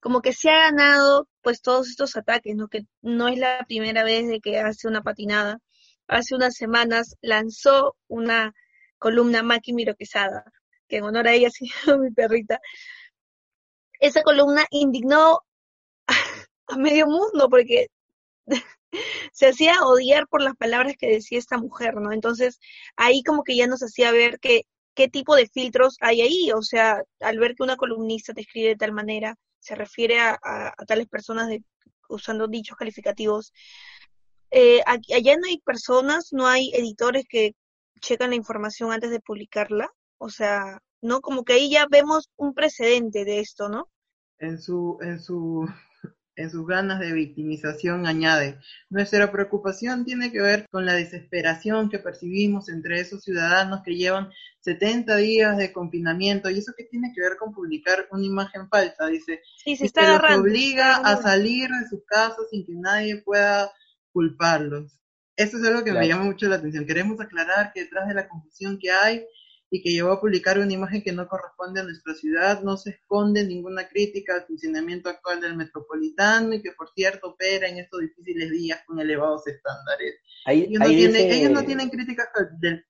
como 0.00 0.22
que 0.22 0.32
se 0.32 0.48
ha 0.48 0.70
ganado 0.70 1.28
pues 1.42 1.60
todos 1.60 1.88
estos 1.88 2.16
ataques, 2.16 2.56
¿no? 2.56 2.68
Que 2.68 2.86
no 3.02 3.28
es 3.28 3.38
la 3.38 3.64
primera 3.68 4.02
vez 4.02 4.26
de 4.26 4.40
que 4.40 4.58
hace 4.58 4.88
una 4.88 5.02
patinada. 5.02 5.58
Hace 6.08 6.34
unas 6.34 6.54
semanas 6.54 7.16
lanzó 7.20 7.96
una 8.08 8.54
columna 8.98 9.42
Maki 9.42 9.74
Miro 9.74 9.94
Quesada, 9.94 10.44
que 10.88 10.96
en 10.96 11.04
honor 11.04 11.28
a 11.28 11.34
ella 11.34 11.50
se 11.50 11.66
llama 11.66 12.04
mi 12.04 12.10
perrita. 12.12 12.60
Esa 14.00 14.22
columna 14.22 14.64
indignó 14.70 15.40
a 16.68 16.76
medio 16.78 17.06
mundo 17.06 17.50
porque 17.50 17.88
se 19.32 19.48
hacía 19.48 19.82
odiar 19.84 20.26
por 20.28 20.42
las 20.42 20.56
palabras 20.56 20.94
que 20.98 21.08
decía 21.08 21.38
esta 21.38 21.58
mujer, 21.58 21.94
¿no? 21.96 22.12
Entonces, 22.12 22.58
ahí 22.96 23.22
como 23.22 23.42
que 23.42 23.56
ya 23.56 23.66
nos 23.66 23.82
hacía 23.82 24.12
ver 24.12 24.38
que, 24.40 24.62
qué 24.94 25.08
tipo 25.08 25.36
de 25.36 25.46
filtros 25.46 25.96
hay 26.00 26.22
ahí, 26.22 26.50
o 26.52 26.62
sea, 26.62 27.02
al 27.20 27.38
ver 27.38 27.54
que 27.54 27.62
una 27.62 27.76
columnista 27.76 28.32
te 28.32 28.42
escribe 28.42 28.68
de 28.68 28.76
tal 28.76 28.92
manera, 28.92 29.36
se 29.60 29.74
refiere 29.74 30.20
a, 30.20 30.38
tales 30.86 31.08
personas 31.08 31.50
usando 32.08 32.48
dichos 32.48 32.76
calificativos, 32.76 33.52
eh, 34.50 34.80
allá 34.86 35.36
no 35.36 35.46
hay 35.48 35.58
personas, 35.58 36.28
no 36.32 36.46
hay 36.46 36.70
editores 36.72 37.24
que 37.28 37.54
checan 38.00 38.30
la 38.30 38.36
información 38.36 38.92
antes 38.92 39.10
de 39.10 39.20
publicarla, 39.20 39.90
o 40.18 40.30
sea, 40.30 40.80
¿no? 41.02 41.20
Como 41.20 41.44
que 41.44 41.54
ahí 41.54 41.70
ya 41.70 41.86
vemos 41.90 42.30
un 42.36 42.54
precedente 42.54 43.24
de 43.24 43.40
esto, 43.40 43.68
¿no? 43.68 43.88
En 44.38 44.60
su, 44.60 44.98
en 45.00 45.20
su 45.20 45.68
en 46.36 46.50
sus 46.50 46.66
ganas 46.66 47.00
de 47.00 47.12
victimización 47.12 48.06
añade, 48.06 48.58
nuestra 48.90 49.32
preocupación 49.32 50.04
tiene 50.04 50.30
que 50.30 50.40
ver 50.40 50.66
con 50.70 50.84
la 50.86 50.94
desesperación 50.94 51.88
que 51.88 51.98
percibimos 51.98 52.68
entre 52.68 53.00
esos 53.00 53.24
ciudadanos 53.24 53.80
que 53.82 53.96
llevan 53.96 54.30
70 54.60 55.16
días 55.16 55.56
de 55.56 55.72
confinamiento 55.72 56.50
y 56.50 56.58
eso 56.58 56.72
que 56.76 56.84
tiene 56.84 57.12
que 57.14 57.20
ver 57.20 57.36
con 57.38 57.52
publicar 57.52 58.06
una 58.10 58.24
imagen 58.24 58.68
falsa, 58.68 59.06
dice, 59.06 59.40
sí, 59.56 59.76
se 59.76 59.86
está 59.86 60.20
que 60.20 60.32
los 60.32 60.40
obliga 60.40 60.96
a 60.96 61.16
salir 61.16 61.68
de 61.68 61.88
sus 61.88 62.04
casas 62.04 62.46
sin 62.50 62.66
que 62.66 62.74
nadie 62.74 63.22
pueda 63.22 63.70
culparlos. 64.12 65.00
Eso 65.36 65.58
es 65.58 65.64
algo 65.64 65.84
que 65.84 65.92
me 65.92 66.08
llama 66.08 66.24
mucho 66.24 66.48
la 66.48 66.56
atención. 66.56 66.86
Queremos 66.86 67.20
aclarar 67.20 67.70
que 67.72 67.82
detrás 67.82 68.08
de 68.08 68.14
la 68.14 68.26
confusión 68.26 68.78
que 68.78 68.90
hay 68.90 69.26
y 69.70 69.82
que 69.82 69.90
llevó 69.90 70.12
a 70.12 70.20
publicar 70.20 70.58
una 70.58 70.72
imagen 70.72 71.02
que 71.02 71.12
no 71.12 71.26
corresponde 71.26 71.80
a 71.80 71.84
nuestra 71.84 72.14
ciudad. 72.14 72.62
No 72.62 72.76
se 72.76 72.90
esconde 72.90 73.44
ninguna 73.44 73.88
crítica 73.88 74.34
al 74.34 74.46
funcionamiento 74.46 75.08
actual 75.08 75.40
del 75.40 75.56
metropolitano 75.56 76.54
y 76.54 76.62
que, 76.62 76.72
por 76.72 76.90
cierto, 76.94 77.30
opera 77.30 77.68
en 77.68 77.78
estos 77.78 78.00
difíciles 78.00 78.50
días 78.50 78.80
con 78.86 79.00
elevados 79.00 79.46
estándares. 79.46 80.14
ellos, 80.46 81.50
no 81.50 81.64
tienen, 81.64 81.90
críticas 81.90 82.28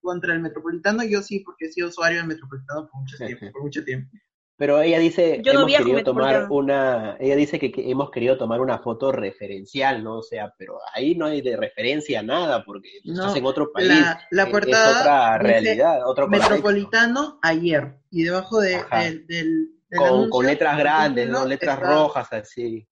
contra 0.01 0.35
el 0.35 0.41
metropolitano, 0.41 1.03
yo 1.05 1.23
sí, 1.23 1.41
porque 1.41 1.67
he 1.67 1.73
sido 1.73 1.89
usuario 1.89 2.19
del 2.19 2.29
metropolitano 2.29 2.89
por 2.89 3.01
mucho 3.01 3.17
tiempo. 3.17 3.53
Por 3.53 3.63
mucho 3.63 3.85
tiempo. 3.85 4.11
Pero 4.59 4.81
ella 4.81 4.99
dice, 4.99 5.43
Yo 5.45 5.53
hemos 5.53 5.77
querido 5.77 6.03
tomar 6.03 6.47
una, 6.51 7.17
ella 7.21 7.37
dice 7.37 7.59
que, 7.59 7.73
hemos 7.77 8.11
querido 8.11 8.39
tomar 8.39 8.63
una 8.63 8.79
foto 8.79 9.13
referencial, 9.13 10.03
¿no? 10.03 10.19
O 10.19 10.23
sea, 10.23 10.55
pero 10.57 10.79
ahí 10.95 11.15
no 11.15 11.27
hay 11.27 11.43
de 11.43 11.59
referencia 11.59 12.23
nada, 12.23 12.65
porque 12.65 12.89
estás 13.05 13.37
en 13.37 13.45
otro 13.45 13.71
país. 13.71 13.93
La, 14.31 14.47
portada 14.47 14.91
es 14.93 15.01
otra 15.01 15.39
realidad, 15.39 15.99
otro 16.07 16.27
Metropolitano 16.27 17.39
ayer, 17.43 17.97
y 18.11 18.23
debajo 18.23 18.61
de, 18.61 18.83
del, 19.29 19.73
con, 20.31 20.47
letras 20.47 20.79
grandes, 20.79 21.29
¿no? 21.29 21.45
Letras 21.45 21.79
rojas, 21.79 22.33
así. 22.33 22.89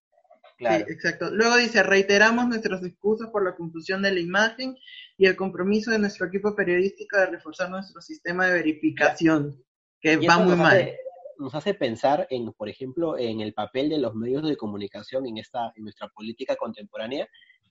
Claro. 0.58 0.84
Sí, 0.86 0.92
exacto. 0.92 1.30
Luego 1.30 1.56
dice, 1.56 1.82
reiteramos 1.82 2.46
nuestras 2.46 2.84
excusas 2.84 3.30
por 3.30 3.42
la 3.42 3.56
confusión 3.56 4.02
de 4.02 4.12
la 4.12 4.20
imagen 4.20 4.76
y 5.16 5.26
el 5.26 5.34
compromiso 5.34 5.90
de 5.90 5.98
nuestro 5.98 6.26
equipo 6.26 6.54
periodístico 6.54 7.16
de 7.16 7.26
reforzar 7.26 7.70
nuestro 7.70 8.02
sistema 8.02 8.46
de 8.46 8.52
verificación, 8.52 9.64
que 10.00 10.18
va 10.18 10.38
muy 10.38 10.56
mal 10.56 10.94
nos 11.38 11.54
hace 11.54 11.74
pensar 11.74 12.26
en, 12.30 12.52
por 12.52 12.68
ejemplo, 12.68 13.18
en 13.18 13.40
el 13.40 13.54
papel 13.54 13.88
de 13.88 13.98
los 13.98 14.14
medios 14.14 14.42
de 14.48 14.56
comunicación 14.56 15.26
en 15.26 15.38
esta, 15.38 15.72
en 15.76 15.84
nuestra 15.84 16.08
política 16.08 16.56
contemporánea 16.56 17.28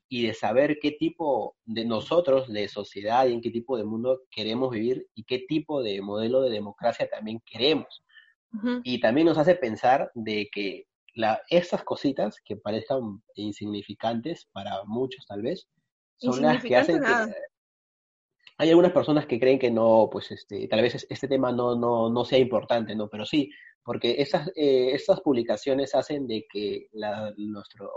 y 0.09 0.27
de 0.27 0.33
saber 0.33 0.77
qué 0.81 0.91
tipo 0.91 1.55
de 1.65 1.85
nosotros, 1.85 2.51
de 2.51 2.67
sociedad 2.67 3.25
y 3.27 3.33
en 3.33 3.41
qué 3.41 3.49
tipo 3.49 3.77
de 3.77 3.83
mundo 3.83 4.21
queremos 4.29 4.71
vivir 4.71 5.07
y 5.15 5.23
qué 5.23 5.39
tipo 5.39 5.81
de 5.81 6.01
modelo 6.01 6.41
de 6.41 6.51
democracia 6.51 7.09
también 7.09 7.41
queremos. 7.45 8.03
Y 8.83 8.99
también 8.99 9.25
nos 9.25 9.39
hace 9.39 9.55
pensar 9.55 10.11
de 10.13 10.47
que 10.53 10.85
la, 11.15 11.41
estas 11.49 11.83
cositas 11.83 12.37
que 12.45 12.55
parezcan 12.55 13.23
insignificantes 13.33 14.47
para 14.51 14.83
muchos 14.85 15.25
tal 15.25 15.41
vez, 15.41 15.67
son 16.17 16.43
las 16.43 16.63
que 16.63 16.75
hacen 16.75 17.01
que, 17.01 17.33
hay 18.57 18.69
algunas 18.69 18.91
personas 18.91 19.25
que 19.25 19.39
creen 19.39 19.59
que 19.59 19.71
no, 19.71 20.09
pues 20.11 20.31
este, 20.31 20.67
tal 20.67 20.81
vez 20.81 21.05
este 21.09 21.27
tema 21.27 21.51
no, 21.51 21.75
no, 21.75 22.09
no 22.09 22.25
sea 22.25 22.39
importante, 22.39 22.95
¿no? 22.95 23.09
Pero 23.09 23.25
sí, 23.25 23.51
porque 23.83 24.15
esas, 24.19 24.49
eh, 24.55 24.91
estas 24.93 25.21
publicaciones 25.21 25.95
hacen 25.95 26.27
de 26.27 26.45
que 26.51 26.87
la, 26.91 27.33
nuestra 27.37 27.87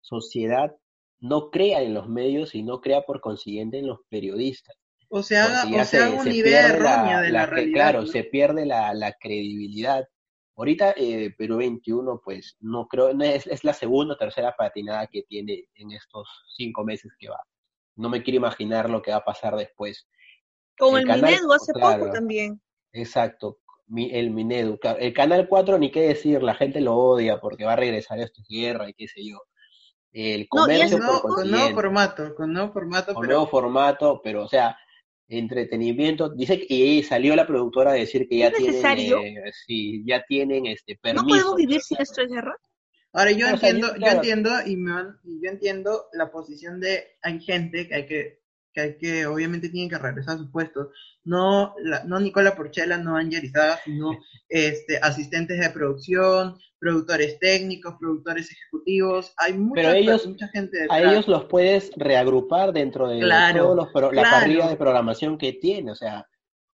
sociedad 0.00 0.74
no 1.20 1.50
crea 1.50 1.82
en 1.82 1.94
los 1.94 2.08
medios 2.08 2.54
y 2.54 2.62
no 2.62 2.80
crea 2.80 3.02
por 3.02 3.20
consiguiente 3.20 3.78
en 3.78 3.86
los 3.86 4.00
periodistas. 4.08 4.76
O 5.10 5.22
sea, 5.22 5.64
o 5.64 5.84
sea 5.84 6.10
una 6.10 6.32
idea 6.32 6.68
errónea 6.68 7.22
de 7.22 7.30
la, 7.30 7.46
realidad. 7.46 7.74
Claro, 7.74 8.06
se 8.06 8.24
pierde 8.24 8.66
la, 8.66 8.92
la 8.92 9.12
credibilidad. 9.12 10.06
Ahorita 10.54 10.92
eh, 10.96 11.34
Perú 11.36 11.56
21, 11.56 12.20
pues 12.22 12.56
no 12.60 12.86
creo, 12.88 13.14
no 13.14 13.24
es, 13.24 13.46
es 13.46 13.64
la 13.64 13.72
segunda 13.72 14.14
o 14.14 14.16
tercera 14.18 14.54
patinada 14.56 15.06
que 15.06 15.22
tiene 15.22 15.64
en 15.76 15.92
estos 15.92 16.28
cinco 16.56 16.84
meses 16.84 17.12
que 17.18 17.28
va. 17.28 17.38
No 17.98 18.08
me 18.08 18.22
quiero 18.22 18.38
imaginar 18.38 18.88
lo 18.88 19.02
que 19.02 19.10
va 19.10 19.18
a 19.18 19.24
pasar 19.24 19.56
después. 19.56 20.08
Con 20.78 20.96
el, 20.96 21.06
Minedu 21.06 21.52
hace 21.52 21.72
poco 21.72 22.10
también. 22.10 22.60
Exacto, 22.92 23.58
el 23.94 24.30
Minedu. 24.30 24.78
El 24.98 25.12
Canal 25.12 25.48
4, 25.48 25.78
ni 25.78 25.90
qué 25.90 26.02
decir, 26.02 26.42
la 26.42 26.54
gente 26.54 26.80
lo 26.80 26.96
odia 26.96 27.40
porque 27.40 27.64
va 27.64 27.72
a 27.72 27.76
regresar 27.76 28.18
a 28.18 28.24
esta 28.24 28.42
guerra 28.48 28.88
y 28.88 28.94
qué 28.94 29.08
sé 29.08 29.24
yo. 29.24 29.38
El 30.12 30.48
comercio 30.48 30.98
no, 30.98 31.20
con 31.20 31.50
nuevo 31.50 31.74
formato, 31.74 32.34
con 32.34 32.52
nuevo 32.52 32.72
formato. 32.72 33.14
Con 33.14 33.26
nuevo 33.26 33.46
formato, 33.46 34.20
pero 34.22 34.44
o 34.44 34.48
sea, 34.48 34.76
entretenimiento. 35.28 36.30
Dice 36.30 36.66
que 36.66 37.02
salió 37.02 37.36
la 37.36 37.46
productora 37.46 37.90
a 37.90 37.94
decir 37.94 38.26
que 38.28 38.38
ya 38.38 38.50
tienen, 38.50 39.38
eh, 39.38 39.52
sí, 39.66 40.02
ya 40.06 40.24
tienen 40.26 40.66
este 40.66 40.96
permiso. 40.96 41.24
¿No 41.24 41.28
podemos 41.28 41.56
vivir 41.56 41.80
sin 41.82 42.00
esto 42.00 42.22
de 42.22 42.28
guerra? 42.28 42.56
Ahora 43.12 43.32
yo 43.32 43.48
entiendo, 43.48 43.96
yo 43.96 44.06
entiendo 44.06 44.50
y, 44.66 44.76
me, 44.76 44.92
y 45.24 45.42
yo 45.42 45.50
entiendo 45.50 46.06
la 46.12 46.30
posición 46.30 46.80
de 46.80 47.16
hay 47.22 47.40
gente 47.40 47.88
que 47.88 47.94
hay 47.94 48.06
que 48.06 48.38
que 48.72 48.80
hay 48.80 48.98
que, 48.98 49.26
obviamente 49.26 49.68
tienen 49.68 49.88
que 49.90 49.98
regresar 49.98 50.34
a 50.34 50.38
sus 50.38 50.50
puestos. 50.50 50.88
No, 51.24 51.74
la, 51.82 52.04
no 52.04 52.20
Nicola 52.20 52.54
Porchela, 52.54 52.98
no 52.98 53.16
Angelizaga, 53.16 53.78
sino 53.84 54.18
este, 54.48 54.98
asistentes 54.98 55.58
de 55.58 55.70
producción, 55.70 56.58
productores 56.78 57.38
técnicos, 57.38 57.96
productores 57.98 58.50
ejecutivos. 58.50 59.32
Hay 59.36 59.54
mucha, 59.54 59.94
mucha 60.26 60.48
gente 60.48 60.86
A 60.90 61.00
ellos 61.00 61.28
los 61.28 61.44
puedes 61.46 61.90
reagrupar 61.96 62.72
dentro 62.72 63.08
de 63.08 63.20
todos 63.56 63.88
la 64.12 64.22
parrilla 64.22 64.68
de 64.68 64.76
programación 64.76 65.38
que 65.38 65.54
tiene, 65.54 65.92
o 65.92 65.96
sea. 65.96 66.26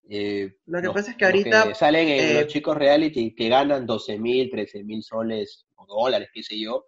Eh, 0.07 0.53
lo 0.67 0.81
que 0.83 0.89
pasa 0.89 1.11
es 1.11 1.17
que 1.17 1.25
ahorita. 1.25 1.73
salen 1.73 2.07
en 2.07 2.33
los 2.35 2.43
eh, 2.43 2.47
chicos 2.47 2.77
reality 2.77 3.33
que 3.33 3.49
ganan 3.49 3.87
12 3.87 4.19
mil, 4.19 4.51
13 4.51 4.83
mil 4.83 5.01
soles 5.01 5.65
o 5.87 6.03
dólares, 6.03 6.29
qué 6.33 6.43
sé 6.43 6.59
yo. 6.59 6.85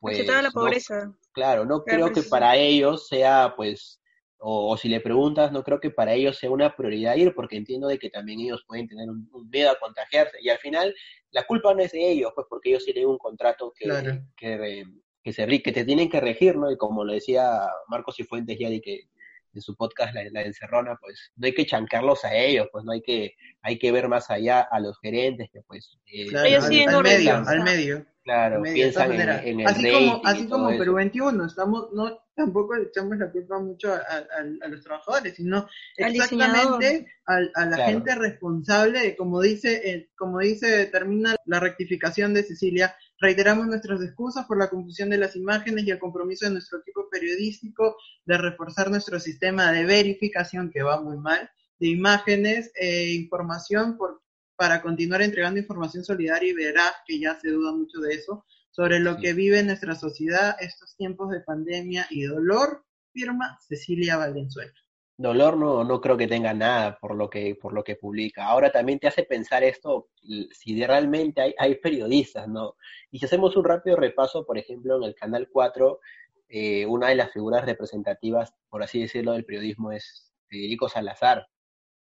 Pues, 0.00 0.24
la 0.26 0.50
pobreza. 0.50 1.12
claro, 1.32 1.64
no 1.64 1.82
creo 1.82 2.12
que 2.12 2.22
para 2.22 2.56
ellos 2.56 3.08
sea, 3.08 3.54
pues, 3.56 4.00
o, 4.38 4.76
si 4.76 4.88
le 4.88 5.00
preguntas, 5.00 5.50
no 5.50 5.64
creo 5.64 5.80
que 5.80 5.90
para 5.90 6.14
ellos 6.14 6.38
sea 6.38 6.50
una 6.50 6.76
prioridad 6.76 7.16
ir, 7.16 7.34
porque 7.34 7.56
entiendo 7.56 7.88
de 7.88 7.98
que 7.98 8.08
también 8.08 8.40
ellos 8.40 8.64
pueden 8.66 8.86
tener 8.86 9.08
un, 9.08 9.28
miedo 9.50 9.70
a 9.70 9.78
contagiarse. 9.78 10.38
Y 10.40 10.48
al 10.48 10.58
final, 10.58 10.94
la 11.32 11.44
culpa 11.44 11.74
no 11.74 11.80
es 11.80 11.90
de 11.90 12.12
ellos, 12.12 12.30
pues 12.34 12.46
porque 12.48 12.70
ellos 12.70 12.84
tienen 12.84 13.06
un 13.06 13.18
contrato 13.18 13.72
que, 13.76 14.20
que, 14.36 14.84
que, 15.24 15.32
se, 15.32 15.62
que 15.62 15.72
te 15.72 15.84
tienen 15.84 16.08
que 16.08 16.20
regir, 16.20 16.56
¿no? 16.56 16.70
Y 16.70 16.76
como 16.76 17.04
lo 17.04 17.12
decía 17.12 17.66
Marcos 17.88 18.20
y 18.20 18.22
Fuentes 18.22 18.56
ya 18.58 18.70
de 18.70 18.80
que 18.80 19.08
en 19.54 19.62
su 19.62 19.74
podcast 19.74 20.14
la, 20.14 20.22
la, 20.30 20.42
encerrona, 20.42 20.96
pues 21.00 21.32
no 21.36 21.46
hay 21.46 21.54
que 21.54 21.66
chancarlos 21.66 22.24
a 22.24 22.34
ellos, 22.34 22.68
pues 22.70 22.84
no 22.84 22.92
hay 22.92 23.00
que, 23.02 23.34
hay 23.62 23.78
que 23.78 23.90
ver 23.90 24.08
más 24.08 24.30
allá 24.30 24.60
a 24.60 24.78
los 24.78 24.98
gerentes 25.00 25.48
que 25.52 25.62
pues 25.66 25.98
eh, 26.06 26.28
ellos 26.46 26.64
al, 26.64 26.94
al 26.94 27.02
medio, 27.02 27.42
al 27.46 27.62
medio. 27.62 28.06
Claro, 28.28 28.62
piensan 28.62 29.12
en, 29.12 29.60
el 29.60 29.66
así 29.66 29.90
como, 29.90 30.20
así 30.22 30.46
como 30.48 30.68
Perú 30.76 30.96
21, 30.96 31.46
estamos, 31.46 31.88
no, 31.94 32.20
tampoco 32.34 32.74
le 32.76 32.88
echamos 32.88 33.16
la 33.16 33.30
culpa 33.30 33.58
mucho 33.58 33.90
a, 33.90 34.68
los 34.68 34.84
trabajadores, 34.84 35.34
sino 35.34 35.66
exactamente 35.96 37.06
a, 37.24 37.64
la 37.64 37.86
gente 37.86 38.14
responsable 38.16 39.00
de, 39.00 39.16
como 39.16 39.40
dice, 39.40 40.10
como 40.14 40.40
dice, 40.40 40.84
termina 40.92 41.36
la 41.46 41.58
rectificación 41.58 42.34
de 42.34 42.42
Cecilia, 42.42 42.94
reiteramos 43.18 43.66
nuestras 43.66 44.02
excusas 44.02 44.44
por 44.44 44.58
la 44.58 44.68
confusión 44.68 45.08
de 45.08 45.16
las 45.16 45.34
imágenes 45.34 45.84
y 45.86 45.90
el 45.90 45.98
compromiso 45.98 46.44
de 46.44 46.52
nuestro 46.52 46.80
equipo 46.80 47.08
periodístico 47.10 47.96
de 48.26 48.36
reforzar 48.36 48.90
nuestro 48.90 49.18
sistema 49.20 49.72
de 49.72 49.86
verificación, 49.86 50.70
que 50.70 50.82
va 50.82 51.00
muy 51.00 51.16
mal, 51.16 51.48
de 51.78 51.88
imágenes 51.88 52.72
e 52.74 53.14
información 53.14 53.96
por 53.96 54.20
para 54.58 54.82
continuar 54.82 55.22
entregando 55.22 55.60
información 55.60 56.02
solidaria 56.02 56.50
y 56.50 56.52
veraz, 56.52 56.92
que 57.06 57.20
ya 57.20 57.38
se 57.38 57.48
duda 57.48 57.72
mucho 57.72 58.00
de 58.00 58.12
eso, 58.12 58.44
sobre 58.72 58.98
lo 58.98 59.16
que 59.16 59.32
vive 59.32 59.62
nuestra 59.62 59.94
sociedad 59.94 60.56
estos 60.58 60.96
tiempos 60.96 61.30
de 61.30 61.42
pandemia 61.42 62.08
y 62.10 62.24
dolor, 62.24 62.84
firma 63.12 63.56
Cecilia 63.60 64.16
Valenzuela. 64.16 64.72
Dolor 65.16 65.56
no, 65.56 65.84
no 65.84 66.00
creo 66.00 66.16
que 66.16 66.26
tenga 66.26 66.54
nada 66.54 66.98
por 66.98 67.14
lo 67.14 67.30
que, 67.30 67.54
por 67.54 67.72
lo 67.72 67.84
que 67.84 67.94
publica. 67.94 68.46
Ahora 68.46 68.72
también 68.72 68.98
te 68.98 69.06
hace 69.06 69.22
pensar 69.22 69.62
esto, 69.62 70.08
si 70.50 70.84
realmente 70.84 71.40
hay, 71.40 71.54
hay 71.56 71.76
periodistas, 71.76 72.48
¿no? 72.48 72.74
Y 73.12 73.20
si 73.20 73.26
hacemos 73.26 73.56
un 73.56 73.64
rápido 73.64 73.94
repaso, 73.94 74.44
por 74.44 74.58
ejemplo, 74.58 74.96
en 74.96 75.04
el 75.04 75.14
Canal 75.14 75.48
4, 75.52 76.00
eh, 76.48 76.84
una 76.84 77.10
de 77.10 77.14
las 77.14 77.30
figuras 77.30 77.64
representativas, 77.64 78.52
por 78.68 78.82
así 78.82 79.02
decirlo, 79.02 79.32
del 79.32 79.44
periodismo 79.44 79.92
es 79.92 80.32
Federico 80.48 80.88
Salazar, 80.88 81.46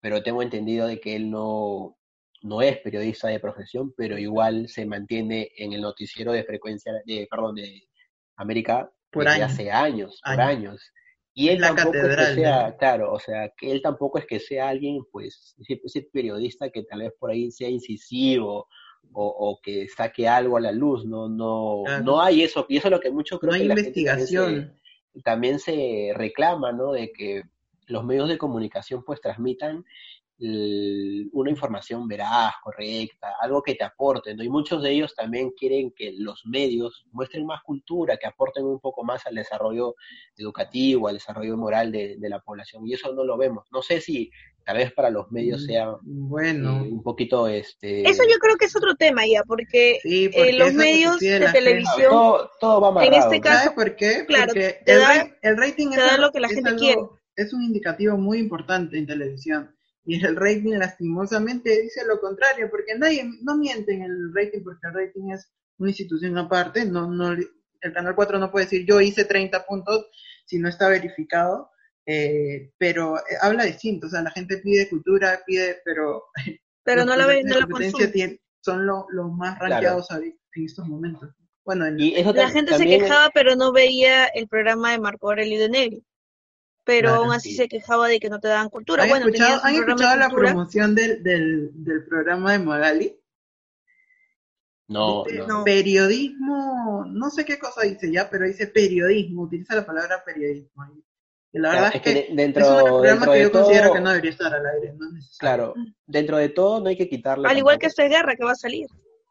pero 0.00 0.22
tengo 0.22 0.42
entendido 0.42 0.86
de 0.86 1.00
que 1.00 1.16
él 1.16 1.30
no, 1.30 1.96
no 2.44 2.60
es 2.60 2.78
periodista 2.78 3.28
de 3.28 3.40
profesión, 3.40 3.94
pero 3.96 4.18
igual 4.18 4.68
se 4.68 4.84
mantiene 4.84 5.50
en 5.56 5.72
el 5.72 5.80
noticiero 5.80 6.30
de 6.30 6.44
frecuencia, 6.44 6.92
de, 7.06 7.26
perdón, 7.30 7.54
de 7.54 7.88
América 8.36 8.90
por 9.10 9.24
desde 9.24 9.42
hace 9.42 9.70
años, 9.70 10.20
por 10.22 10.40
años. 10.40 10.82
Y 11.32 11.48
él 11.48 11.60
tampoco 11.60 11.96
es 11.96 12.16
que 12.16 12.34
sea, 12.34 12.76
claro, 12.76 13.12
o 13.12 13.18
sea, 13.18 13.50
que 13.56 13.72
él 13.72 13.80
tampoco 13.80 14.18
es 14.18 14.26
que 14.26 14.40
sea 14.40 14.68
alguien, 14.68 15.00
pues, 15.10 15.56
ese, 15.84 16.02
periodista 16.12 16.68
que 16.68 16.82
tal 16.82 17.00
vez 17.00 17.12
por 17.18 17.30
ahí 17.30 17.50
sea 17.50 17.70
incisivo 17.70 18.68
o, 19.12 19.58
que 19.62 19.88
saque 19.88 20.28
algo 20.28 20.58
a 20.58 20.60
la 20.60 20.72
luz, 20.72 21.06
no, 21.06 21.30
no, 21.30 21.82
no 22.02 22.20
hay 22.20 22.42
eso, 22.42 22.66
y 22.68 22.76
eso 22.76 22.88
es 22.88 22.92
lo 22.92 23.00
que 23.00 23.10
mucho 23.10 23.38
creo 23.38 23.52
no 23.52 23.56
hay 23.56 23.62
investigación. 23.62 24.78
también 25.24 25.58
se 25.58 26.12
reclama, 26.14 26.72
¿no? 26.72 26.92
De 26.92 27.10
que 27.10 27.44
los 27.86 28.04
medios 28.04 28.28
de 28.28 28.38
comunicación 28.38 29.02
pues 29.02 29.20
transmitan 29.20 29.84
una 30.38 31.50
información 31.50 32.08
veraz, 32.08 32.54
correcta, 32.62 33.34
algo 33.40 33.62
que 33.62 33.76
te 33.76 33.84
aporte, 33.84 34.34
¿no? 34.34 34.42
Y 34.42 34.48
muchos 34.48 34.82
de 34.82 34.90
ellos 34.90 35.14
también 35.14 35.50
quieren 35.50 35.92
que 35.96 36.12
los 36.18 36.42
medios 36.44 37.06
muestren 37.12 37.46
más 37.46 37.62
cultura, 37.62 38.16
que 38.16 38.26
aporten 38.26 38.64
un 38.64 38.80
poco 38.80 39.04
más 39.04 39.26
al 39.26 39.36
desarrollo 39.36 39.94
educativo, 40.36 41.06
al 41.06 41.14
desarrollo 41.14 41.56
moral 41.56 41.92
de, 41.92 42.16
la 42.20 42.40
población, 42.40 42.86
y 42.86 42.94
eso 42.94 43.12
no 43.12 43.22
lo 43.22 43.36
vemos. 43.36 43.66
No 43.70 43.82
sé 43.82 44.00
si 44.00 44.30
tal 44.64 44.78
vez 44.78 44.92
para 44.92 45.10
los 45.10 45.30
medios 45.30 45.62
mm, 45.62 45.66
sea 45.66 45.94
bueno. 46.02 46.84
Eh, 46.84 46.88
un 46.90 47.02
poquito 47.02 47.46
este 47.46 48.08
eso 48.08 48.22
yo 48.22 48.38
creo 48.38 48.56
que 48.56 48.64
es 48.64 48.74
otro 48.74 48.94
tema 48.94 49.26
ya 49.26 49.44
porque, 49.44 49.98
eh, 50.04 50.52
los 50.54 50.72
medios 50.72 51.20
de 51.20 51.46
televisión 51.52 52.10
todo, 52.60 52.94
va 52.94 53.04
en 53.04 53.12
este 53.12 53.42
caso 53.42 53.74
por 53.74 53.94
qué? 53.94 54.24
claro 54.26 54.46
porque 54.46 54.78
el, 54.86 55.56
rating 55.58 55.88
es, 55.88 56.18
lo 56.18 56.32
que 56.32 56.40
la 56.40 56.48
gente 56.48 56.74
quiere 56.76 57.02
es 57.36 57.52
un 57.52 57.62
indicativo 57.62 58.16
muy 58.16 58.38
importante 58.38 58.96
en 58.96 59.06
televisión 59.06 59.74
y 60.04 60.24
el 60.24 60.36
rating 60.36 60.74
lastimosamente 60.74 61.80
dice 61.80 62.04
lo 62.06 62.20
contrario, 62.20 62.68
porque 62.70 62.96
nadie, 62.96 63.24
no 63.42 63.56
miente 63.56 63.94
en 63.94 64.02
el 64.02 64.34
rating, 64.34 64.62
porque 64.62 64.86
el 64.86 64.94
rating 64.94 65.30
es 65.30 65.50
una 65.78 65.90
institución 65.90 66.36
aparte, 66.36 66.84
no, 66.84 67.10
no, 67.10 67.32
el 67.32 67.92
Canal 67.92 68.14
4 68.14 68.38
no 68.38 68.50
puede 68.50 68.66
decir 68.66 68.86
yo 68.86 69.00
hice 69.00 69.24
30 69.24 69.66
puntos 69.66 70.06
si 70.46 70.58
no 70.58 70.68
está 70.68 70.88
verificado, 70.88 71.70
eh, 72.06 72.72
pero 72.76 73.18
eh, 73.18 73.36
habla 73.40 73.64
distinto, 73.64 74.06
o 74.06 74.10
sea, 74.10 74.22
la 74.22 74.30
gente 74.30 74.58
pide 74.58 74.88
cultura, 74.88 75.40
pide, 75.46 75.80
pero... 75.84 76.24
Pero 76.86 77.06
no 77.06 77.16
la 77.16 77.24
ve, 77.24 77.42
no 77.44 77.58
la 77.58 77.66
son 78.60 78.86
los 78.86 79.32
más 79.32 79.58
rankeados 79.58 80.06
en 80.10 80.36
estos 80.66 80.86
momentos. 80.86 81.30
Bueno, 81.64 81.86
la 81.88 82.50
gente 82.50 82.76
se 82.76 82.84
quejaba, 82.84 83.30
pero 83.32 83.56
no 83.56 83.72
veía 83.72 84.26
el 84.26 84.48
programa 84.48 84.92
de 84.92 84.98
Marco 84.98 85.30
Aurelio 85.30 85.58
de 85.60 85.70
Negri 85.70 86.04
pero 86.84 87.10
aún 87.10 87.32
así 87.32 87.54
se 87.54 87.68
quejaba 87.68 88.08
de 88.08 88.20
que 88.20 88.28
no 88.28 88.40
te 88.40 88.48
daban 88.48 88.68
cultura. 88.68 89.04
¿Han 89.04 89.08
bueno, 89.08 89.26
escuchado, 89.26 89.60
¿han 89.64 89.74
escuchado 89.74 90.16
la 90.16 90.30
promoción 90.30 90.94
del, 90.94 91.22
del, 91.22 91.70
del, 91.72 92.04
programa 92.04 92.52
de 92.52 92.58
Magali? 92.58 93.20
No, 94.86 95.24
no, 95.48 95.64
Periodismo, 95.64 97.06
no 97.08 97.30
sé 97.30 97.44
qué 97.46 97.58
cosa 97.58 97.82
dice 97.82 98.12
ya, 98.12 98.28
pero 98.28 98.44
dice 98.44 98.66
periodismo, 98.66 99.42
utiliza 99.42 99.74
la 99.74 99.86
palabra 99.86 100.22
periodismo. 100.22 100.84
Y 101.52 101.58
la 101.58 101.70
verdad 101.70 101.92
es, 101.94 102.02
que, 102.02 102.28
dentro, 102.32 102.64
es 102.64 102.82
un 102.82 102.88
programa 102.88 103.32
que 103.32 103.42
yo 103.42 103.52
considero 103.52 103.92
que 103.94 104.00
no 104.00 104.10
debería 104.10 104.30
estar 104.32 104.52
al 104.52 104.66
aire. 104.66 104.92
No 104.92 105.06
claro, 105.38 105.74
dentro 106.04 106.36
de 106.36 106.48
todo 106.50 106.80
no 106.80 106.88
hay 106.88 106.96
que 106.96 107.08
quitarle. 107.08 107.48
Al 107.48 107.56
igual 107.56 107.78
que 107.78 107.86
esta 107.86 108.06
guerra 108.06 108.36
que 108.36 108.44
va 108.44 108.52
a 108.52 108.56
salir. 108.56 108.88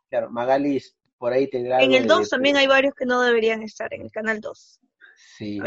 Claro, 0.10 0.32
Magali 0.32 0.82
por 1.18 1.34
ahí 1.34 1.50
tendrá. 1.50 1.82
En 1.82 1.94
el 1.94 2.08
2 2.08 2.30
también 2.30 2.58
hay 2.58 2.66
varios 2.66 2.96
que 2.96 3.06
no 3.06 3.22
deberían 3.22 3.62
estar, 3.62 3.94
en 3.94 4.02
el 4.02 4.12
canal 4.12 4.42
2. 4.42 4.80
Sí, 5.44 5.60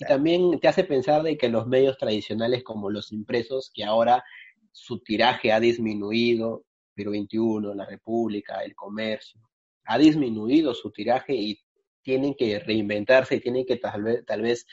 y 0.00 0.04
también 0.04 0.58
te 0.60 0.68
hace 0.68 0.84
pensar 0.84 1.22
de 1.22 1.36
que 1.36 1.48
los 1.48 1.66
medios 1.66 1.98
tradicionales 1.98 2.62
como 2.62 2.90
los 2.90 3.12
impresos, 3.12 3.70
que 3.74 3.84
ahora 3.84 4.24
su 4.70 5.00
tiraje 5.00 5.52
ha 5.52 5.60
disminuido, 5.60 6.64
Perú 6.94 7.12
21, 7.12 7.74
La 7.74 7.86
República, 7.86 8.62
El 8.62 8.74
Comercio, 8.74 9.40
ha 9.84 9.98
disminuido 9.98 10.74
su 10.74 10.90
tiraje 10.90 11.34
y 11.34 11.60
tienen 12.02 12.34
que 12.34 12.58
reinventarse 12.58 13.36
y 13.36 13.40
tienen 13.40 13.64
que 13.64 13.76
tal 13.76 14.02
vez, 14.02 14.24
tal 14.26 14.42
vez 14.42 14.66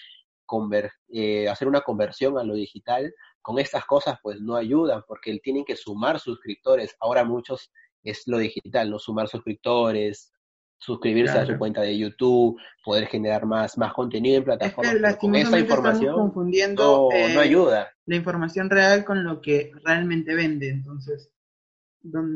eh, 1.09 1.47
hacer 1.47 1.67
una 1.67 1.81
conversión 1.81 2.37
a 2.37 2.43
lo 2.43 2.55
digital, 2.55 3.13
con 3.41 3.59
estas 3.59 3.85
cosas 3.85 4.17
pues 4.21 4.41
no 4.41 4.55
ayudan, 4.55 5.03
porque 5.07 5.37
tienen 5.39 5.65
que 5.65 5.75
sumar 5.75 6.19
suscriptores. 6.19 6.95
Ahora 6.99 7.23
muchos 7.23 7.71
es 8.03 8.23
lo 8.27 8.37
digital, 8.37 8.89
¿no? 8.89 8.99
Sumar 8.99 9.27
suscriptores, 9.27 10.31
suscribirse 10.79 11.37
a 11.37 11.45
su 11.45 11.57
cuenta 11.57 11.81
de 11.81 11.97
YouTube, 11.97 12.59
poder 12.83 13.07
generar 13.07 13.45
más, 13.45 13.77
más 13.77 13.93
contenido 13.93 14.37
en 14.37 14.43
plataformas. 14.45 14.95
Es 14.95 15.13
que 15.15 15.17
con 15.19 15.35
esa 15.35 15.59
información 15.59 16.15
confundiendo, 16.15 17.09
no, 17.11 17.33
no, 17.33 17.39
ayuda. 17.39 17.91
La 18.05 18.15
información 18.15 18.69
real 18.69 19.05
con 19.05 19.23
lo 19.23 19.41
que 19.41 19.71
realmente 19.83 20.33
vende, 20.33 20.69
entonces. 20.69 21.29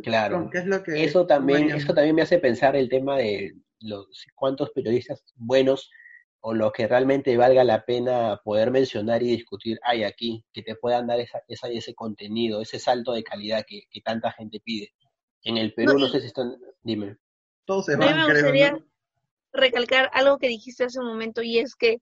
claro. 0.04 0.50
¿qué 0.52 0.60
es 0.60 0.66
lo 0.66 0.84
que 0.84 1.04
eso 1.04 1.26
también, 1.26 1.72
eso 1.72 1.94
también 1.94 2.16
me 2.16 2.22
hace 2.22 2.38
pensar 2.38 2.76
el 2.76 2.90
tema 2.90 3.18
de 3.18 3.54
los 3.80 4.26
cuántos 4.36 4.72
periodistas 4.72 5.24
buenos 5.36 5.90
o 6.46 6.54
lo 6.54 6.74
que 6.74 6.88
realmente 6.88 7.38
valga 7.38 7.64
la 7.64 7.86
pena 7.86 8.42
poder 8.44 8.70
mencionar 8.70 9.24
y 9.24 9.28
discutir 9.28 9.80
hay 9.82 10.04
aquí, 10.04 10.46
que 10.52 10.62
te 10.62 10.76
puedan 10.76 11.08
dar 11.08 11.22
esa, 11.22 11.42
esa, 11.48 11.70
ese 11.70 11.96
contenido, 11.96 12.62
ese 12.62 12.80
salto 12.80 13.14
de 13.14 13.24
calidad 13.24 13.64
que, 13.66 13.84
que 13.90 14.02
tanta 14.02 14.34
gente 14.34 14.60
pide. 14.60 14.94
En 15.44 15.56
el 15.56 15.74
Perú, 15.74 15.98
no, 15.98 16.10
sé 16.10 16.20
si 16.20 16.28
están, 16.28 16.58
dime. 16.82 17.18
Todos 17.66 17.86
se 17.86 17.96
van, 17.96 18.18
me 18.18 18.26
gustaría 18.26 18.78
recalcar 19.54 20.10
algo 20.14 20.38
que 20.38 20.48
dijiste 20.48 20.84
hace 20.84 21.00
un 21.00 21.08
momento 21.08 21.42
y 21.42 21.60
es 21.60 21.76
que 21.76 22.02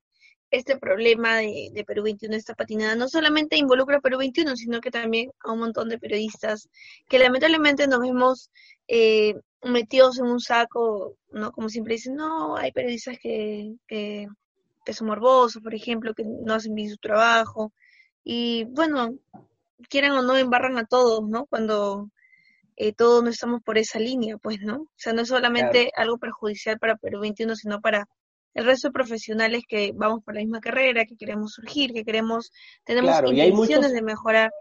este 0.52 0.78
problema 0.78 1.38
de, 1.38 1.84
Perú 1.88 2.04
21, 2.04 2.36
esta 2.36 2.54
patinada, 2.56 2.96
no 2.96 3.08
solamente 3.08 3.58
involucra 3.58 3.98
a 3.98 4.02
Perú 4.02 4.18
21, 4.18 4.58
sino 4.58 4.82
que 4.82 4.92
también 4.92 5.32
a 5.40 5.54
un 5.54 5.60
montón 5.60 5.88
de 5.88 5.98
periodistas 5.98 6.70
que 7.08 7.20
lamentablemente 7.20 7.88
nos 7.88 8.02
vemos 8.02 8.52
eh, 8.90 9.36
metidos 9.64 10.20
en 10.20 10.26
un 10.26 10.42
saco, 10.42 11.16
¿no? 11.32 11.54
Como 11.54 11.70
siempre 11.70 11.94
dicen, 11.96 12.16
no, 12.16 12.58
hay 12.58 12.74
periodistas 12.74 13.18
que, 13.18 13.76
que, 13.88 14.28
son 14.94 15.08
morbosos, 15.08 15.64
por 15.64 15.74
ejemplo, 15.74 16.14
que 16.14 16.26
no 16.26 16.54
hacen 16.54 16.76
bien 16.76 16.90
su 16.90 16.98
trabajo. 16.98 17.72
Y 18.26 18.66
bueno, 18.66 19.16
quieran 19.90 20.12
o 20.12 20.22
no, 20.22 20.36
embarran 20.36 20.78
a 20.78 20.86
todos, 20.86 21.28
¿no? 21.30 21.46
Cuando 21.46 22.10
eh, 22.84 22.94
todos 22.94 23.24
no 23.24 23.30
estamos 23.30 23.62
por 23.62 23.78
esa 23.78 24.00
línea, 24.00 24.38
pues, 24.38 24.60
¿no? 24.62 24.76
O 24.76 24.90
sea, 24.96 25.14
no 25.14 25.22
es 25.22 25.28
solamente 25.28 25.92
algo 25.96 26.18
perjudicial 26.18 26.80
para 26.80 26.96
Perú 26.96 27.20
21, 27.20 27.56
sino 27.56 27.80
para 27.80 28.08
el 28.56 28.66
resto 28.66 28.88
de 28.88 28.94
profesionales 28.94 29.64
que 29.68 29.92
vamos 29.94 30.24
por 30.24 30.34
la 30.34 30.42
misma 30.42 30.60
carrera, 30.60 31.06
que 31.06 31.16
queremos 31.16 31.54
surgir, 31.54 31.94
que 31.94 32.04
queremos, 32.04 32.52
tenemos 32.84 33.16
intenciones 33.32 33.94
de 33.94 34.02
mejorar 34.02 34.52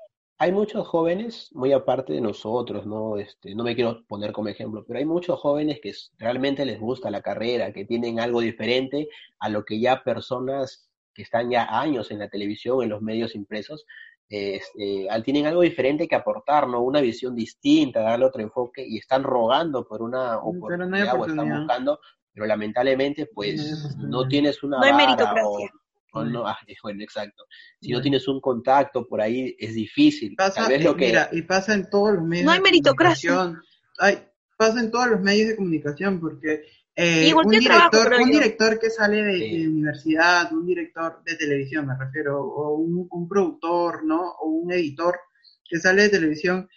hay 0.42 0.52
muchos 0.52 0.88
jóvenes, 0.88 1.50
muy 1.52 1.70
aparte 1.74 2.14
de 2.14 2.22
nosotros, 2.22 2.86
¿no? 2.86 3.18
Este, 3.18 3.54
no 3.54 3.62
me 3.62 3.74
quiero 3.74 4.06
poner 4.06 4.32
como 4.32 4.48
ejemplo, 4.48 4.82
pero 4.86 4.98
hay 4.98 5.04
muchos 5.04 5.38
jóvenes 5.38 5.80
que 5.82 5.92
realmente 6.16 6.64
les 6.64 6.80
gusta 6.80 7.10
la 7.10 7.20
carrera, 7.20 7.74
que 7.74 7.84
tienen 7.84 8.20
algo 8.20 8.40
diferente 8.40 9.10
a 9.38 9.50
lo 9.50 9.66
que 9.66 9.78
ya 9.78 10.02
personas 10.02 10.88
que 11.12 11.20
están 11.20 11.50
ya 11.50 11.66
años 11.78 12.10
en 12.10 12.20
la 12.20 12.30
televisión, 12.30 12.82
en 12.82 12.88
los 12.88 13.02
medios 13.02 13.34
impresos, 13.34 13.84
este, 14.30 15.08
tienen 15.24 15.46
algo 15.46 15.60
diferente 15.60 16.08
que 16.08 16.14
aportar, 16.14 16.68
¿no? 16.68 16.80
Una 16.82 17.00
visión 17.00 17.34
distinta, 17.34 18.00
darle 18.00 18.24
otro 18.24 18.40
enfoque 18.42 18.86
y 18.86 18.96
están 18.96 19.22
rogando 19.22 19.86
por 19.86 20.00
una 20.00 20.38
oportunidad, 20.38 21.20
o 21.20 21.26
están 21.26 21.50
buscando, 21.50 22.00
pero 22.32 22.46
lamentablemente 22.46 23.26
pues 23.26 23.96
no, 23.98 24.26
tienes 24.28 24.62
una 24.62 24.78
no 24.78 24.84
hay 24.84 24.94
meritocracia 24.94 25.70
no, 26.14 26.46
ah, 26.46 26.58
bueno, 26.82 27.02
exacto. 27.02 27.44
Si 27.80 27.90
no 27.90 28.00
tienes 28.00 28.26
un 28.28 28.40
contacto 28.40 29.06
por 29.06 29.20
ahí, 29.20 29.54
es 29.58 29.74
difícil. 29.74 30.34
Pasa, 30.36 30.68
lo 30.78 30.96
que... 30.96 31.06
Mira, 31.06 31.28
y 31.32 31.42
pasa 31.42 31.74
en 31.74 31.88
todos 31.88 32.14
los 32.14 32.24
medios. 32.24 32.46
No 32.46 32.52
hay 32.52 32.60
meritocracia. 32.60 33.54
Hay, 33.98 34.26
pasa 34.56 34.80
en 34.80 34.90
todos 34.90 35.08
los 35.08 35.20
medios 35.20 35.48
de 35.48 35.56
comunicación, 35.56 36.20
porque 36.20 36.62
eh, 37.02 37.32
un, 37.34 37.48
director, 37.48 38.12
un 38.20 38.30
director 38.30 38.78
que 38.78 38.90
sale 38.90 39.22
de, 39.22 39.68
universidad, 39.68 40.52
un 40.52 40.66
director 40.66 41.22
de 41.24 41.34
televisión, 41.36 41.86
me 41.86 41.96
refiero, 41.96 42.42
o 42.42 42.74
un, 42.74 43.08
un, 43.10 43.28
productor, 43.28 44.04
¿no? 44.04 44.32
O 44.40 44.48
un 44.48 44.70
editor 44.72 45.18
que 45.64 45.78
sale 45.78 46.02
de 46.02 46.08
televisión, 46.10 46.68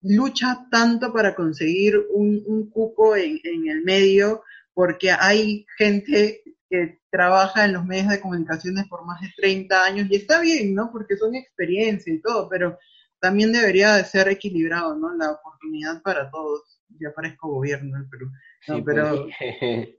lucha 0.00 0.66
tanto 0.70 1.12
para 1.12 1.34
conseguir 1.34 1.98
un, 2.14 2.42
un 2.46 2.70
cupo 2.70 3.14
en, 3.14 3.40
en 3.44 3.68
el 3.68 3.82
medio, 3.82 4.42
porque 4.72 5.10
hay 5.10 5.66
gente 5.76 6.42
que 6.70 7.00
trabaja 7.10 7.64
en 7.64 7.74
los 7.74 7.84
medios 7.84 8.08
de 8.08 8.20
comunicaciones 8.20 8.86
por 8.88 9.04
más 9.04 9.20
de 9.20 9.32
30 9.36 9.84
años 9.84 10.06
y 10.10 10.16
está 10.16 10.40
bien, 10.40 10.74
¿no? 10.74 10.90
Porque 10.90 11.16
son 11.16 11.34
experiencia 11.34 12.12
y 12.12 12.20
todo, 12.20 12.48
pero 12.48 12.78
también 13.20 13.52
debería 13.52 13.94
de 13.94 14.04
ser 14.04 14.28
equilibrado, 14.28 14.96
¿no? 14.96 15.14
La 15.14 15.32
oportunidad 15.32 16.00
para 16.00 16.30
todos. 16.30 16.77
Ya 16.88 17.12
parezco 17.14 17.48
gobierno 17.48 17.96
del 17.96 18.08
Perú. 18.08 18.30
sí, 18.60 18.82
pero... 18.84 19.26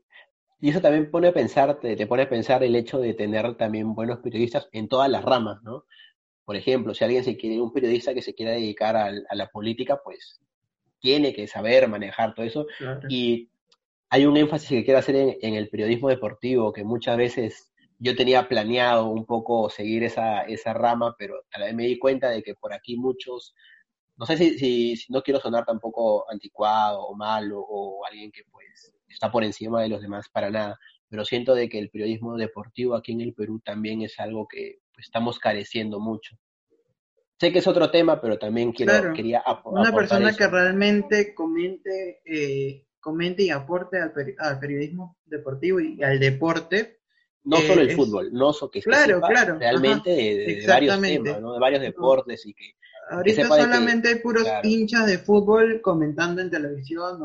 y 0.61 0.69
eso 0.69 0.81
también 0.81 1.09
pone 1.09 1.29
a 1.29 1.33
pensar, 1.33 1.79
te, 1.79 2.07
pone 2.07 2.23
a 2.23 2.29
pensar 2.29 2.63
el 2.63 2.75
hecho 2.75 2.99
de 2.99 3.13
tener 3.13 3.55
también 3.55 3.93
buenos 3.93 4.19
periodistas 4.19 4.67
en 4.71 4.87
todas 4.87 5.09
las 5.09 5.23
ramas, 5.23 5.61
¿no? 5.63 5.85
Por 6.43 6.55
ejemplo, 6.55 6.93
si 6.93 7.03
alguien 7.03 7.23
se 7.23 7.37
quiere, 7.37 7.61
un 7.61 7.71
periodista 7.71 8.13
que 8.13 8.23
se 8.23 8.33
quiera 8.33 8.53
dedicar 8.53 8.95
a, 8.97 9.11
la 9.11 9.47
política, 9.47 10.01
pues 10.03 10.41
tiene 10.99 11.33
que 11.33 11.47
saber 11.47 11.87
manejar 11.87 12.33
todo 12.33 12.45
eso. 12.45 12.65
Y 13.07 13.51
hay 14.09 14.25
un 14.25 14.35
énfasis 14.35 14.69
que 14.69 14.83
quiero 14.83 14.99
hacer 14.99 15.37
en, 15.41 15.53
el 15.53 15.69
periodismo 15.69 16.09
deportivo, 16.09 16.73
que 16.73 16.83
muchas 16.83 17.17
veces 17.17 17.71
yo 17.99 18.15
tenía 18.15 18.47
planeado 18.47 19.05
un 19.05 19.25
poco 19.25 19.69
seguir 19.69 20.03
esa, 20.03 20.41
esa 20.41 20.73
rama, 20.73 21.15
pero 21.19 21.35
a 21.51 21.59
la 21.59 21.65
vez 21.67 21.75
me 21.75 21.85
di 21.85 21.99
cuenta 21.99 22.29
de 22.29 22.41
que 22.41 22.55
por 22.55 22.73
aquí 22.73 22.97
muchos, 22.97 23.53
no 24.19 24.25
sé 24.25 24.35
si, 24.35 24.97
si, 24.97 25.13
no 25.13 25.23
quiero 25.23 25.39
sonar 25.39 25.65
tampoco 25.65 26.29
anticuado 26.29 27.01
o 27.01 27.15
malo 27.15 27.61
o 27.61 28.05
alguien 28.05 28.31
que 28.31 28.43
pues 28.51 28.93
está 29.07 29.31
por 29.31 29.45
encima 29.45 29.81
de 29.81 29.87
los 29.87 30.01
demás 30.01 30.27
para 30.29 30.51
nada, 30.51 30.77
pero 31.07 31.23
siento 31.23 31.55
de 31.55 31.69
que 31.69 31.79
el 31.79 31.89
periodismo 31.89 32.35
deportivo 32.35 32.95
aquí 32.95 33.13
en 33.13 33.21
el 33.21 33.33
Perú 33.33 33.61
también 33.63 34.01
es 34.01 34.19
algo 34.19 34.45
que 34.47 34.79
pues, 34.93 35.05
estamos 35.05 35.39
careciendo 35.39 36.01
mucho. 36.01 36.35
Sé 37.39 37.53
que 37.53 37.59
es 37.59 37.67
otro 37.67 37.89
tema, 37.89 38.19
pero 38.19 38.37
también 38.37 38.73
quiero, 38.73 39.13
quería 39.13 39.41
Una 39.63 39.93
persona 39.93 40.35
que 40.35 40.47
realmente 40.47 41.33
comente 41.33 42.21
eh, 42.25 42.85
comente 42.99 43.43
y 43.43 43.49
aporte 43.49 43.97
al, 44.01 44.59
periodismo 44.59 45.17
deportivo 45.23 45.79
y 45.79 46.03
al 46.03 46.19
deporte. 46.19 46.99
No 47.45 47.55
solo 47.57 47.81
el 47.81 47.91
fútbol, 47.91 48.33
no 48.33 48.51
so 48.51 48.69
que 48.69 48.81
claro, 48.81 49.21
claro, 49.21 49.57
realmente 49.57 50.09
de, 50.09 50.65
varios 50.67 51.01
temas, 51.01 51.39
¿no? 51.39 51.53
de 51.53 51.59
varios 51.59 51.81
deportes 51.81 52.45
y 52.45 52.53
que... 52.53 52.73
Ahorita 53.09 53.47
solamente 53.47 54.09
hay 54.09 54.15
puros 54.15 54.47
hinchas 54.63 55.07
de 55.07 55.17
fútbol 55.17 55.81
comentando 55.81 56.41
en 56.41 56.49
televisión 56.49 57.21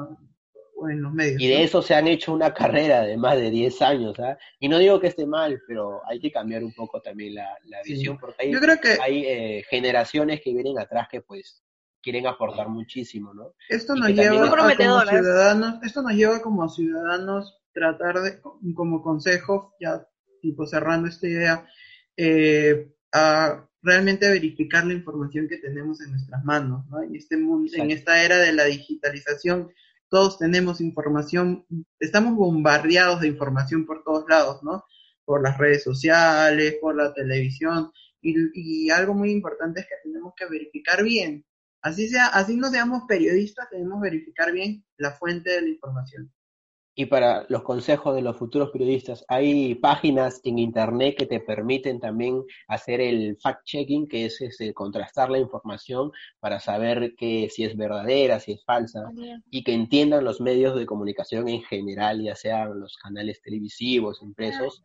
o, 0.77 0.89
en 0.89 1.03
los 1.03 1.13
medios. 1.13 1.41
Y 1.41 1.49
de 1.49 1.63
eso 1.63 1.83
se 1.83 1.95
han 1.95 2.09
hecho 2.09 2.33
una 2.33 2.53
carrera 2.55 3.03
de 3.03 3.17
más 3.17 3.37
de 3.37 3.51
10 3.51 3.83
años, 3.83 4.19
¿ah? 4.19 4.37
Y 4.59 4.69
no 4.69 4.79
digo 4.79 5.01
que 5.01 5.09
esté 5.09 5.27
mal, 5.27 5.61
pero 5.67 6.01
hay 6.07 6.21
que 6.21 6.33
cambiar 6.33 6.65
un 6.65 6.75
poco 6.75 7.01
también 7.01 7.35
la, 7.35 7.57
visión, 7.85 8.19
porque 8.19 8.45
hay, 8.45 8.53
Yo 8.53 8.61
creo 8.61 8.81
que... 8.81 8.97
hay 9.01 9.25
eh, 9.25 9.65
generaciones 9.69 10.41
que 10.43 10.53
vienen 10.53 10.79
atrás 10.79 11.09
que 11.11 11.21
pues 11.21 11.63
quieren 12.03 12.27
aportar 12.27 12.69
muchísimo, 12.69 13.33
¿no? 13.33 13.55
Esto 13.69 13.95
nos 13.95 14.11
lleva 14.11 14.51
como 14.51 14.71
ciudadanos, 14.71 15.83
esto 15.83 16.03
nos 16.03 16.13
lleva 16.13 16.43
como 16.43 16.69
ciudadanos 16.69 17.59
tratar 17.73 18.21
de, 18.21 18.41
como 18.75 19.03
consejo, 19.03 19.75
ya 19.81 20.07
tipo 20.41 20.67
cerrando 20.67 21.09
esta 21.09 21.27
idea, 21.27 21.67
eh, 22.17 22.93
a 23.13 23.67
realmente 23.85 24.29
verificar 24.29 24.85
la 24.87 24.95
información 24.95 25.49
que 25.49 25.59
tenemos 25.59 26.01
en 26.01 26.11
nuestras 26.11 26.45
manos, 26.45 26.87
¿no? 26.89 27.03
En 27.03 27.15
este 27.15 27.37
mundo, 27.37 27.71
en 27.75 27.91
esta 27.91 28.25
era 28.25 28.39
de 28.39 28.53
la 28.53 28.65
digitalización, 28.65 29.71
todos 30.09 30.39
tenemos 30.39 30.81
información, 30.81 31.67
estamos 32.01 32.35
bombardeados 32.35 33.21
de 33.21 33.29
información 33.29 33.87
por 33.87 34.03
todos 34.03 34.25
lados, 34.29 34.63
¿no? 34.63 34.85
Por 35.25 35.43
las 35.43 35.57
redes 35.59 35.85
sociales, 35.85 36.77
por 36.81 36.97
la 36.97 37.15
televisión, 37.15 37.93
y, 38.21 38.35
y 38.55 38.91
algo 38.91 39.15
muy 39.15 39.31
importante 39.31 39.81
es 39.81 39.87
que 39.87 40.09
tenemos 40.09 40.33
que 40.37 40.47
verificar 40.47 41.05
bien 41.05 41.45
Así, 41.85 42.09
sea, 42.09 42.29
así 42.29 42.57
no 42.57 42.71
seamos 42.71 43.03
periodistas, 43.07 43.69
debemos 43.71 44.01
verificar 44.01 44.51
bien 44.51 44.83
la 44.97 45.11
fuente 45.11 45.51
de 45.51 45.61
la 45.61 45.69
información. 45.69 46.33
Y 46.97 47.07
para 47.07 47.45
los 47.49 47.63
consejos 47.63 48.15
de 48.15 48.23
los 48.23 48.37
futuros 48.37 48.71
periodistas, 48.71 49.25
hay 49.29 49.75
páginas 49.75 50.41
en 50.45 50.59
Internet 50.59 51.17
que 51.19 51.27
te 51.27 51.41
permiten 51.41 51.99
también 51.99 52.45
hacer 52.69 53.01
el 53.01 53.37
fact-checking, 53.39 54.09
que 54.09 54.27
es 54.27 54.41
ese, 54.41 54.73
contrastar 54.73 55.29
la 55.29 55.39
información 55.39 56.13
para 56.39 56.61
saber 56.61 57.15
que, 57.17 57.49
si 57.51 57.65
es 57.65 57.77
verdadera, 57.77 58.39
si 58.39 58.53
es 58.53 58.65
falsa, 58.65 59.11
y 59.51 59.65
que 59.65 59.75
entiendan 59.75 60.25
los 60.25 60.41
medios 60.41 60.77
de 60.77 60.87
comunicación 60.87 61.49
en 61.49 61.63
general, 61.63 62.23
ya 62.23 62.37
sean 62.37 62.79
los 62.79 62.97
canales 62.97 63.41
televisivos, 63.43 64.23
impresos, 64.23 64.83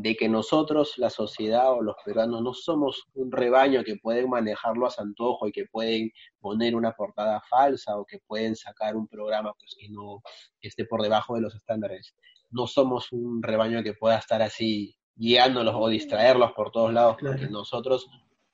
de 0.00 0.16
que 0.16 0.30
nosotros, 0.30 0.94
la 0.96 1.10
sociedad 1.10 1.72
o 1.72 1.82
los 1.82 1.94
peruanos, 2.02 2.40
no 2.40 2.54
somos 2.54 3.04
un 3.12 3.30
rebaño 3.30 3.84
que 3.84 3.96
pueden 3.96 4.30
manejarlo 4.30 4.86
a 4.86 4.90
su 4.90 5.02
antojo 5.02 5.46
y 5.46 5.52
que 5.52 5.66
pueden 5.66 6.10
poner 6.40 6.74
una 6.74 6.92
portada 6.92 7.42
falsa 7.50 7.98
o 7.98 8.06
que 8.06 8.18
pueden 8.26 8.56
sacar 8.56 8.96
un 8.96 9.06
programa 9.06 9.52
pues, 9.52 9.76
que 9.78 9.90
no 9.90 10.22
esté 10.62 10.86
por 10.86 11.02
debajo 11.02 11.34
de 11.34 11.42
los 11.42 11.54
estándares. 11.54 12.14
No 12.48 12.66
somos 12.66 13.12
un 13.12 13.42
rebaño 13.42 13.82
que 13.82 13.92
pueda 13.92 14.16
estar 14.16 14.40
así 14.40 14.96
guiándolos 15.16 15.74
o 15.76 15.88
distraerlos 15.88 16.52
por 16.52 16.70
todos 16.70 16.94
lados, 16.94 17.16
porque 17.20 17.48
nosotros 17.48 18.08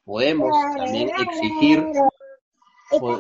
podemos 0.05 0.51
también 0.77 1.11
exigir 1.17 1.87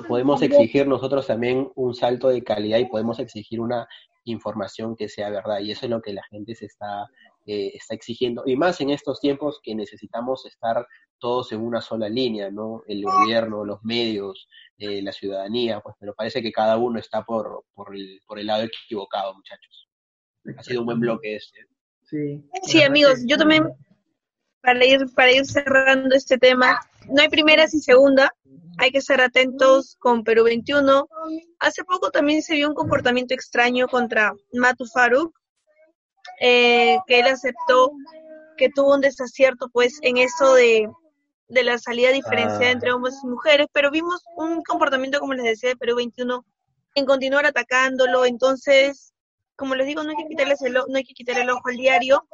podemos 0.08 0.42
exigir 0.42 0.86
nosotros 0.86 1.26
también 1.26 1.70
un 1.74 1.94
salto 1.94 2.28
de 2.28 2.42
calidad 2.42 2.78
y 2.78 2.86
podemos 2.86 3.18
exigir 3.18 3.60
una 3.60 3.86
información 4.24 4.96
que 4.96 5.08
sea 5.08 5.30
verdad 5.30 5.60
y 5.60 5.72
eso 5.72 5.86
es 5.86 5.90
lo 5.90 6.02
que 6.02 6.12
la 6.12 6.22
gente 6.24 6.54
se 6.54 6.66
está 6.66 7.06
eh, 7.46 7.72
está 7.74 7.94
exigiendo, 7.94 8.42
y 8.46 8.56
más 8.56 8.80
en 8.80 8.90
estos 8.90 9.20
tiempos 9.20 9.60
que 9.62 9.74
necesitamos 9.74 10.44
estar 10.46 10.86
todos 11.18 11.52
en 11.52 11.60
una 11.60 11.80
sola 11.80 12.08
línea, 12.08 12.50
¿no? 12.50 12.82
El 12.86 13.04
gobierno, 13.04 13.64
los 13.64 13.82
medios, 13.82 14.48
eh, 14.78 15.00
la 15.00 15.12
ciudadanía, 15.12 15.80
pues, 15.80 15.96
pero 15.98 16.14
parece 16.14 16.42
que 16.42 16.52
cada 16.52 16.76
uno 16.76 16.98
está 16.98 17.22
por, 17.22 17.64
por, 17.74 17.94
el, 17.94 18.20
por 18.26 18.38
el 18.38 18.46
lado 18.46 18.64
equivocado, 18.64 19.34
muchachos. 19.34 19.88
Ha 20.56 20.62
sido 20.62 20.80
un 20.80 20.86
buen 20.86 21.00
bloque 21.00 21.36
este. 21.36 21.66
Sí, 22.04 22.44
Sí, 22.62 22.82
amigos, 22.82 23.20
yo 23.26 23.36
también, 23.36 23.68
para 24.60 24.84
ir, 24.84 25.06
para 25.14 25.32
ir 25.32 25.44
cerrando 25.46 26.14
este 26.14 26.38
tema, 26.38 26.80
no 27.08 27.22
hay 27.22 27.28
primeras 27.28 27.74
y 27.74 27.80
segunda, 27.80 28.32
hay 28.78 28.90
que 28.90 28.98
estar 28.98 29.20
atentos 29.20 29.96
con 29.98 30.24
Perú 30.24 30.44
21. 30.44 31.08
Hace 31.60 31.84
poco 31.84 32.10
también 32.10 32.42
se 32.42 32.54
vio 32.54 32.68
un 32.68 32.74
comportamiento 32.74 33.34
extraño 33.34 33.86
contra 33.88 34.34
Matu 34.52 34.86
Faruk, 34.86 35.36
eh, 36.40 36.98
que 37.06 37.20
él 37.20 37.26
aceptó 37.26 37.92
que 38.56 38.70
tuvo 38.70 38.94
un 38.94 39.00
desacierto 39.00 39.68
pues 39.68 39.98
en 40.02 40.16
eso 40.16 40.54
de, 40.54 40.88
de 41.48 41.62
la 41.62 41.78
salida 41.78 42.10
diferenciada 42.10 42.68
Ah. 42.68 42.70
entre 42.72 42.92
hombres 42.92 43.16
y 43.22 43.26
mujeres, 43.26 43.66
pero 43.72 43.90
vimos 43.90 44.22
un 44.36 44.62
comportamiento, 44.62 45.20
como 45.20 45.34
les 45.34 45.44
decía, 45.44 45.70
de 45.70 45.76
Perú 45.76 45.96
21 45.96 46.44
en 46.94 47.04
continuar 47.04 47.44
atacándolo, 47.44 48.24
entonces, 48.24 49.12
como 49.54 49.74
les 49.74 49.86
digo, 49.86 50.02
no 50.02 50.10
hay 50.10 50.16
que 50.16 50.28
quitarles 50.28 50.62
el, 50.62 50.72
no 50.72 50.96
hay 50.96 51.04
que 51.04 51.12
quitar 51.14 51.38
el 51.38 51.50
ojo 51.50 51.68
al 51.68 51.76
diario, 51.76 52.26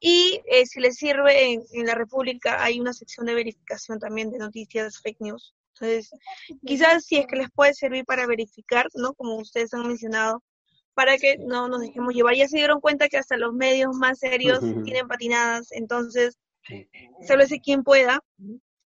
y 0.00 0.40
eh, 0.46 0.64
si 0.66 0.78
les 0.80 0.94
sirve, 0.96 1.52
en, 1.52 1.64
en 1.72 1.86
la 1.86 1.96
República 1.96 2.62
hay 2.62 2.78
una 2.78 2.92
sección 2.92 3.26
de 3.26 3.34
verificación 3.34 3.98
también 3.98 4.30
de 4.30 4.38
noticias 4.38 5.00
fake 5.02 5.20
news. 5.20 5.54
Entonces, 5.74 6.10
quizás 6.64 7.04
si 7.04 7.16
es 7.16 7.26
que 7.26 7.36
les 7.36 7.50
puede 7.50 7.74
servir 7.74 8.04
para 8.04 8.26
verificar, 8.26 8.86
¿no? 8.94 9.12
Como 9.14 9.36
ustedes 9.36 9.74
han 9.74 9.86
mencionado, 9.86 10.42
para 10.98 11.16
que 11.16 11.38
no 11.38 11.68
nos 11.68 11.80
dejemos 11.80 12.12
llevar. 12.12 12.34
Ya 12.34 12.48
se 12.48 12.56
dieron 12.56 12.80
cuenta 12.80 13.08
que 13.08 13.18
hasta 13.18 13.36
los 13.36 13.54
medios 13.54 13.94
más 13.94 14.18
serios 14.18 14.60
Ujú. 14.64 14.82
tienen 14.82 15.06
patinadas, 15.06 15.70
entonces, 15.70 16.36
sálvese 17.22 17.60
quien 17.60 17.84
pueda, 17.84 18.20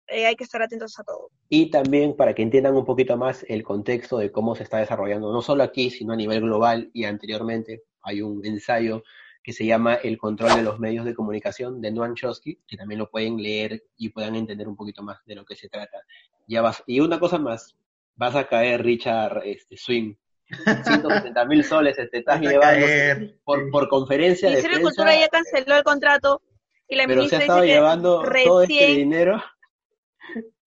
eh, 0.10 0.28
hay 0.28 0.36
que 0.36 0.44
estar 0.44 0.62
atentos 0.62 1.00
a 1.00 1.04
todo. 1.04 1.32
Y 1.50 1.72
también 1.72 2.16
para 2.16 2.36
que 2.36 2.44
entiendan 2.44 2.76
un 2.76 2.86
poquito 2.86 3.18
más 3.18 3.44
el 3.50 3.64
contexto 3.64 4.20
de 4.20 4.32
cómo 4.32 4.56
se 4.56 4.62
está 4.62 4.78
desarrollando, 4.78 5.34
no 5.34 5.42
solo 5.42 5.64
aquí, 5.64 5.90
sino 5.90 6.14
a 6.14 6.16
nivel 6.16 6.42
global 6.42 6.92
y 6.94 7.06
anteriormente 7.06 7.86
hay 8.04 8.22
un 8.22 8.46
ensayo 8.46 9.02
que 9.42 9.52
se 9.52 9.66
llama 9.66 9.96
El 9.96 10.20
control 10.20 10.54
de 10.54 10.62
los 10.62 10.80
medios 10.80 11.06
de 11.06 11.16
comunicación 11.16 11.82
de 11.82 11.92
Noam 11.92 12.14
Chomsky, 12.14 12.60
que 12.68 12.78
también 12.78 13.00
lo 13.00 13.10
pueden 13.10 13.38
leer 13.38 13.84
y 13.98 14.10
puedan 14.10 14.36
entender 14.36 14.68
un 14.68 14.76
poquito 14.76 15.02
más 15.02 15.26
de 15.26 15.34
lo 15.34 15.44
que 15.44 15.56
se 15.56 15.70
trata. 15.70 15.98
Ya 16.48 16.62
vas, 16.62 16.84
y 16.86 17.00
una 17.00 17.20
cosa 17.20 17.40
más, 17.40 17.76
vas 18.16 18.36
a 18.36 18.48
caer, 18.48 18.84
Richard 18.84 19.42
este, 19.44 19.76
Swing. 19.76 20.14
170 20.50 21.46
mil 21.46 21.64
soles 21.64 21.96
te 21.96 22.18
estás 22.20 22.40
llevando 22.40 22.86
por, 23.44 23.70
por 23.72 23.90
conferencia 23.90 24.48
de 24.50 24.56
Ministerio 24.56 24.78
de 24.78 24.84
Cultura 24.84 25.20
ya 25.20 25.28
canceló 25.30 25.76
el 25.78 25.84
contrato 25.84 26.42
y 26.88 26.96
la 26.96 27.04
pero 27.08 27.24
se 27.28 27.38
ministra 27.38 27.40
ha 27.40 27.42
estado 27.42 27.62
dice 27.62 27.68
que 27.74 27.74
llevando 27.80 28.24
todo 28.46 28.62
este 28.64 28.88
dinero. 28.96 29.44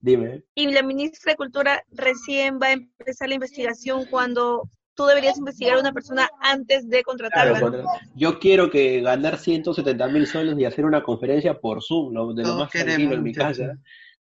Dime. 0.00 0.44
y 0.54 0.70
la 0.70 0.82
ministra 0.82 1.32
de 1.32 1.36
Cultura 1.36 1.82
recién 1.90 2.58
va 2.62 2.68
a 2.68 2.72
empezar 2.72 3.28
la 3.28 3.34
investigación 3.34 4.04
cuando 4.06 4.68
tú 4.94 5.06
deberías 5.06 5.36
investigar 5.38 5.76
a 5.76 5.80
una 5.80 5.92
persona 5.92 6.28
antes 6.40 6.88
de 6.88 7.02
contratarla. 7.02 7.60
Yo 8.14 8.38
quiero 8.38 8.70
que 8.70 9.00
ganar 9.00 9.38
170 9.38 10.06
mil 10.08 10.26
soles 10.26 10.56
y 10.58 10.64
hacer 10.64 10.84
una 10.84 11.02
conferencia 11.02 11.58
por 11.60 11.82
Zoom, 11.82 12.12
lo- 12.14 12.32
de 12.32 12.42
lo 12.44 12.54
más 12.56 12.70
tranquilo 12.70 13.14
en 13.14 13.22
mi 13.22 13.32
casa. 13.34 13.76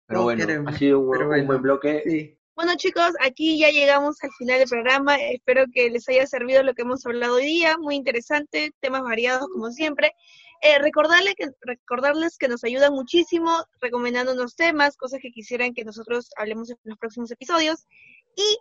Pero 0.07 0.23
bueno, 0.23 0.47
queremos, 0.47 0.75
ha 0.75 0.79
sido 0.79 1.01
un, 1.01 1.11
pero 1.11 1.23
un 1.25 1.29
bueno. 1.29 1.47
buen 1.47 1.63
bloque. 1.63 2.03
Sí. 2.07 2.39
Bueno 2.57 2.73
chicos, 2.77 3.13
aquí 3.21 3.59
ya 3.59 3.69
llegamos 3.69 4.17
al 4.25 4.31
final 4.33 4.59
del 4.59 4.69
programa. 4.69 5.17
Espero 5.17 5.67
que 5.71 5.91
les 5.91 6.09
haya 6.09 6.27
servido 6.27 6.63
lo 6.63 6.73
que 6.73 6.83
hemos 6.83 7.05
hablado 7.05 7.35
hoy 7.35 7.45
día. 7.45 7.77
Muy 7.77 7.97
interesante, 7.97 8.73
temas 8.81 9.03
variados 9.03 9.47
como 9.53 9.71
siempre. 9.71 10.15
Eh, 10.63 10.79
recordarles, 10.79 11.35
que, 11.35 11.51
recordarles 11.61 12.39
que 12.39 12.49
nos 12.49 12.65
ayudan 12.65 12.95
muchísimo 12.95 13.63
recomendándonos 13.79 14.57
temas, 14.57 14.97
cosas 14.97 15.21
que 15.21 15.33
quisieran 15.33 15.75
que 15.75 15.85
nosotros 15.85 16.31
hablemos 16.39 16.71
en 16.71 16.79
los 16.85 16.97
próximos 16.97 17.31
episodios. 17.31 17.87
Y 18.37 18.59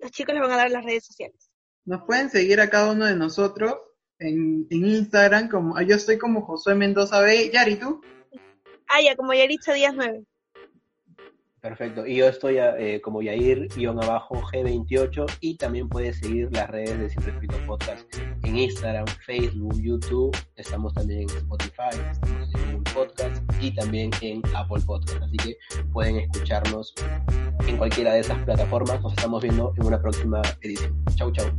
los 0.00 0.10
chicos 0.10 0.34
les 0.34 0.42
van 0.42 0.50
a 0.50 0.56
dar 0.56 0.70
las 0.72 0.84
redes 0.84 1.06
sociales. 1.06 1.48
Nos 1.84 2.02
pueden 2.02 2.30
seguir 2.30 2.60
a 2.60 2.68
cada 2.68 2.90
uno 2.90 3.06
de 3.06 3.14
nosotros 3.14 3.76
en, 4.18 4.66
en 4.70 4.86
Instagram, 4.86 5.48
como 5.48 5.80
yo 5.82 5.94
estoy 5.94 6.18
como 6.18 6.44
Josué 6.44 6.74
Mendoza 6.74 7.20
B. 7.20 7.48
Yari, 7.52 7.76
¿tú? 7.76 8.00
Ah, 8.88 9.00
ya, 9.00 9.14
como 9.14 9.34
Yaritza 9.34 9.72
Díaz 9.72 9.94
9. 9.94 10.24
Perfecto. 11.68 12.06
Y 12.06 12.16
yo 12.16 12.26
estoy 12.28 12.58
eh, 12.58 13.00
como 13.02 13.22
Yair-G28 13.22 15.38
y 15.40 15.56
también 15.56 15.88
puedes 15.88 16.18
seguir 16.18 16.48
las 16.52 16.70
redes 16.70 16.96
de 16.96 17.10
Siempre 17.10 17.32
Escrito 17.32 17.56
Podcast 17.66 18.06
en 18.44 18.56
Instagram, 18.56 19.04
Facebook, 19.24 19.74
YouTube. 19.82 20.36
Estamos 20.54 20.94
también 20.94 21.22
en 21.22 21.30
Spotify, 21.30 21.90
estamos 22.12 22.54
en 22.54 22.72
Google 22.72 22.92
Podcast 22.94 23.42
y 23.60 23.74
también 23.74 24.12
en 24.20 24.40
Apple 24.54 24.80
Podcast. 24.86 25.20
Así 25.20 25.36
que 25.38 25.56
pueden 25.92 26.18
escucharnos 26.18 26.94
en 27.66 27.76
cualquiera 27.76 28.14
de 28.14 28.20
esas 28.20 28.38
plataformas. 28.44 29.02
Nos 29.02 29.14
estamos 29.14 29.42
viendo 29.42 29.74
en 29.76 29.86
una 29.86 30.00
próxima 30.00 30.42
edición. 30.60 30.94
Chau, 31.16 31.32
chau. 31.32 31.50